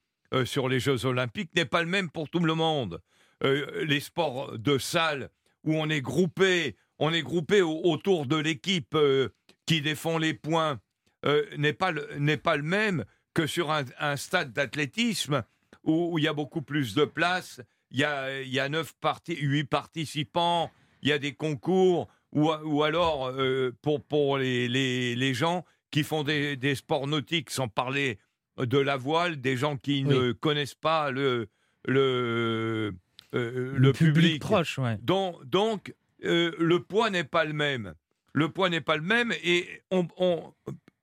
sur 0.45 0.69
les 0.69 0.81
Jeux 0.81 1.05
Olympiques, 1.07 1.55
n'est 1.55 1.67
pas 1.67 1.83
le 1.83 1.89
même 1.89 2.11
pour 2.11 2.29
tout 2.29 2.41
le 2.41 2.55
monde. 2.55 3.01
Les 3.43 4.01
sports 4.01 4.59
de 4.59 4.79
salle 4.79 5.29
où 5.63 5.75
on 5.75 5.89
est 5.91 6.01
groupé, 6.01 6.75
on 6.99 7.13
est 7.13 7.23
groupé 7.23 7.63
au- 7.63 7.81
autour 7.85 8.27
de 8.27 8.37
l'équipe 8.37 8.95
euh, 8.95 9.29
qui 9.67 9.81
défend 9.81 10.19
les 10.19 10.35
points, 10.35 10.81
euh, 11.25 11.45
n'est 11.57 11.73
pas, 11.73 11.91
le- 11.93 12.37
pas 12.37 12.57
le 12.57 12.63
même 12.63 13.05
que 13.35 13.47
sur 13.47 13.71
un, 13.71 13.85
un 13.99 14.17
stade 14.17 14.53
d'athlétisme 14.53 15.43
où 15.85 16.13
où 16.13 16.19
il 16.19 16.25
y 16.25 16.29
a 16.29 16.33
beaucoup 16.33 16.63
plus 16.63 16.95
de 16.95 17.05
place, 17.05 17.61
il 17.91 17.99
y 18.01 18.05
a, 18.05 18.41
il 18.43 18.49
y 18.53 18.61
a 18.61 18.69
neuf 18.69 18.93
parti- 19.01 19.37
huit 19.41 19.65
participants, 19.65 20.71
il 21.03 21.09
y 21.09 21.13
a 21.13 21.19
des 21.19 21.35
concours, 21.35 22.09
ou, 22.33 22.51
ou 22.65 22.83
alors 22.85 23.27
euh, 23.31 23.73
pour, 23.83 24.03
pour 24.05 24.39
les, 24.39 24.69
les, 24.69 25.17
les 25.17 25.35
gens 25.35 25.65
qui 25.91 26.05
font 26.05 26.23
des, 26.23 26.57
des 26.57 26.75
sports 26.77 27.07
nautiques, 27.09 27.51
sans 27.51 27.69
parler 27.69 28.19
de 28.59 28.79
la 28.79 28.97
voile, 28.97 29.41
des 29.41 29.57
gens 29.57 29.77
qui 29.77 30.05
ne 30.05 30.33
connaissent 30.33 30.75
pas 30.75 31.11
le, 31.11 31.49
le, 31.87 32.95
euh, 33.35 33.73
le, 33.77 33.93
public. 33.93 34.41
proche, 34.41 34.79
ouais. 34.79 34.99
Donc, 35.03 35.45
donc 35.47 35.95
euh, 36.25 36.53
le 36.59 36.83
poids 36.83 37.11
n'est 37.11 37.25
pas 37.25 37.45
le 37.45 37.53
même. 37.53 37.95
Le 38.33 38.49
poids 38.51 38.69
n'est 38.71 38.81
pas 38.81 38.97
le 38.97 39.03
même 39.03 39.33
et 39.43 39.83
on, 39.91 40.07
on, 40.17 40.55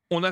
on 0.10 0.23
a, 0.23 0.32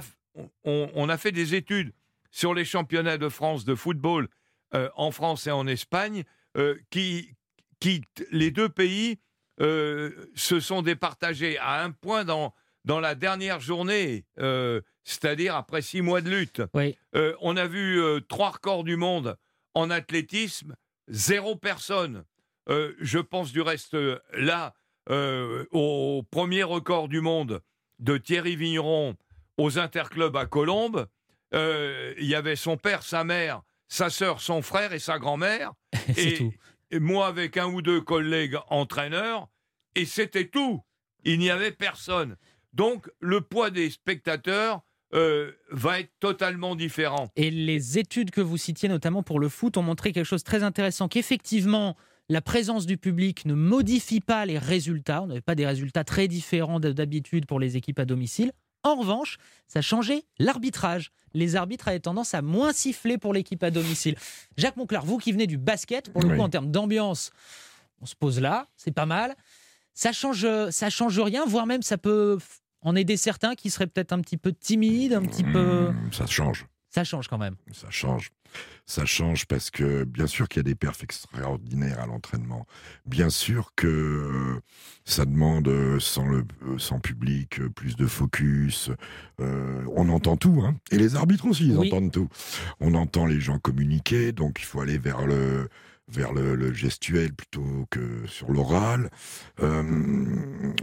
on, 0.64 0.90
on 0.94 1.10
a 1.10 1.18
fait 1.18 1.32
des 1.32 1.56
études 1.56 1.94
sur 2.32 2.54
les 2.54 2.66
championnats 2.66 3.18
de 3.18 3.30
France 3.30 3.66
de 3.66 3.76
football 3.76 4.28
euh, 4.74 4.90
en 4.96 5.12
France 5.12 5.48
et 5.48 5.52
en 5.52 5.68
Espagne 5.68 6.24
euh, 6.58 6.76
qui, 6.90 7.36
qui, 7.80 8.02
les 8.32 8.52
deux 8.52 8.70
pays 8.70 9.20
se 9.60 10.60
sont 10.60 10.84
départagés 10.84 11.58
à 11.58 11.84
un 11.84 11.90
point 11.90 12.24
dans, 12.24 12.54
dans 12.86 13.00
la 13.00 13.16
dernière 13.16 13.60
journée, 13.60 14.24
c'est-à-dire 15.04 15.56
après 15.56 15.82
six 15.82 16.04
mois 16.04 16.22
de 16.22 16.30
lutte. 16.30 16.62
Oui. 16.76 16.96
On 17.42 17.58
a 17.58 17.66
vu 17.66 18.00
trois 18.30 18.52
records 18.52 18.84
du 18.84 18.98
monde 18.98 19.36
en 19.74 19.90
athlétisme, 19.90 20.76
zéro 21.08 21.56
personne. 21.56 22.24
Euh, 22.70 22.94
je 23.00 23.20
pense 23.20 23.52
du 23.52 23.62
reste 23.62 23.94
euh, 23.94 24.20
là 24.34 24.74
euh, 25.10 25.66
au 25.72 26.24
premier 26.30 26.64
record 26.64 27.08
du 27.08 27.22
monde 27.22 27.62
de 28.00 28.18
Thierry 28.18 28.56
Vigneron 28.56 29.16
aux 29.58 29.80
interclubs 29.80 30.36
à 30.36 30.46
Colombes. 30.46 31.08
Euh, 31.54 32.14
Il 32.20 32.28
y 32.28 32.36
avait 32.36 32.56
son 32.58 32.78
père, 32.78 33.04
sa 33.04 33.24
mère, 33.24 33.62
sa 33.88 34.10
sœur, 34.10 34.42
son 34.42 34.62
frère 34.62 34.94
et 34.94 35.00
sa 35.00 35.18
grand-mère. 35.18 35.72
Et, 36.18 36.34
tout. 36.36 36.54
et 36.92 37.00
moi 37.00 37.28
avec 37.28 37.58
un 37.58 37.68
ou 37.68 37.82
deux 37.82 38.02
collègues 38.02 38.58
entraîneurs. 38.70 39.48
Et 39.96 40.06
c'était 40.06 40.48
tout. 40.48 40.82
Il 41.24 41.40
n'y 41.40 41.50
avait 41.50 41.72
personne. 41.72 42.36
Donc 42.74 43.10
le 43.20 43.42
poids 43.42 43.72
des 43.72 43.90
spectateurs 43.90 44.82
euh, 45.14 45.52
va 45.72 46.02
être 46.02 46.12
totalement 46.20 46.76
différent. 46.76 47.32
Et 47.38 47.50
les 47.50 47.98
études 47.98 48.32
que 48.32 48.42
vous 48.42 48.58
citiez, 48.58 48.90
notamment 48.90 49.24
pour 49.24 49.40
le 49.40 49.48
foot, 49.48 49.78
ont 49.78 49.82
montré 49.82 50.12
quelque 50.12 50.26
chose 50.26 50.44
de 50.44 50.48
très 50.48 50.64
intéressant, 50.64 51.08
qu'effectivement, 51.08 51.96
la 52.30 52.42
présence 52.42 52.86
du 52.86 52.98
public 52.98 53.46
ne 53.46 53.54
modifie 53.54 54.20
pas 54.20 54.46
les 54.46 54.58
résultats. 54.58 55.22
On 55.24 55.28
n'avait 55.28 55.42
pas 55.42 55.56
des 55.56 55.66
résultats 55.66 56.04
très 56.04 56.28
différents 56.28 56.80
de- 56.80 56.92
d'habitude 56.92 57.46
pour 57.46 57.60
les 57.60 57.78
équipes 57.78 58.00
à 58.00 58.06
domicile. 58.06 58.52
En 58.84 58.96
revanche, 58.96 59.38
ça 59.68 59.82
changeait 59.82 60.24
l'arbitrage. 60.40 61.12
Les 61.34 61.56
arbitres 61.56 61.88
avaient 61.88 62.00
tendance 62.00 62.34
à 62.34 62.42
moins 62.42 62.74
siffler 62.74 63.18
pour 63.18 63.34
l'équipe 63.34 63.62
à 63.64 63.72
domicile. 63.72 64.16
Jacques 64.58 64.78
Monclar, 64.78 65.06
vous 65.06 65.18
qui 65.18 65.32
venez 65.32 65.48
du 65.48 65.58
basket, 65.58 66.12
pour 66.12 66.22
le 66.22 66.30
Oui. 66.30 66.36
coup, 66.38 66.42
en 66.44 66.50
termes 66.50 66.72
d'ambiance, 66.72 67.32
on 68.02 68.06
se 68.06 68.16
pose 68.16 68.40
là, 68.40 68.68
c'est 68.78 68.92
pas 68.94 69.06
mal. 69.06 69.36
Ça 69.94 70.12
change, 70.12 70.48
ça 70.70 70.90
change 70.90 71.20
rien, 71.20 71.46
voire 71.46 71.66
même 71.66 71.82
ça 71.82 71.98
peut 71.98 72.38
en 72.82 72.96
aider 72.96 73.18
certains 73.18 73.56
qui 73.56 73.70
seraient 73.72 73.88
peut-être 73.88 74.14
un 74.14 74.22
petit 74.22 74.38
peu 74.38 74.54
timides, 74.54 75.14
un 75.14 75.24
petit 75.24 75.44
peu. 75.44 75.90
Mmh, 75.90 76.14
Ça 76.14 76.28
change. 76.28 76.66
Ça 76.90 77.04
change 77.04 77.28
quand 77.28 77.38
même. 77.38 77.56
Ça 77.74 77.90
change. 77.90 78.32
Ça 78.86 79.06
change 79.06 79.46
parce 79.46 79.70
que 79.70 80.06
bien 80.06 80.26
sûr 80.26 80.48
qu'il 80.48 80.60
y 80.60 80.62
a 80.62 80.64
des 80.64 80.74
perfs 80.76 81.04
extraordinaires 81.04 82.00
à 82.00 82.06
l'entraînement. 82.08 82.66
Bien 83.06 83.30
sûr 83.30 83.74
que 83.76 83.88
euh, 83.88 84.62
ça 85.04 85.26
demande 85.26 85.68
euh, 85.68 86.00
sans 86.00 86.26
le 86.26 86.46
euh, 86.66 86.78
sans 86.80 87.00
public 87.00 87.60
plus 87.76 87.98
de 87.98 88.08
focus. 88.08 88.90
Euh, 89.42 89.84
on 89.96 90.08
entend 90.10 90.38
tout, 90.38 90.62
hein. 90.66 90.76
Et 90.92 90.98
les 90.98 91.16
arbitres 91.16 91.46
aussi, 91.46 91.68
ils 91.68 91.78
Oui. 91.78 91.88
entendent 91.88 92.12
tout. 92.14 92.30
On 92.80 92.94
entend 92.96 93.26
les 93.26 93.42
gens 93.42 93.60
communiquer, 93.60 94.32
donc 94.32 94.60
il 94.62 94.66
faut 94.66 94.80
aller 94.80 94.98
vers 94.98 95.28
le 95.28 95.70
vers 96.10 96.32
le, 96.32 96.56
le 96.56 96.74
gestuel 96.74 97.34
plutôt 97.34 97.86
que 97.92 98.26
sur 98.28 98.50
l'oral. 98.50 99.12
Euh, 99.62 99.84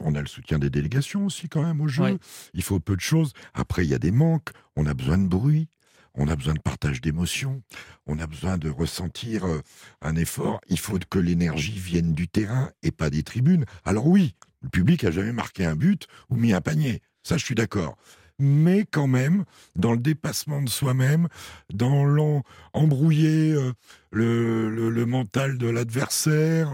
on 0.03 0.15
a 0.15 0.21
le 0.21 0.27
soutien 0.27 0.59
des 0.59 0.69
délégations 0.69 1.25
aussi 1.25 1.49
quand 1.49 1.63
même 1.63 1.81
au 1.81 1.89
jeu. 1.89 2.03
Ouais. 2.03 2.19
Il 2.53 2.63
faut 2.63 2.79
peu 2.79 2.95
de 2.95 3.01
choses. 3.01 3.33
Après, 3.55 3.85
il 3.87 3.91
y 3.91 3.95
a 3.95 3.99
des 3.99 4.11
manques. 4.13 4.51
On 4.77 4.85
a 4.85 4.93
besoin 4.93 5.17
de 5.17 5.27
bruit. 5.27 5.69
On 6.15 6.29
a 6.29 6.37
besoin 6.37 6.55
de 6.55 6.61
partage 6.61 7.01
d'émotions. 7.01 7.63
On 8.07 8.19
a 8.19 8.27
besoin 8.27 8.57
de 8.57 8.71
ressentir 8.71 9.47
euh, 9.47 9.61
un 10.01 10.15
effort. 10.17 10.61
Il 10.69 10.79
faut 10.79 10.99
que 10.99 11.19
l'énergie 11.19 11.79
vienne 11.79 12.13
du 12.13 12.29
terrain 12.29 12.71
et 12.83 12.93
pas 12.93 13.11
des 13.11 13.23
tribunes. 13.23 13.65
Alors 13.85 14.07
oui, 14.07 14.35
le 14.63 14.69
public 14.69 15.05
a 15.05 15.11
jamais 15.11 15.33
marqué 15.33 15.65
un 15.65 15.77
but 15.77 16.07
ou 16.31 16.37
mis 16.37 16.53
un 16.53 16.61
panier. 16.61 17.03
Ça, 17.23 17.37
je 17.37 17.45
suis 17.45 17.55
d'accord. 17.55 17.97
Mais 18.39 18.85
quand 18.85 19.07
même, 19.07 19.45
dans 19.77 19.93
le 19.93 19.99
dépassement 19.99 20.61
de 20.61 20.69
soi-même, 20.69 21.29
dans 21.73 22.05
l'embrouiller 22.05 23.53
euh, 23.53 23.73
le, 24.11 25.07
mental 25.07 25.57
de 25.57 25.69
l'adversaire, 25.69 26.73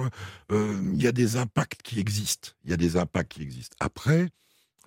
euh, 0.52 0.80
il 0.94 1.02
y 1.02 1.06
a 1.06 1.12
des 1.12 1.36
impacts 1.36 1.82
qui 1.82 2.00
existent. 2.00 2.50
Il 2.64 2.70
y 2.70 2.74
a 2.74 2.78
des 2.78 2.96
impacts 2.96 3.32
qui 3.32 3.42
existent. 3.42 3.76
Après, 3.80 4.30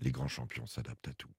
les 0.01 0.11
grands 0.11 0.27
champions 0.27 0.65
s'adaptent 0.65 1.07
à 1.07 1.13
tout. 1.13 1.30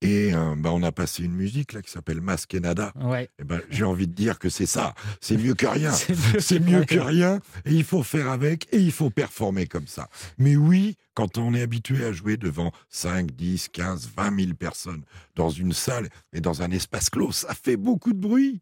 Et 0.00 0.34
euh, 0.34 0.54
bah, 0.56 0.70
on 0.72 0.82
a 0.82 0.92
passé 0.92 1.22
une 1.22 1.34
musique 1.34 1.72
là 1.72 1.80
qui 1.80 1.90
s'appelle 1.90 2.20
Maskenada. 2.20 2.92
Ouais. 3.00 3.30
Et 3.38 3.44
ben, 3.44 3.60
j'ai 3.70 3.84
envie 3.84 4.06
de 4.06 4.12
dire 4.12 4.38
que 4.38 4.48
c'est 4.48 4.66
ça. 4.66 4.94
C'est 5.20 5.36
mieux 5.36 5.54
que 5.54 5.66
rien. 5.66 5.92
C'est 6.38 6.60
mieux 6.60 6.84
que 6.84 6.94
mieux 6.94 7.02
rien. 7.02 7.38
que 7.38 7.40
rien. 7.40 7.40
Et 7.64 7.72
il 7.72 7.84
faut 7.84 8.02
faire 8.02 8.28
avec 8.28 8.68
et 8.72 8.78
il 8.78 8.92
faut 8.92 9.10
performer 9.10 9.66
comme 9.66 9.86
ça. 9.86 10.08
Mais 10.36 10.56
oui, 10.56 10.96
quand 11.14 11.38
on 11.38 11.54
est 11.54 11.62
habitué 11.62 12.04
à 12.04 12.12
jouer 12.12 12.36
devant 12.36 12.72
5, 12.90 13.30
10, 13.32 13.68
15, 13.68 14.10
20 14.16 14.40
000 14.40 14.54
personnes 14.54 15.04
dans 15.36 15.48
une 15.48 15.72
salle 15.72 16.08
et 16.32 16.40
dans 16.40 16.62
un 16.62 16.70
espace 16.70 17.08
clos, 17.08 17.32
ça 17.32 17.54
fait 17.54 17.76
beaucoup 17.76 18.12
de 18.12 18.18
bruit. 18.18 18.60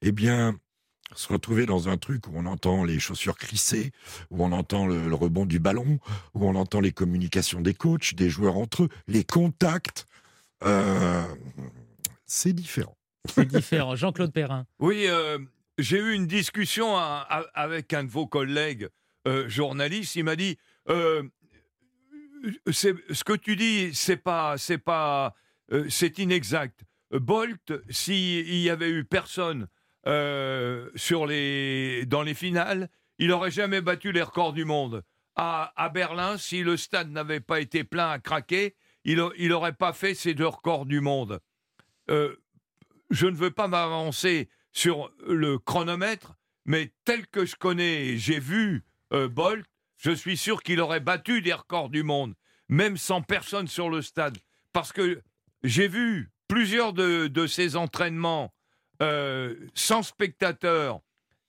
Eh 0.00 0.12
bien, 0.12 0.56
se 1.14 1.28
retrouver 1.28 1.66
dans 1.66 1.88
un 1.88 1.96
truc 1.96 2.26
où 2.28 2.32
on 2.34 2.46
entend 2.46 2.84
les 2.84 2.98
chaussures 2.98 3.36
crisser, 3.36 3.92
où 4.30 4.44
on 4.44 4.52
entend 4.52 4.86
le, 4.86 5.08
le 5.08 5.14
rebond 5.14 5.46
du 5.46 5.58
ballon, 5.58 5.98
où 6.34 6.46
on 6.46 6.54
entend 6.54 6.80
les 6.80 6.92
communications 6.92 7.60
des 7.60 7.74
coachs, 7.74 8.14
des 8.14 8.30
joueurs 8.30 8.56
entre 8.56 8.84
eux, 8.84 8.88
les 9.06 9.24
contacts, 9.24 10.06
c'est 12.26 12.52
différent. 12.52 12.96
C'est 13.28 13.46
différent. 13.46 13.94
Jean-Claude 13.96 14.32
Perrin. 14.32 14.66
Oui, 14.78 15.04
euh, 15.08 15.38
j'ai 15.78 15.98
eu 15.98 16.12
une 16.14 16.26
discussion 16.26 16.96
à- 16.96 17.26
à- 17.28 17.46
avec 17.54 17.92
un 17.92 18.04
de 18.04 18.10
vos 18.10 18.26
collègues 18.26 18.88
euh, 19.26 19.48
journalistes. 19.48 20.16
Il 20.16 20.24
m'a 20.24 20.36
dit 20.36 20.56
euh, 20.88 21.22
c'est- 22.70 22.94
ce 23.12 23.24
que 23.24 23.34
tu 23.34 23.56
dis, 23.56 23.94
c'est 23.94 24.16
pas, 24.16 24.56
c'est 24.56 24.78
pas, 24.78 25.34
euh, 25.72 25.86
c'est 25.90 26.18
inexact. 26.18 26.80
Bolt, 27.10 27.72
s'il 27.90 28.54
y 28.58 28.70
avait 28.70 28.90
eu 28.90 29.04
personne 29.04 29.66
euh, 30.06 30.88
sur 30.94 31.26
les, 31.26 32.06
dans 32.06 32.22
les 32.22 32.34
finales, 32.34 32.88
il 33.18 33.28
n'aurait 33.28 33.50
jamais 33.50 33.80
battu 33.80 34.12
les 34.12 34.22
records 34.22 34.52
du 34.52 34.64
monde. 34.64 35.02
À, 35.36 35.72
à 35.76 35.88
Berlin, 35.88 36.38
si 36.38 36.62
le 36.62 36.76
stade 36.76 37.10
n'avait 37.10 37.40
pas 37.40 37.60
été 37.60 37.84
plein 37.84 38.10
à 38.10 38.18
craquer, 38.18 38.74
il 39.04 39.48
n'aurait 39.48 39.72
pas 39.72 39.92
fait 39.92 40.14
ces 40.14 40.34
deux 40.34 40.46
records 40.46 40.86
du 40.86 41.00
monde. 41.00 41.40
Euh, 42.10 42.36
je 43.10 43.26
ne 43.26 43.36
veux 43.36 43.50
pas 43.50 43.68
m'avancer 43.68 44.48
sur 44.72 45.10
le 45.26 45.58
chronomètre, 45.58 46.34
mais 46.64 46.92
tel 47.04 47.26
que 47.26 47.46
je 47.46 47.56
connais, 47.56 48.06
et 48.06 48.18
j'ai 48.18 48.38
vu 48.38 48.84
euh, 49.12 49.28
Bolt, 49.28 49.66
je 49.96 50.10
suis 50.10 50.36
sûr 50.36 50.62
qu'il 50.62 50.80
aurait 50.80 51.00
battu 51.00 51.42
des 51.42 51.52
records 51.52 51.88
du 51.88 52.02
monde, 52.02 52.34
même 52.68 52.96
sans 52.96 53.22
personne 53.22 53.66
sur 53.66 53.90
le 53.90 54.02
stade. 54.02 54.38
Parce 54.72 54.92
que 54.92 55.22
j'ai 55.62 55.88
vu 55.88 56.30
plusieurs 56.46 56.92
de, 56.92 57.46
ces 57.46 57.76
entraînements 57.76 58.54
euh, 59.02 59.56
sans 59.74 60.02
spectateurs 60.02 61.00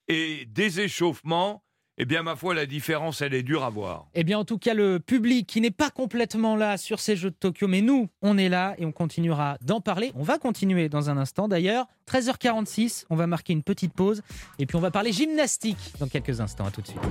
et 0.08 0.45
des 0.45 0.80
échauffements. 0.80 1.64
Eh 2.02 2.06
bien, 2.06 2.24
ma 2.24 2.38
foi, 2.38 2.54
la 2.56 2.66
différence, 2.66 3.22
elle 3.22 3.34
est 3.34 3.43
dure 3.43 3.66
à 3.66 3.70
voir. 3.70 4.08
Eh 4.16 4.24
bien, 4.24 4.39
en 4.39 4.45
tout 4.45 4.58
cas, 4.58 4.74
le 4.74 5.02
public 5.02 5.45
qui 5.45 5.60
n'est 5.60 5.70
pas 5.70 5.89
complètement 5.89 6.56
là 6.56 6.78
sur 6.78 7.02
ces 7.02 7.18
Jeux 7.18 7.30
de 7.30 7.36
Tokyo, 7.36 7.68
mais 7.68 7.82
nous, 7.82 8.08
on 8.22 8.38
est 8.38 8.47
là 8.47 8.74
et 8.78 8.86
on 8.86 8.93
continuera 8.93 9.58
d'en 9.66 9.82
parler. 9.82 10.14
On 10.16 10.24
va 10.24 10.38
continuer 10.38 10.88
dans 10.88 11.10
un 11.10 11.18
instant 11.18 11.50
d'ailleurs. 11.50 11.88
13h46, 12.10 13.04
on 13.10 13.18
va 13.18 13.28
marquer 13.28 13.52
une 13.52 13.64
petite 13.64 13.91
pause 13.91 14.22
et 14.60 14.66
puis 14.66 14.78
on 14.78 14.80
va 14.80 14.91
parler 14.91 15.12
gymnastique 15.12 15.93
dans 16.00 16.08
quelques 16.08 16.39
instants. 16.39 16.68
À 16.68 16.72
tout 16.72 16.82
de 16.82 16.88
suite. 16.88 17.02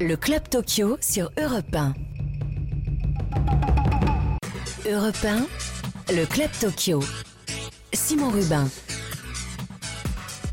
Le 0.00 0.14
Club 0.14 0.48
Tokyo 0.48 0.98
sur 1.00 1.32
Europe 1.36 1.74
1. 1.74 1.92
Europe 4.88 5.24
1, 5.24 6.14
le 6.14 6.24
Club 6.26 6.50
Tokyo. 6.60 7.00
Simon 7.92 8.30
Rubin. 8.30 8.68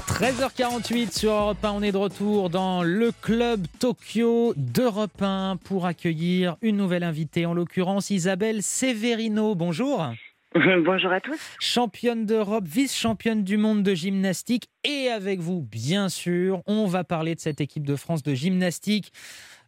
13h48 0.09 1.17
sur 1.17 1.31
Europe 1.31 1.63
1, 1.63 1.71
on 1.71 1.81
est 1.81 1.91
de 1.91 1.97
retour 1.97 2.49
dans 2.49 2.83
le 2.83 3.11
club 3.21 3.65
Tokyo 3.79 4.53
d'Europe 4.57 5.21
1 5.21 5.57
pour 5.63 5.85
accueillir 5.85 6.57
une 6.61 6.75
nouvelle 6.77 7.03
invitée, 7.03 7.45
en 7.45 7.53
l'occurrence 7.53 8.09
Isabelle 8.09 8.61
Severino. 8.61 9.55
Bonjour. 9.55 10.09
Bonjour 10.55 11.11
à 11.11 11.21
tous. 11.21 11.39
Championne 11.59 12.25
d'Europe, 12.25 12.65
vice-championne 12.65 13.43
du 13.43 13.57
monde 13.57 13.83
de 13.83 13.93
gymnastique. 13.93 14.67
Et 14.83 15.09
avec 15.09 15.39
vous, 15.39 15.61
bien 15.61 16.09
sûr, 16.09 16.63
on 16.65 16.87
va 16.87 17.03
parler 17.03 17.35
de 17.35 17.39
cette 17.39 17.61
équipe 17.61 17.85
de 17.85 17.95
France 17.95 18.23
de 18.23 18.33
gymnastique 18.33 19.13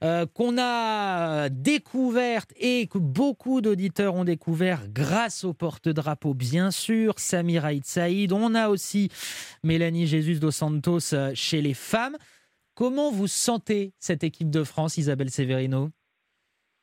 euh, 0.03 0.25
qu'on 0.33 0.57
a 0.59 1.49
découverte 1.49 2.51
et 2.55 2.87
que 2.87 2.97
beaucoup 2.97 3.61
d'auditeurs 3.61 4.15
ont 4.15 4.23
découvert 4.23 4.87
grâce 4.89 5.43
au 5.43 5.53
porte-drapeau, 5.53 6.33
bien 6.33 6.71
sûr, 6.71 7.19
Samir 7.19 7.65
Aït 7.65 7.85
Saïd. 7.85 8.33
On 8.33 8.55
a 8.55 8.69
aussi 8.69 9.09
Mélanie 9.63 10.07
Jesus 10.07 10.39
dos 10.39 10.51
Santos 10.51 11.13
euh, 11.13 11.31
chez 11.35 11.61
les 11.61 11.75
femmes. 11.75 12.17
Comment 12.73 13.11
vous 13.11 13.27
sentez 13.27 13.93
cette 13.99 14.23
équipe 14.23 14.49
de 14.49 14.63
France, 14.63 14.97
Isabelle 14.97 15.29
Severino? 15.29 15.91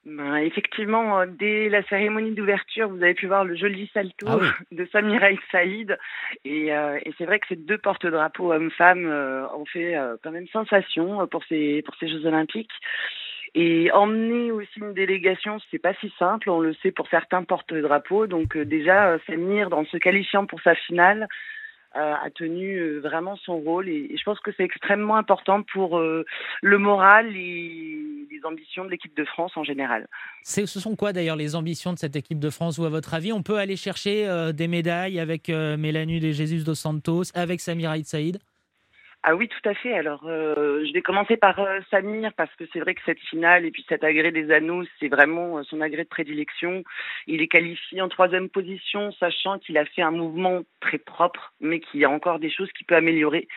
Ben, 0.04 0.36
effectivement, 0.36 1.20
euh, 1.20 1.26
dès 1.26 1.68
la 1.68 1.82
cérémonie 1.84 2.32
d'ouverture, 2.32 2.88
vous 2.88 3.02
avez 3.02 3.14
pu 3.14 3.26
voir 3.26 3.44
le 3.44 3.56
joli 3.56 3.90
salto 3.92 4.26
Ah 4.28 4.38
oui. 4.40 4.46
de 4.72 4.86
Samir 4.86 5.22
El 5.22 5.38
Saïd. 5.50 5.98
Et, 6.44 6.72
euh, 6.72 6.98
et 7.04 7.12
c'est 7.18 7.26
vrai 7.26 7.38
que 7.38 7.48
ces 7.48 7.56
deux 7.56 7.78
porte-drapeaux 7.78 8.52
hommes-femmes 8.52 9.06
euh, 9.06 9.46
ont 9.54 9.66
fait 9.66 9.96
euh, 9.96 10.16
quand 10.22 10.30
même 10.30 10.48
sensation 10.48 11.22
euh, 11.22 11.26
pour 11.26 11.44
ces, 11.44 11.82
pour 11.82 11.94
ces 11.96 12.08
Jeux 12.08 12.24
Olympiques. 12.26 12.72
Et 13.54 13.90
emmener 13.92 14.52
aussi 14.52 14.78
une 14.78 14.94
délégation, 14.94 15.58
c'est 15.70 15.78
pas 15.78 15.94
si 15.94 16.12
simple, 16.18 16.50
on 16.50 16.60
le 16.60 16.74
sait 16.74 16.92
pour 16.92 17.08
certains 17.08 17.42
porte-drapeaux. 17.44 18.26
Donc 18.26 18.56
euh, 18.56 18.64
déjà, 18.64 19.18
Samir, 19.26 19.72
en 19.72 19.84
se 19.84 19.96
qualifiant 19.96 20.46
pour 20.46 20.60
sa 20.62 20.74
finale, 20.74 21.28
a 21.92 22.30
tenu 22.34 22.76
euh, 22.76 23.00
vraiment 23.00 23.36
son 23.36 23.58
rôle. 23.58 23.88
Et, 23.88 24.14
je 24.16 24.22
pense 24.22 24.40
que 24.40 24.50
c'est 24.56 24.64
extrêmement 24.64 25.16
important 25.16 25.62
pour 25.62 25.98
euh, 25.98 26.24
le 26.62 26.78
moral 26.78 27.34
et 27.34 28.26
les 28.30 28.44
ambitions 28.44 28.84
de 28.84 28.90
l'équipe 28.90 29.16
de 29.16 29.24
France 29.24 29.56
en 29.56 29.64
général. 29.64 30.06
Ce 30.42 30.66
sont 30.66 30.96
quoi 30.96 31.12
d'ailleurs 31.12 31.36
les 31.36 31.56
ambitions 31.56 31.92
de 31.92 31.98
cette 31.98 32.16
équipe 32.16 32.38
de 32.38 32.50
France 32.50 32.78
ou 32.78 32.84
à 32.84 32.88
votre 32.88 33.14
avis 33.14 33.32
on 33.32 33.42
peut 33.42 33.58
aller 33.58 33.76
chercher 33.76 34.28
euh, 34.28 34.52
des 34.52 34.68
médailles 34.68 35.18
avec 35.18 35.50
euh, 35.50 35.76
Mélanie 35.76 36.20
de 36.20 36.30
Jesus 36.32 36.64
dos 36.64 36.74
Santos, 36.74 37.24
avec 37.34 37.60
Samir 37.60 37.90
Aït 37.90 38.06
Saïd? 38.06 38.38
Ah 39.24 39.34
oui, 39.34 39.48
tout 39.48 39.68
à 39.68 39.74
fait. 39.74 39.94
Alors, 39.94 40.22
euh, 40.26 40.84
je 40.86 40.92
vais 40.92 41.02
commencer 41.02 41.36
par 41.36 41.58
euh, 41.58 41.80
Samir 41.90 42.32
parce 42.34 42.54
que 42.54 42.64
c'est 42.72 42.78
vrai 42.78 42.94
que 42.94 43.00
cette 43.04 43.18
finale 43.18 43.64
et 43.66 43.70
puis 43.72 43.84
cet 43.88 44.04
agrès 44.04 44.30
des 44.30 44.50
anneaux, 44.52 44.84
c'est 45.00 45.08
vraiment 45.08 45.58
euh, 45.58 45.62
son 45.64 45.80
agrès 45.80 46.04
de 46.04 46.08
prédilection. 46.08 46.84
Il 47.26 47.42
est 47.42 47.48
qualifié 47.48 48.00
en 48.00 48.08
troisième 48.08 48.48
position, 48.48 49.10
sachant 49.12 49.58
qu'il 49.58 49.76
a 49.76 49.84
fait 49.84 50.02
un 50.02 50.12
mouvement 50.12 50.62
très 50.80 50.98
propre, 50.98 51.52
mais 51.60 51.80
qu'il 51.80 52.00
y 52.00 52.04
a 52.04 52.10
encore 52.10 52.38
des 52.38 52.50
choses 52.50 52.70
qu'il 52.72 52.86
peut 52.86 52.94
améliorer. 52.94 53.48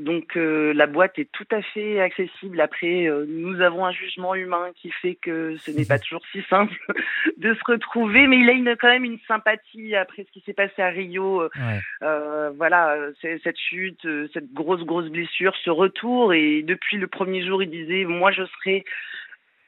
Donc 0.00 0.36
euh, 0.36 0.72
la 0.74 0.86
boîte 0.86 1.18
est 1.18 1.30
tout 1.30 1.46
à 1.50 1.62
fait 1.62 2.00
accessible. 2.00 2.60
Après, 2.60 3.06
euh, 3.06 3.26
nous 3.28 3.60
avons 3.60 3.84
un 3.84 3.92
jugement 3.92 4.34
humain 4.34 4.70
qui 4.76 4.90
fait 4.90 5.14
que 5.14 5.56
ce 5.58 5.70
n'est 5.70 5.84
pas 5.88 5.98
toujours 5.98 6.22
si 6.32 6.42
simple 6.48 6.74
de 7.36 7.54
se 7.54 7.60
retrouver, 7.66 8.26
mais 8.26 8.38
il 8.38 8.48
a 8.48 8.52
une, 8.52 8.76
quand 8.76 8.88
même 8.88 9.04
une 9.04 9.18
sympathie 9.28 9.94
après 9.94 10.24
ce 10.24 10.30
qui 10.32 10.40
s'est 10.40 10.54
passé 10.54 10.80
à 10.82 10.88
Rio. 10.88 11.42
Euh, 11.42 11.48
Ouais. 11.60 11.80
euh, 12.02 12.50
voilà, 12.56 12.96
cette 13.20 13.58
chute, 13.58 14.06
cette 14.32 14.52
grosse, 14.52 14.82
grosse 14.84 15.10
blessure, 15.10 15.54
ce 15.64 15.70
retour. 15.70 16.32
Et 16.32 16.62
depuis 16.62 16.96
le 16.96 17.06
premier 17.06 17.44
jour, 17.44 17.62
il 17.62 17.70
disait, 17.70 18.04
moi, 18.04 18.30
je 18.32 18.44
serai 18.46 18.84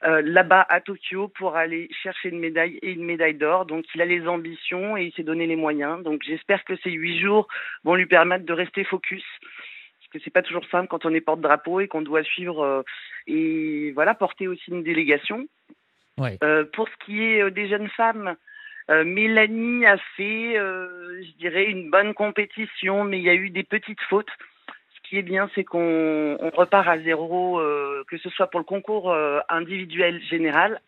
euh, 0.05 0.21
là-bas 0.25 0.65
à 0.67 0.81
Tokyo 0.81 1.29
pour 1.29 1.55
aller 1.55 1.87
chercher 2.01 2.29
une 2.29 2.39
médaille 2.39 2.77
et 2.81 2.91
une 2.91 3.05
médaille 3.05 3.35
d'or. 3.35 3.65
Donc, 3.65 3.85
il 3.95 4.01
a 4.01 4.05
les 4.05 4.27
ambitions 4.27 4.97
et 4.97 5.05
il 5.05 5.13
s'est 5.13 5.23
donné 5.23 5.47
les 5.47 5.55
moyens. 5.55 6.03
Donc, 6.03 6.23
j'espère 6.25 6.65
que 6.65 6.75
ces 6.77 6.91
huit 6.91 7.19
jours 7.21 7.47
vont 7.85 7.95
lui 7.95 8.05
permettre 8.05 8.45
de 8.45 8.51
rester 8.53 8.83
focus. 8.83 9.23
Que 10.13 10.19
c'est 10.23 10.29
pas 10.29 10.43
toujours 10.43 10.65
simple 10.69 10.87
quand 10.89 11.07
on 11.07 11.13
est 11.15 11.21
porte-drapeau 11.21 11.79
et 11.79 11.87
qu'on 11.87 12.03
doit 12.03 12.21
suivre 12.21 12.63
euh, 12.63 12.83
et 13.25 13.91
voilà 13.93 14.13
porter 14.13 14.47
aussi 14.47 14.69
une 14.69 14.83
délégation. 14.83 15.47
Ouais. 16.19 16.37
Euh, 16.43 16.65
pour 16.71 16.87
ce 16.87 16.93
qui 17.03 17.23
est 17.23 17.41
euh, 17.41 17.49
des 17.49 17.67
jeunes 17.67 17.89
femmes, 17.89 18.35
euh, 18.91 19.03
Mélanie 19.03 19.87
a 19.87 19.97
fait, 20.15 20.55
euh, 20.55 21.19
je 21.23 21.31
dirais, 21.39 21.65
une 21.65 21.89
bonne 21.89 22.13
compétition, 22.13 23.05
mais 23.05 23.17
il 23.17 23.23
y 23.23 23.29
a 23.31 23.33
eu 23.33 23.49
des 23.49 23.63
petites 23.63 24.01
fautes. 24.01 24.29
Ce 24.67 25.09
qui 25.09 25.17
est 25.17 25.23
bien, 25.23 25.49
c'est 25.55 25.63
qu'on 25.63 26.37
on 26.39 26.49
repart 26.51 26.87
à 26.87 26.99
zéro, 26.99 27.59
euh, 27.59 28.03
que 28.07 28.19
ce 28.19 28.29
soit 28.29 28.51
pour 28.51 28.59
le 28.59 28.65
concours 28.65 29.11
individuel 29.49 30.21
général, 30.29 30.79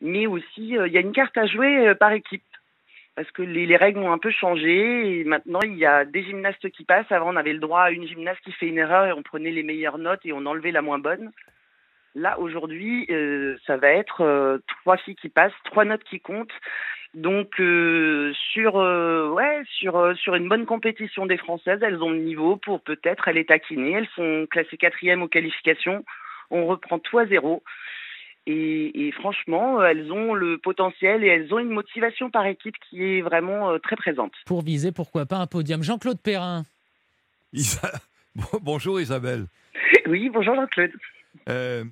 mais 0.00 0.26
aussi 0.26 0.70
il 0.70 0.92
y 0.92 0.96
a 0.96 1.00
une 1.00 1.12
carte 1.12 1.36
à 1.36 1.44
jouer 1.44 1.94
par 2.00 2.12
équipe. 2.12 2.42
Parce 3.16 3.30
que 3.32 3.42
les, 3.42 3.66
les 3.66 3.76
règles 3.76 3.98
ont 3.98 4.12
un 4.12 4.18
peu 4.18 4.30
changé 4.30 5.24
maintenant 5.26 5.60
il 5.62 5.76
y 5.76 5.84
a 5.84 6.04
des 6.04 6.22
gymnastes 6.22 6.70
qui 6.70 6.84
passent. 6.84 7.10
Avant 7.10 7.32
on 7.32 7.36
avait 7.36 7.52
le 7.52 7.58
droit 7.58 7.82
à 7.82 7.90
une 7.90 8.06
gymnaste 8.06 8.40
qui 8.42 8.52
fait 8.52 8.68
une 8.68 8.78
erreur 8.78 9.06
et 9.06 9.12
on 9.12 9.22
prenait 9.22 9.50
les 9.50 9.62
meilleures 9.62 9.98
notes 9.98 10.24
et 10.24 10.32
on 10.32 10.46
enlevait 10.46 10.72
la 10.72 10.82
moins 10.82 10.98
bonne. 10.98 11.30
Là 12.14 12.38
aujourd'hui, 12.40 13.06
euh, 13.10 13.56
ça 13.66 13.76
va 13.76 13.88
être 13.88 14.22
euh, 14.22 14.58
trois 14.82 14.96
filles 14.96 15.14
qui 15.14 15.28
passent, 15.28 15.52
trois 15.64 15.84
notes 15.84 16.02
qui 16.04 16.20
comptent. 16.20 16.52
Donc 17.14 17.60
euh, 17.60 18.32
sur 18.52 18.76
ouais 18.76 19.62
sur 19.66 20.16
sur 20.16 20.34
une 20.36 20.48
bonne 20.48 20.66
compétition 20.66 21.26
des 21.26 21.36
Françaises, 21.36 21.80
elles 21.82 22.02
ont 22.02 22.10
le 22.10 22.18
niveau 22.18 22.56
pour 22.56 22.80
peut-être 22.80 23.28
aller 23.28 23.44
taquiner. 23.44 23.92
Elles 23.92 24.08
sont 24.14 24.46
classées 24.50 24.76
quatrième 24.76 25.22
aux 25.22 25.28
qualifications. 25.28 26.04
On 26.50 26.66
reprend 26.66 26.98
tout 26.98 27.18
à 27.18 27.26
zéro. 27.26 27.62
Et, 28.50 29.06
et 29.06 29.12
franchement, 29.12 29.80
euh, 29.80 29.84
elles 29.90 30.10
ont 30.10 30.34
le 30.34 30.58
potentiel 30.58 31.22
et 31.22 31.28
elles 31.28 31.52
ont 31.54 31.58
une 31.58 31.70
motivation 31.70 32.30
par 32.30 32.46
équipe 32.46 32.74
qui 32.88 33.02
est 33.02 33.20
vraiment 33.20 33.70
euh, 33.70 33.78
très 33.78 33.96
présente. 33.96 34.32
Pour 34.46 34.62
viser, 34.62 34.90
pourquoi 34.92 35.24
pas 35.26 35.36
un 35.38 35.46
podium. 35.46 35.82
Jean-Claude 35.82 36.20
Perrin. 36.20 36.64
Isa- 37.52 38.00
Bonjour 38.62 39.00
Isabelle. 39.00 39.46
Oui, 40.06 40.28
bonjour 40.30 40.54
Jean-Claude. 40.56 40.90
Euh, 41.48 41.84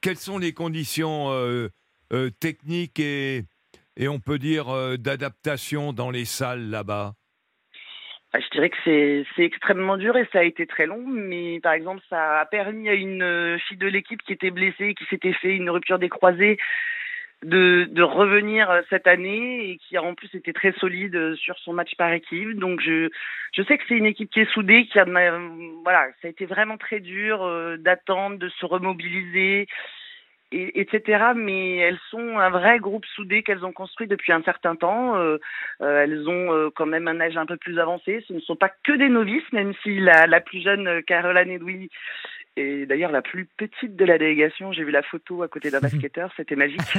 quelles 0.00 0.18
sont 0.18 0.38
les 0.38 0.52
conditions 0.52 1.30
euh, 1.32 1.68
euh, 2.12 2.30
techniques 2.30 3.00
et 3.00 3.42
et 3.96 4.06
on 4.08 4.20
peut 4.20 4.38
dire 4.38 4.68
euh, 4.68 4.96
d'adaptation 4.96 5.92
dans 5.92 6.10
les 6.10 6.24
salles 6.24 6.68
là-bas? 6.70 7.14
Je 8.40 8.48
dirais 8.50 8.70
que 8.70 8.76
c'est 8.84 9.44
extrêmement 9.44 9.96
dur 9.96 10.16
et 10.16 10.28
ça 10.32 10.40
a 10.40 10.44
été 10.44 10.66
très 10.66 10.86
long, 10.86 11.02
mais 11.06 11.60
par 11.60 11.72
exemple, 11.72 12.02
ça 12.10 12.40
a 12.40 12.46
permis 12.46 12.88
à 12.88 12.94
une 12.94 13.22
euh, 13.22 13.58
fille 13.58 13.76
de 13.76 13.86
l'équipe 13.86 14.22
qui 14.22 14.32
était 14.32 14.50
blessée, 14.50 14.94
qui 14.94 15.04
s'était 15.06 15.32
fait 15.32 15.54
une 15.54 15.70
rupture 15.70 15.98
des 15.98 16.08
croisés, 16.08 16.58
de, 17.44 17.86
de, 17.90 18.02
revenir 18.02 18.70
euh, 18.70 18.80
cette 18.88 19.06
année 19.06 19.70
et 19.70 19.76
qui 19.76 19.98
en 19.98 20.14
plus 20.14 20.34
été 20.34 20.52
très 20.52 20.72
solide 20.72 21.14
euh, 21.14 21.36
sur 21.36 21.58
son 21.58 21.74
match 21.74 21.94
par 21.96 22.12
équipe. 22.12 22.58
Donc 22.58 22.80
je, 22.80 23.10
je 23.52 23.62
sais 23.62 23.76
que 23.76 23.84
c'est 23.88 23.96
une 23.96 24.06
équipe 24.06 24.30
qui 24.30 24.40
est 24.40 24.52
soudée, 24.52 24.86
qui 24.86 24.98
a 24.98 25.04
voilà, 25.04 26.06
ça 26.22 26.28
a 26.28 26.30
été 26.30 26.46
vraiment 26.46 26.78
très 26.78 27.00
dur 27.00 27.46
d'attendre, 27.78 28.38
de 28.38 28.48
se 28.48 28.66
remobiliser 28.66 29.66
etc. 30.54 31.32
Mais 31.34 31.76
elles 31.76 31.98
sont 32.10 32.38
un 32.38 32.50
vrai 32.50 32.78
groupe 32.78 33.04
soudé 33.06 33.42
qu'elles 33.42 33.64
ont 33.64 33.72
construit 33.72 34.06
depuis 34.06 34.32
un 34.32 34.42
certain 34.42 34.76
temps. 34.76 35.16
Euh, 35.16 35.38
euh, 35.82 36.02
elles 36.02 36.28
ont 36.28 36.52
euh, 36.52 36.70
quand 36.74 36.86
même 36.86 37.08
un 37.08 37.20
âge 37.20 37.36
un 37.36 37.46
peu 37.46 37.56
plus 37.56 37.78
avancé. 37.78 38.24
Ce 38.28 38.32
ne 38.32 38.40
sont 38.40 38.56
pas 38.56 38.70
que 38.84 38.92
des 38.92 39.08
novices, 39.08 39.50
même 39.52 39.74
si 39.82 39.98
la, 39.98 40.26
la 40.26 40.40
plus 40.40 40.62
jeune, 40.62 41.02
Caroline 41.02 41.50
Edoui, 41.50 41.90
et 42.56 42.86
d'ailleurs, 42.86 43.10
la 43.10 43.22
plus 43.22 43.46
petite 43.56 43.96
de 43.96 44.04
la 44.04 44.16
délégation, 44.16 44.72
j'ai 44.72 44.84
vu 44.84 44.92
la 44.92 45.02
photo 45.02 45.42
à 45.42 45.48
côté 45.48 45.70
d'un 45.70 45.80
basketteur, 45.82 46.30
c'était 46.36 46.54
magique. 46.54 46.80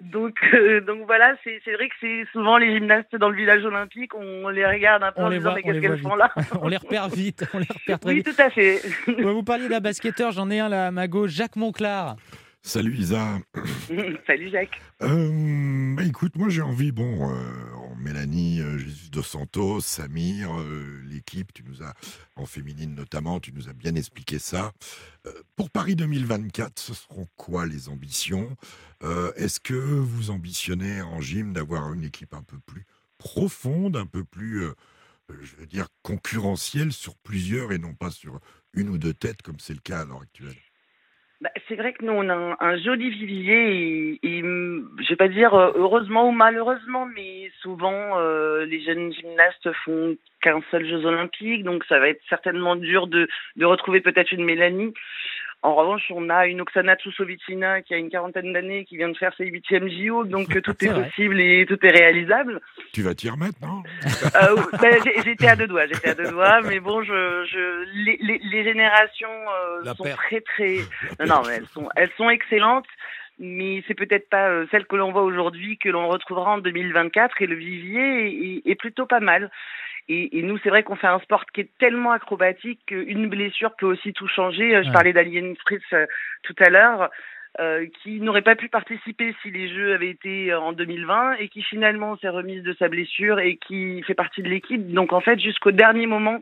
donc, 0.00 0.34
euh, 0.54 0.80
donc 0.80 1.06
voilà, 1.06 1.36
c'est 1.44 1.72
vrai 1.72 1.88
que 1.88 1.94
c'est 2.00 2.24
souvent 2.32 2.58
les 2.58 2.74
gymnastes 2.74 3.14
dans 3.14 3.28
le 3.28 3.36
village 3.36 3.64
olympique, 3.64 4.14
on 4.16 4.48
les 4.48 4.66
regarde 4.66 5.04
un 5.04 5.12
peu 5.12 5.22
on 5.22 5.26
en 5.26 5.30
disant 5.30 5.54
mais 5.54 5.62
qu'est-ce 5.62 5.78
qu'elles 5.78 5.98
font 5.98 6.16
là 6.16 6.32
On 6.60 6.68
les 6.68 6.76
repère 6.76 7.08
vite, 7.08 7.44
on 7.54 7.58
les 7.58 7.66
repère 7.72 8.00
très 8.00 8.10
oui, 8.10 8.16
vite. 8.16 8.26
Oui, 8.26 8.34
tout 8.34 8.42
à 8.42 8.50
fait. 8.50 8.80
vous 9.06 9.44
parliez 9.44 9.68
d'un 9.68 9.80
basketteur, 9.80 10.32
j'en 10.32 10.50
ai 10.50 10.58
un 10.58 10.68
là 10.68 10.88
à 10.88 10.90
ma 10.90 11.06
gauche, 11.06 11.30
Jacques 11.30 11.56
Monclar. 11.56 12.16
Salut 12.64 12.94
Isa. 12.94 13.38
Salut 14.26 14.50
Jacques. 14.50 14.80
Euh, 15.02 15.94
bah 15.96 16.02
écoute, 16.04 16.36
moi 16.36 16.48
j'ai 16.48 16.62
envie, 16.62 16.92
bon, 16.92 17.28
euh, 17.28 17.81
Mélanie, 18.02 18.60
euh, 18.60 18.78
Jésus 18.78 19.10
Dos 19.10 19.22
Santos, 19.22 19.80
Samir, 19.80 20.52
l'équipe, 21.04 21.52
tu 21.52 21.62
nous 21.64 21.82
as, 21.82 21.94
en 22.36 22.46
féminine 22.46 22.94
notamment, 22.94 23.40
tu 23.40 23.52
nous 23.52 23.68
as 23.68 23.72
bien 23.72 23.94
expliqué 23.94 24.38
ça. 24.38 24.72
pour 25.56 25.70
Paris 25.70 25.96
2024, 25.96 26.78
ce 26.78 26.94
seront 26.94 27.26
quoi 27.36 27.66
les 27.66 27.88
ambitions? 27.88 28.56
Est-ce 29.36 29.60
que 29.60 29.74
vous 29.74 30.30
ambitionnez 30.30 31.02
en 31.02 31.20
gym 31.20 31.52
d'avoir 31.52 31.92
une 31.92 32.04
équipe 32.04 32.34
un 32.34 32.42
peu 32.42 32.58
plus 32.58 32.86
profonde, 33.18 33.96
un 33.96 34.06
peu 34.06 34.24
plus, 34.24 34.66
je 35.28 35.56
veux 35.56 35.66
dire, 35.66 35.88
concurrentielle 36.02 36.92
sur 36.92 37.16
plusieurs 37.18 37.72
et 37.72 37.78
non 37.78 37.94
pas 37.94 38.10
sur 38.10 38.40
une 38.72 38.88
ou 38.88 38.98
deux 38.98 39.14
têtes 39.14 39.42
comme 39.42 39.60
c'est 39.60 39.74
le 39.74 39.80
cas 39.80 40.00
à 40.00 40.04
l'heure 40.04 40.22
actuelle? 40.22 40.56
Bah, 41.42 41.50
c'est 41.66 41.74
vrai 41.74 41.92
que 41.92 42.04
nous, 42.04 42.12
on 42.12 42.28
a 42.28 42.56
un, 42.60 42.76
joli 42.78 43.10
vivier 43.10 44.20
et, 44.22 44.38
et 44.38 44.40
je 44.42 45.08
vais 45.08 45.16
pas 45.16 45.26
dire 45.26 45.54
euh, 45.54 45.72
heureusement 45.74 46.28
ou 46.28 46.30
malheureusement, 46.30 47.04
mais 47.04 47.50
souvent 47.62 48.16
euh, 48.16 48.64
les 48.64 48.80
jeunes 48.80 49.12
gymnastes 49.12 49.72
font 49.84 50.16
qu'un 50.40 50.60
seul 50.70 50.86
Jeux 50.86 51.04
Olympiques, 51.04 51.64
donc 51.64 51.84
ça 51.88 51.98
va 51.98 52.10
être 52.10 52.22
certainement 52.28 52.76
dur 52.76 53.08
de, 53.08 53.26
de 53.56 53.64
retrouver 53.64 54.00
peut-être 54.00 54.30
une 54.30 54.44
Mélanie. 54.44 54.94
En 55.64 55.76
revanche, 55.76 56.10
on 56.10 56.28
a 56.28 56.46
une 56.46 56.60
Oksana 56.60 56.96
Tsoussovitsina 56.96 57.82
qui 57.82 57.94
a 57.94 57.96
une 57.96 58.10
quarantaine 58.10 58.52
d'années, 58.52 58.84
qui 58.84 58.96
vient 58.96 59.08
de 59.08 59.16
faire 59.16 59.32
ses 59.36 59.46
huitièmes 59.46 59.88
JO, 59.88 60.24
donc 60.24 60.48
tout 60.60 60.84
est, 60.84 60.92
possible 60.92 61.40
et 61.40 61.64
tout 61.68 61.78
est 61.86 61.90
réalisable. 61.90 62.60
Tu 62.92 63.02
vas 63.02 63.14
t'y 63.14 63.30
remettre, 63.30 63.58
non 63.62 63.82
euh, 64.42 64.56
ben, 64.80 65.00
J'étais 65.24 65.46
à 65.46 65.54
deux 65.54 65.68
doigts, 65.68 65.86
j'étais 65.86 66.10
à 66.10 66.14
deux 66.14 66.30
doigts, 66.30 66.60
mais 66.62 66.80
bon, 66.80 67.04
je, 67.04 67.44
je 67.44 67.84
les, 68.04 68.18
les, 68.20 68.40
les 68.42 68.64
générations 68.64 69.28
euh, 69.28 69.94
sont 69.94 70.02
très 70.02 70.40
très. 70.40 70.78
Non, 71.20 71.26
non, 71.26 71.42
mais 71.46 71.54
elles 71.58 71.68
sont, 71.68 71.88
elles 71.94 72.12
sont 72.16 72.28
excellentes 72.28 72.88
mais 73.38 73.82
c'est 73.88 73.94
peut-être 73.94 74.28
pas 74.28 74.48
euh, 74.48 74.66
celle 74.70 74.86
que 74.86 74.94
l'on 74.94 75.10
voit 75.10 75.22
aujourd'hui 75.22 75.78
que 75.78 75.88
l'on 75.88 76.08
retrouvera 76.08 76.52
en 76.52 76.58
2024 76.58 77.42
et 77.42 77.46
le 77.46 77.56
vivier 77.56 78.62
est, 78.66 78.70
est 78.70 78.74
plutôt 78.74 79.06
pas 79.06 79.20
mal. 79.20 79.50
Et, 80.08 80.38
et 80.38 80.42
nous, 80.42 80.58
c'est 80.58 80.68
vrai 80.68 80.82
qu'on 80.82 80.96
fait 80.96 81.06
un 81.06 81.20
sport 81.20 81.44
qui 81.46 81.62
est 81.62 81.70
tellement 81.78 82.12
acrobatique 82.12 82.80
qu'une 82.86 83.28
blessure 83.28 83.74
peut 83.76 83.86
aussi 83.86 84.12
tout 84.12 84.28
changer. 84.28 84.76
Euh, 84.76 84.82
je 84.82 84.90
parlais 84.90 85.12
d'Alien 85.12 85.54
Fritz 85.56 85.82
euh, 85.92 86.06
tout 86.42 86.56
à 86.58 86.70
l'heure. 86.70 87.10
Euh, 87.60 87.84
qui 88.02 88.18
n'aurait 88.20 88.40
pas 88.40 88.56
pu 88.56 88.70
participer 88.70 89.34
si 89.42 89.50
les 89.50 89.68
Jeux 89.68 89.92
avaient 89.92 90.08
été 90.08 90.54
en 90.54 90.72
2020 90.72 91.34
et 91.34 91.48
qui 91.48 91.62
finalement 91.62 92.16
s'est 92.16 92.30
remise 92.30 92.62
de 92.62 92.72
sa 92.78 92.88
blessure 92.88 93.40
et 93.40 93.56
qui 93.56 94.02
fait 94.04 94.14
partie 94.14 94.40
de 94.42 94.48
l'équipe. 94.48 94.90
Donc 94.90 95.12
en 95.12 95.20
fait, 95.20 95.38
jusqu'au 95.38 95.70
dernier 95.70 96.06
moment, 96.06 96.40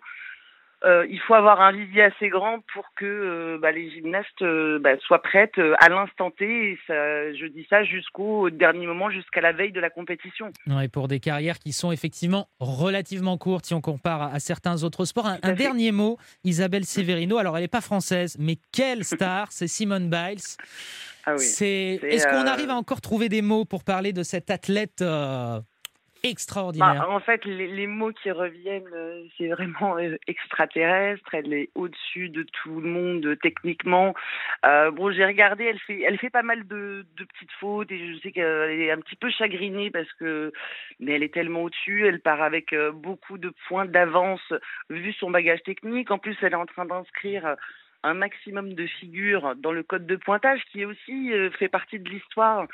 euh, 0.82 1.06
il 1.10 1.20
faut 1.20 1.34
avoir 1.34 1.60
un 1.60 1.72
visier 1.72 2.04
assez 2.04 2.30
grand 2.30 2.60
pour 2.72 2.84
que 2.96 3.04
euh, 3.04 3.58
bah, 3.60 3.70
les 3.70 3.90
gymnastes 3.90 4.40
euh, 4.40 4.78
bah, 4.78 4.98
soient 5.00 5.20
prêtes 5.20 5.58
à 5.78 5.88
l'instant 5.90 6.30
T. 6.30 6.72
Et 6.72 6.78
ça, 6.86 7.32
je 7.34 7.46
dis 7.46 7.66
ça 7.68 7.84
jusqu'au 7.84 8.48
dernier 8.48 8.86
moment, 8.86 9.10
jusqu'à 9.10 9.42
la 9.42 9.52
veille 9.52 9.72
de 9.72 9.80
la 9.80 9.90
compétition. 9.90 10.50
et 10.82 10.88
pour 10.88 11.08
des 11.08 11.20
carrières 11.20 11.58
qui 11.58 11.72
sont 11.72 11.92
effectivement 11.92 12.48
relativement 12.60 13.36
courtes 13.36 13.66
si 13.66 13.74
on 13.74 13.82
compare 13.82 14.34
à, 14.34 14.40
certains 14.40 14.82
autres 14.82 15.04
sports. 15.04 15.26
Un, 15.42 15.52
dernier 15.52 15.92
mot, 15.92 16.16
Isabelle 16.44 16.84
Severino. 16.84 17.36
Alors, 17.36 17.56
elle 17.56 17.64
n'est 17.64 17.68
pas 17.68 17.82
française, 17.82 18.36
mais 18.38 18.56
quelle 18.72 19.04
star 19.04 19.52
C'est 19.52 19.68
Simone 19.68 20.08
Biles. 20.08 20.40
Ah 21.26 21.34
oui. 21.36 21.44
Est-ce 21.44 22.26
qu'on 22.26 22.46
arrive 22.46 22.70
à 22.70 22.76
encore 22.76 23.02
trouver 23.02 23.28
des 23.28 23.42
mots 23.42 23.66
pour 23.66 23.84
parler 23.84 24.14
de 24.14 24.22
cette 24.22 24.50
athlète 24.50 25.04
extraordinaire. 26.22 27.06
Bah, 27.06 27.08
en 27.08 27.20
fait, 27.20 27.44
les, 27.44 27.86
mots 27.86 28.12
qui 28.12 28.30
reviennent, 28.30 28.88
euh, 28.92 29.24
c'est 29.36 29.48
vraiment 29.48 29.98
euh, 29.98 30.16
extraterrestre. 30.26 31.34
Elle 31.34 31.52
est 31.52 31.70
au-dessus 31.74 32.28
de 32.28 32.42
tout 32.42 32.80
le 32.80 32.88
monde 32.88 33.24
euh, 33.26 33.36
techniquement. 33.36 34.14
bon, 34.62 35.12
j'ai 35.12 35.24
regardé, 35.24 35.64
elle 35.64 35.78
fait, 35.78 36.02
elle 36.02 36.18
fait 36.18 36.30
pas 36.30 36.42
mal 36.42 36.66
de, 36.66 37.06
petites 37.16 37.52
fautes 37.58 37.90
et 37.90 38.14
je 38.14 38.20
sais 38.20 38.32
qu'elle 38.32 38.80
est 38.80 38.90
un 38.90 38.98
petit 38.98 39.16
peu 39.16 39.30
chagrinée 39.30 39.90
parce 39.90 40.12
que, 40.14 40.52
mais 40.98 41.12
elle 41.12 41.22
est 41.22 41.34
tellement 41.34 41.62
au-dessus. 41.62 42.06
Elle 42.06 42.20
part 42.20 42.42
avec 42.42 42.74
beaucoup 42.94 43.38
de 43.38 43.52
points 43.68 43.86
d'avance 43.86 44.52
vu 44.88 45.12
son 45.14 45.30
bagage 45.30 45.62
technique. 45.62 46.10
En 46.10 46.18
plus, 46.18 46.36
elle 46.42 46.52
est 46.52 46.56
en 46.56 46.66
train 46.66 46.84
d'inscrire 46.84 47.56
un 48.02 48.14
maximum 48.14 48.74
de 48.74 48.86
figures 48.86 49.54
dans 49.56 49.72
le 49.72 49.82
code 49.82 50.06
de 50.06 50.16
pointage 50.16 50.62
qui 50.72 50.84
aussi 50.84 51.32
fait 51.58 51.68
partie 51.68 51.98
de 51.98 52.08
l'histoire 52.08 52.66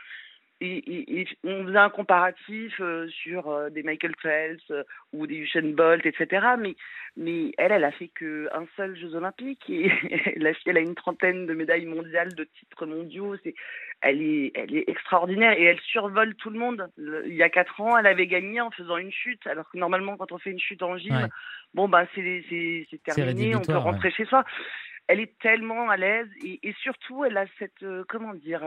et, 0.61 1.26
on 1.44 1.66
faisait 1.66 1.76
un 1.76 1.90
comparatif 1.90 2.80
euh, 2.80 3.09
sur 3.09 3.48
euh, 3.48 3.68
des 3.68 3.82
Michael 3.82 4.14
Phelps 4.22 4.70
euh, 4.70 4.84
ou 5.12 5.26
des 5.26 5.36
Usain 5.36 5.72
Bolt, 5.74 6.07
etc. 6.07 6.46
Mais, 6.59 6.76
mais 7.16 7.52
elle, 7.59 7.72
elle 7.72 7.84
a 7.84 7.92
fait 7.92 8.09
qu'un 8.09 8.66
seul 8.76 8.96
Jeux 8.96 9.14
Olympiques 9.14 9.68
et 9.68 9.90
elle, 10.36 10.46
a, 10.46 10.52
elle 10.64 10.76
a 10.78 10.80
une 10.80 10.94
trentaine 10.94 11.46
de 11.46 11.52
médailles 11.52 11.84
mondiales, 11.84 12.34
de 12.34 12.44
titres 12.44 12.86
mondiaux. 12.86 13.36
C'est, 13.44 13.54
elle, 14.00 14.22
est, 14.22 14.52
elle 14.54 14.74
est 14.74 14.88
extraordinaire 14.88 15.52
et 15.52 15.64
elle 15.64 15.80
survole 15.80 16.34
tout 16.36 16.50
le 16.50 16.59
monde. 16.59 16.88
il 16.96 17.34
y 17.34 17.42
a 17.42 17.50
quatre 17.50 17.80
ans, 17.80 17.96
elle 17.98 18.07
avait 18.07 18.26
gagné 18.26 18.61
en 18.62 18.70
faisant 18.70 18.96
une 18.96 19.12
chute, 19.12 19.46
alors 19.46 19.68
que 19.70 19.76
normalement, 19.76 20.16
quand 20.16 20.32
on 20.32 20.38
fait 20.38 20.50
une 20.50 20.61
chute 20.61 20.82
en 20.82 20.96
gym, 20.96 21.28
bon, 21.74 21.88
bah, 21.88 22.07
c'est, 22.14 22.44
c'est, 22.48 22.86
c'est 22.90 23.02
terminé, 23.02 23.54
on 23.57 23.61
peut 23.61 23.76
rentrer 23.76 24.11
chez 24.11 24.24
soi. 24.24 24.44
Elle 25.09 25.20
est 25.20 25.38
tellement 25.38 25.88
à 25.88 25.96
l'aise 25.96 26.28
et, 26.42 26.59
et 26.62 26.74
surtout, 26.82 27.24
elle 27.24 27.36
a 27.36 27.44
cette, 27.59 27.84
comment 28.09 28.34
dire, 28.34 28.62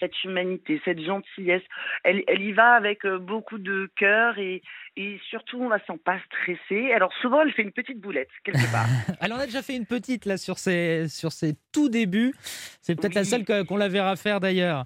cette 0.00 0.24
humanité, 0.24 0.80
cette 0.84 1.00
gentillesse. 1.00 1.62
Elle, 2.04 2.22
elle 2.26 2.42
y 2.42 2.52
va 2.52 2.72
avec 2.72 3.04
euh, 3.04 3.18
beaucoup 3.18 3.58
de 3.58 3.90
cœur 3.96 4.38
et, 4.38 4.62
et 4.96 5.20
surtout, 5.30 5.58
on 5.60 5.66
ne 5.66 5.70
la 5.70 5.78
sent 5.86 6.00
pas 6.04 6.18
stressée. 6.26 6.92
Alors 6.92 7.12
souvent, 7.20 7.42
elle 7.42 7.52
fait 7.52 7.62
une 7.62 7.72
petite 7.72 8.00
boulette, 8.00 8.28
quelque 8.44 8.70
part. 8.72 8.86
elle 9.20 9.32
en 9.32 9.38
a 9.38 9.46
déjà 9.46 9.62
fait 9.62 9.76
une 9.76 9.86
petite 9.86 10.26
là 10.26 10.36
sur 10.36 10.58
ses, 10.58 11.08
sur 11.08 11.32
ses 11.32 11.54
tout 11.72 11.88
débuts. 11.88 12.34
C'est 12.82 12.94
peut-être 12.94 13.14
la 13.14 13.24
seule 13.24 13.44
qu'on 13.44 13.76
la 13.76 13.88
verra 13.88 14.16
faire 14.16 14.40
d'ailleurs. 14.40 14.84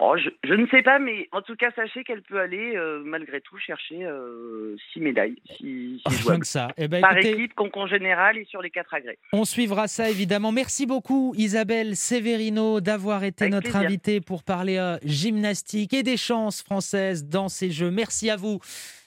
Oh, 0.00 0.14
je, 0.16 0.54
ne 0.54 0.66
sais 0.68 0.82
pas, 0.82 1.00
mais 1.00 1.28
en 1.32 1.42
tout 1.42 1.56
cas, 1.56 1.70
sachez 1.74 2.04
qu'elle 2.04 2.22
peut 2.22 2.38
aller, 2.38 2.76
euh, 2.76 3.02
malgré 3.04 3.40
tout, 3.40 3.58
chercher 3.58 4.04
euh, 4.04 4.76
six 4.92 5.00
médailles. 5.00 5.36
Si, 5.56 6.00
si 6.08 6.44
ça. 6.44 6.68
Eh 6.76 6.86
ben, 6.86 7.00
Par 7.00 7.16
équipe, 7.16 7.52
concours 7.54 7.88
général 7.88 8.38
et 8.38 8.44
sur 8.44 8.62
les 8.62 8.70
quatre 8.70 8.94
agrès. 8.94 9.18
On 9.32 9.44
suivra 9.44 9.88
ça, 9.88 10.08
évidemment. 10.08 10.52
Merci 10.52 10.86
beaucoup, 10.86 11.34
Isabelle 11.36 11.96
Severino, 11.96 12.80
d'avoir 12.80 13.24
été 13.24 13.48
notre 13.48 13.74
invitée 13.74 14.20
pour 14.20 14.44
parler 14.44 14.76
euh, 14.76 14.98
gymnastique 15.04 15.92
et 15.92 16.04
des 16.04 16.16
chances 16.16 16.62
françaises 16.62 17.24
dans 17.26 17.48
ces 17.48 17.72
Jeux. 17.72 17.90
Merci 17.90 18.30
à 18.30 18.36
vous. 18.36 18.60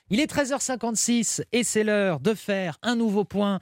Il 0.09 0.19
est 0.19 0.29
13h56 0.29 1.45
et 1.53 1.63
c'est 1.63 1.85
l'heure 1.85 2.19
de 2.19 2.33
faire 2.33 2.77
un 2.83 2.97
nouveau 2.97 3.23
point 3.23 3.59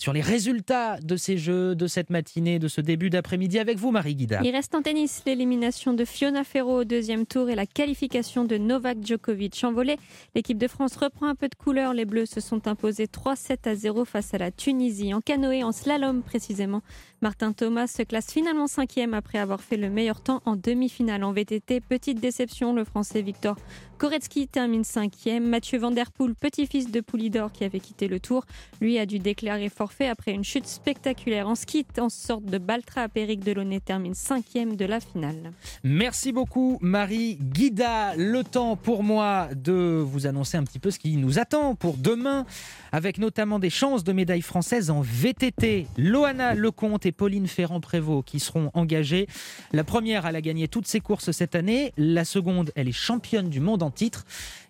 sur 0.00 0.14
les 0.14 0.22
résultats 0.22 0.98
de 0.98 1.14
ces 1.16 1.36
jeux, 1.36 1.74
de 1.74 1.86
cette 1.86 2.08
matinée, 2.08 2.58
de 2.58 2.68
ce 2.68 2.80
début 2.80 3.10
d'après-midi 3.10 3.58
avec 3.58 3.76
vous, 3.76 3.90
Marie 3.90 4.14
Guida. 4.14 4.40
Il 4.42 4.50
reste 4.50 4.74
en 4.74 4.80
tennis 4.80 5.22
l'élimination 5.26 5.92
de 5.92 6.06
Fiona 6.06 6.42
Ferro 6.42 6.80
au 6.80 6.84
deuxième 6.84 7.26
tour 7.26 7.50
et 7.50 7.54
la 7.54 7.66
qualification 7.66 8.46
de 8.46 8.56
Novak 8.56 9.04
Djokovic. 9.04 9.62
En 9.62 9.72
volée, 9.72 9.98
l'équipe 10.34 10.56
de 10.56 10.68
France 10.68 10.96
reprend 10.96 11.26
un 11.26 11.34
peu 11.34 11.48
de 11.48 11.54
couleur. 11.54 11.92
Les 11.92 12.06
Bleus 12.06 12.24
se 12.24 12.40
sont 12.40 12.66
imposés 12.66 13.08
3-7 13.08 13.68
à 13.68 13.74
0 13.74 14.06
face 14.06 14.32
à 14.32 14.38
la 14.38 14.50
Tunisie. 14.50 15.12
En 15.12 15.20
canoë, 15.20 15.62
en 15.64 15.72
slalom 15.72 16.22
précisément, 16.22 16.80
Martin 17.20 17.52
Thomas 17.52 17.86
se 17.86 18.02
classe 18.02 18.32
finalement 18.32 18.68
cinquième 18.68 19.12
après 19.12 19.38
avoir 19.38 19.60
fait 19.60 19.76
le 19.76 19.90
meilleur 19.90 20.22
temps 20.22 20.40
en 20.46 20.56
demi-finale. 20.56 21.24
En 21.24 21.32
VTT, 21.32 21.82
petite 21.82 22.20
déception, 22.20 22.72
le 22.72 22.84
Français 22.84 23.20
Victor 23.20 23.56
Koretsky 23.98 24.48
termine 24.48 24.82
cinquième. 24.82 25.46
Mathieu 25.46 25.78
Van 25.78 25.92
petit-fils 26.40 26.90
de 26.90 27.02
Poulidor 27.02 27.52
qui 27.52 27.64
avait 27.64 27.80
quitté 27.80 28.08
le 28.08 28.18
tour, 28.18 28.46
lui 28.80 28.98
a 28.98 29.04
dû 29.04 29.18
déclarer 29.18 29.68
fort 29.68 29.89
après 30.00 30.32
une 30.32 30.44
chute 30.44 30.66
spectaculaire 30.66 31.48
en 31.48 31.54
ski 31.54 31.86
en 31.98 32.08
sorte 32.08 32.44
de 32.44 32.58
Baltrap. 32.58 33.16
Éric 33.16 33.40
Delaunay 33.40 33.80
termine 33.80 34.14
cinquième 34.14 34.76
de 34.76 34.84
la 34.84 35.00
finale. 35.00 35.52
Merci 35.82 36.32
beaucoup 36.32 36.78
Marie 36.80 37.36
Guida. 37.40 38.14
Le 38.16 38.42
temps 38.42 38.76
pour 38.76 39.02
moi 39.02 39.48
de 39.54 40.02
vous 40.04 40.26
annoncer 40.26 40.56
un 40.56 40.64
petit 40.64 40.78
peu 40.78 40.90
ce 40.90 40.98
qui 40.98 41.16
nous 41.16 41.38
attend 41.38 41.74
pour 41.74 41.96
demain, 41.96 42.46
avec 42.92 43.18
notamment 43.18 43.58
des 43.58 43.70
chances 43.70 44.04
de 44.04 44.12
médailles 44.12 44.42
françaises 44.42 44.90
en 44.90 45.00
VTT. 45.00 45.86
Loana 45.96 46.54
Lecomte 46.54 47.06
et 47.06 47.12
Pauline 47.12 47.46
Ferrand-Prévot 47.46 48.22
qui 48.22 48.40
seront 48.40 48.70
engagées. 48.74 49.26
La 49.72 49.84
première, 49.84 50.26
elle 50.26 50.36
a 50.36 50.40
gagné 50.40 50.68
toutes 50.68 50.86
ses 50.86 51.00
courses 51.00 51.30
cette 51.30 51.54
année. 51.54 51.92
La 51.96 52.24
seconde, 52.24 52.72
elle 52.76 52.88
est 52.88 52.92
championne 52.92 53.48
du 53.48 53.60
monde 53.60 53.82
en 53.82 53.90
titre. 53.90 54.24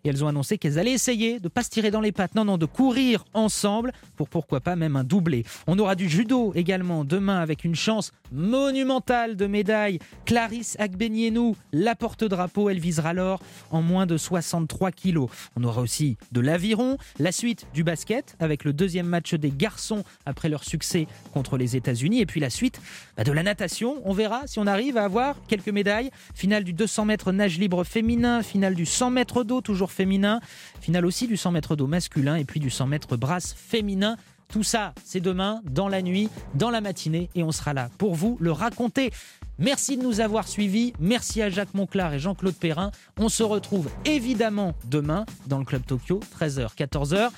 Et 0.04 0.08
elles 0.08 0.24
ont 0.24 0.28
annoncé 0.28 0.58
qu'elles 0.58 0.78
allaient 0.78 0.92
essayer 0.92 1.38
de 1.38 1.44
ne 1.44 1.48
pas 1.48 1.62
se 1.62 1.70
tirer 1.70 1.90
dans 1.90 2.00
les 2.00 2.12
pattes, 2.12 2.34
non, 2.34 2.44
non, 2.44 2.58
de 2.58 2.66
courir 2.66 3.24
ensemble 3.34 3.92
pour 4.16 4.28
pourquoi 4.28 4.60
pas 4.60 4.76
même 4.76 4.96
un 4.96 5.04
doublé. 5.04 5.44
On 5.66 5.78
aura 5.78 5.94
du 5.94 6.08
judo 6.08 6.52
également 6.54 7.04
demain 7.04 7.38
avec 7.38 7.64
une 7.64 7.74
chance 7.74 8.12
monumentale 8.32 9.36
de 9.36 9.46
médaille. 9.46 9.98
Clarisse 10.24 10.76
Agbenienou, 10.78 11.56
la 11.72 11.94
porte-drapeau, 11.94 12.70
elle 12.70 12.78
visera 12.78 13.12
l'or 13.12 13.40
en 13.70 13.82
moins 13.82 14.06
de 14.06 14.16
63 14.16 14.92
kilos. 14.92 15.30
On 15.56 15.64
aura 15.64 15.82
aussi 15.82 16.16
de 16.32 16.40
l'aviron, 16.40 16.96
la 17.18 17.32
suite 17.32 17.66
du 17.74 17.84
basket 17.84 18.36
avec 18.38 18.64
le 18.64 18.72
deuxième 18.72 19.06
match 19.06 19.34
des 19.34 19.50
garçons 19.50 20.04
après 20.26 20.48
leur 20.48 20.64
succès 20.64 21.06
contre 21.32 21.56
les 21.56 21.76
États-Unis 21.76 22.20
et 22.20 22.26
puis 22.26 22.40
la 22.40 22.50
suite 22.50 22.80
bah, 23.16 23.24
de 23.24 23.32
la 23.32 23.42
natation. 23.42 24.00
On 24.04 24.12
verra 24.12 24.46
si 24.46 24.58
on 24.58 24.66
arrive 24.66 24.96
à 24.96 25.04
avoir 25.04 25.36
quelques 25.48 25.68
médailles. 25.68 26.10
Finale 26.34 26.64
du 26.64 26.72
200 26.72 27.04
mètres 27.04 27.32
nage 27.32 27.58
libre 27.58 27.84
féminin, 27.84 28.42
finale 28.42 28.74
du 28.74 28.86
100 28.86 29.10
mètres 29.10 29.44
d'eau 29.44 29.60
toujours 29.60 29.89
féminin, 29.90 30.40
finale 30.80 31.06
aussi 31.06 31.26
du 31.26 31.36
100 31.36 31.52
mètres 31.52 31.76
d'eau 31.76 31.86
masculin 31.86 32.36
et 32.36 32.44
puis 32.44 32.60
du 32.60 32.70
100 32.70 32.86
mètres 32.86 33.16
brasse 33.16 33.54
féminin. 33.54 34.16
Tout 34.48 34.64
ça, 34.64 34.94
c'est 35.04 35.20
demain, 35.20 35.60
dans 35.64 35.88
la 35.88 36.02
nuit, 36.02 36.28
dans 36.54 36.70
la 36.70 36.80
matinée, 36.80 37.30
et 37.36 37.44
on 37.44 37.52
sera 37.52 37.72
là 37.72 37.88
pour 37.98 38.16
vous 38.16 38.36
le 38.40 38.50
raconter. 38.50 39.12
Merci 39.60 39.96
de 39.96 40.02
nous 40.02 40.20
avoir 40.20 40.48
suivis. 40.48 40.94
Merci 40.98 41.42
à 41.42 41.50
Jacques 41.50 41.74
Monclar 41.74 42.14
et 42.14 42.18
Jean-Claude 42.18 42.54
Perrin. 42.54 42.90
On 43.18 43.28
se 43.28 43.42
retrouve 43.42 43.90
évidemment 44.06 44.74
demain 44.86 45.26
dans 45.46 45.58
le 45.58 45.66
Club 45.66 45.84
Tokyo, 45.86 46.18
13h, 46.40 46.74
14h. 46.74 47.30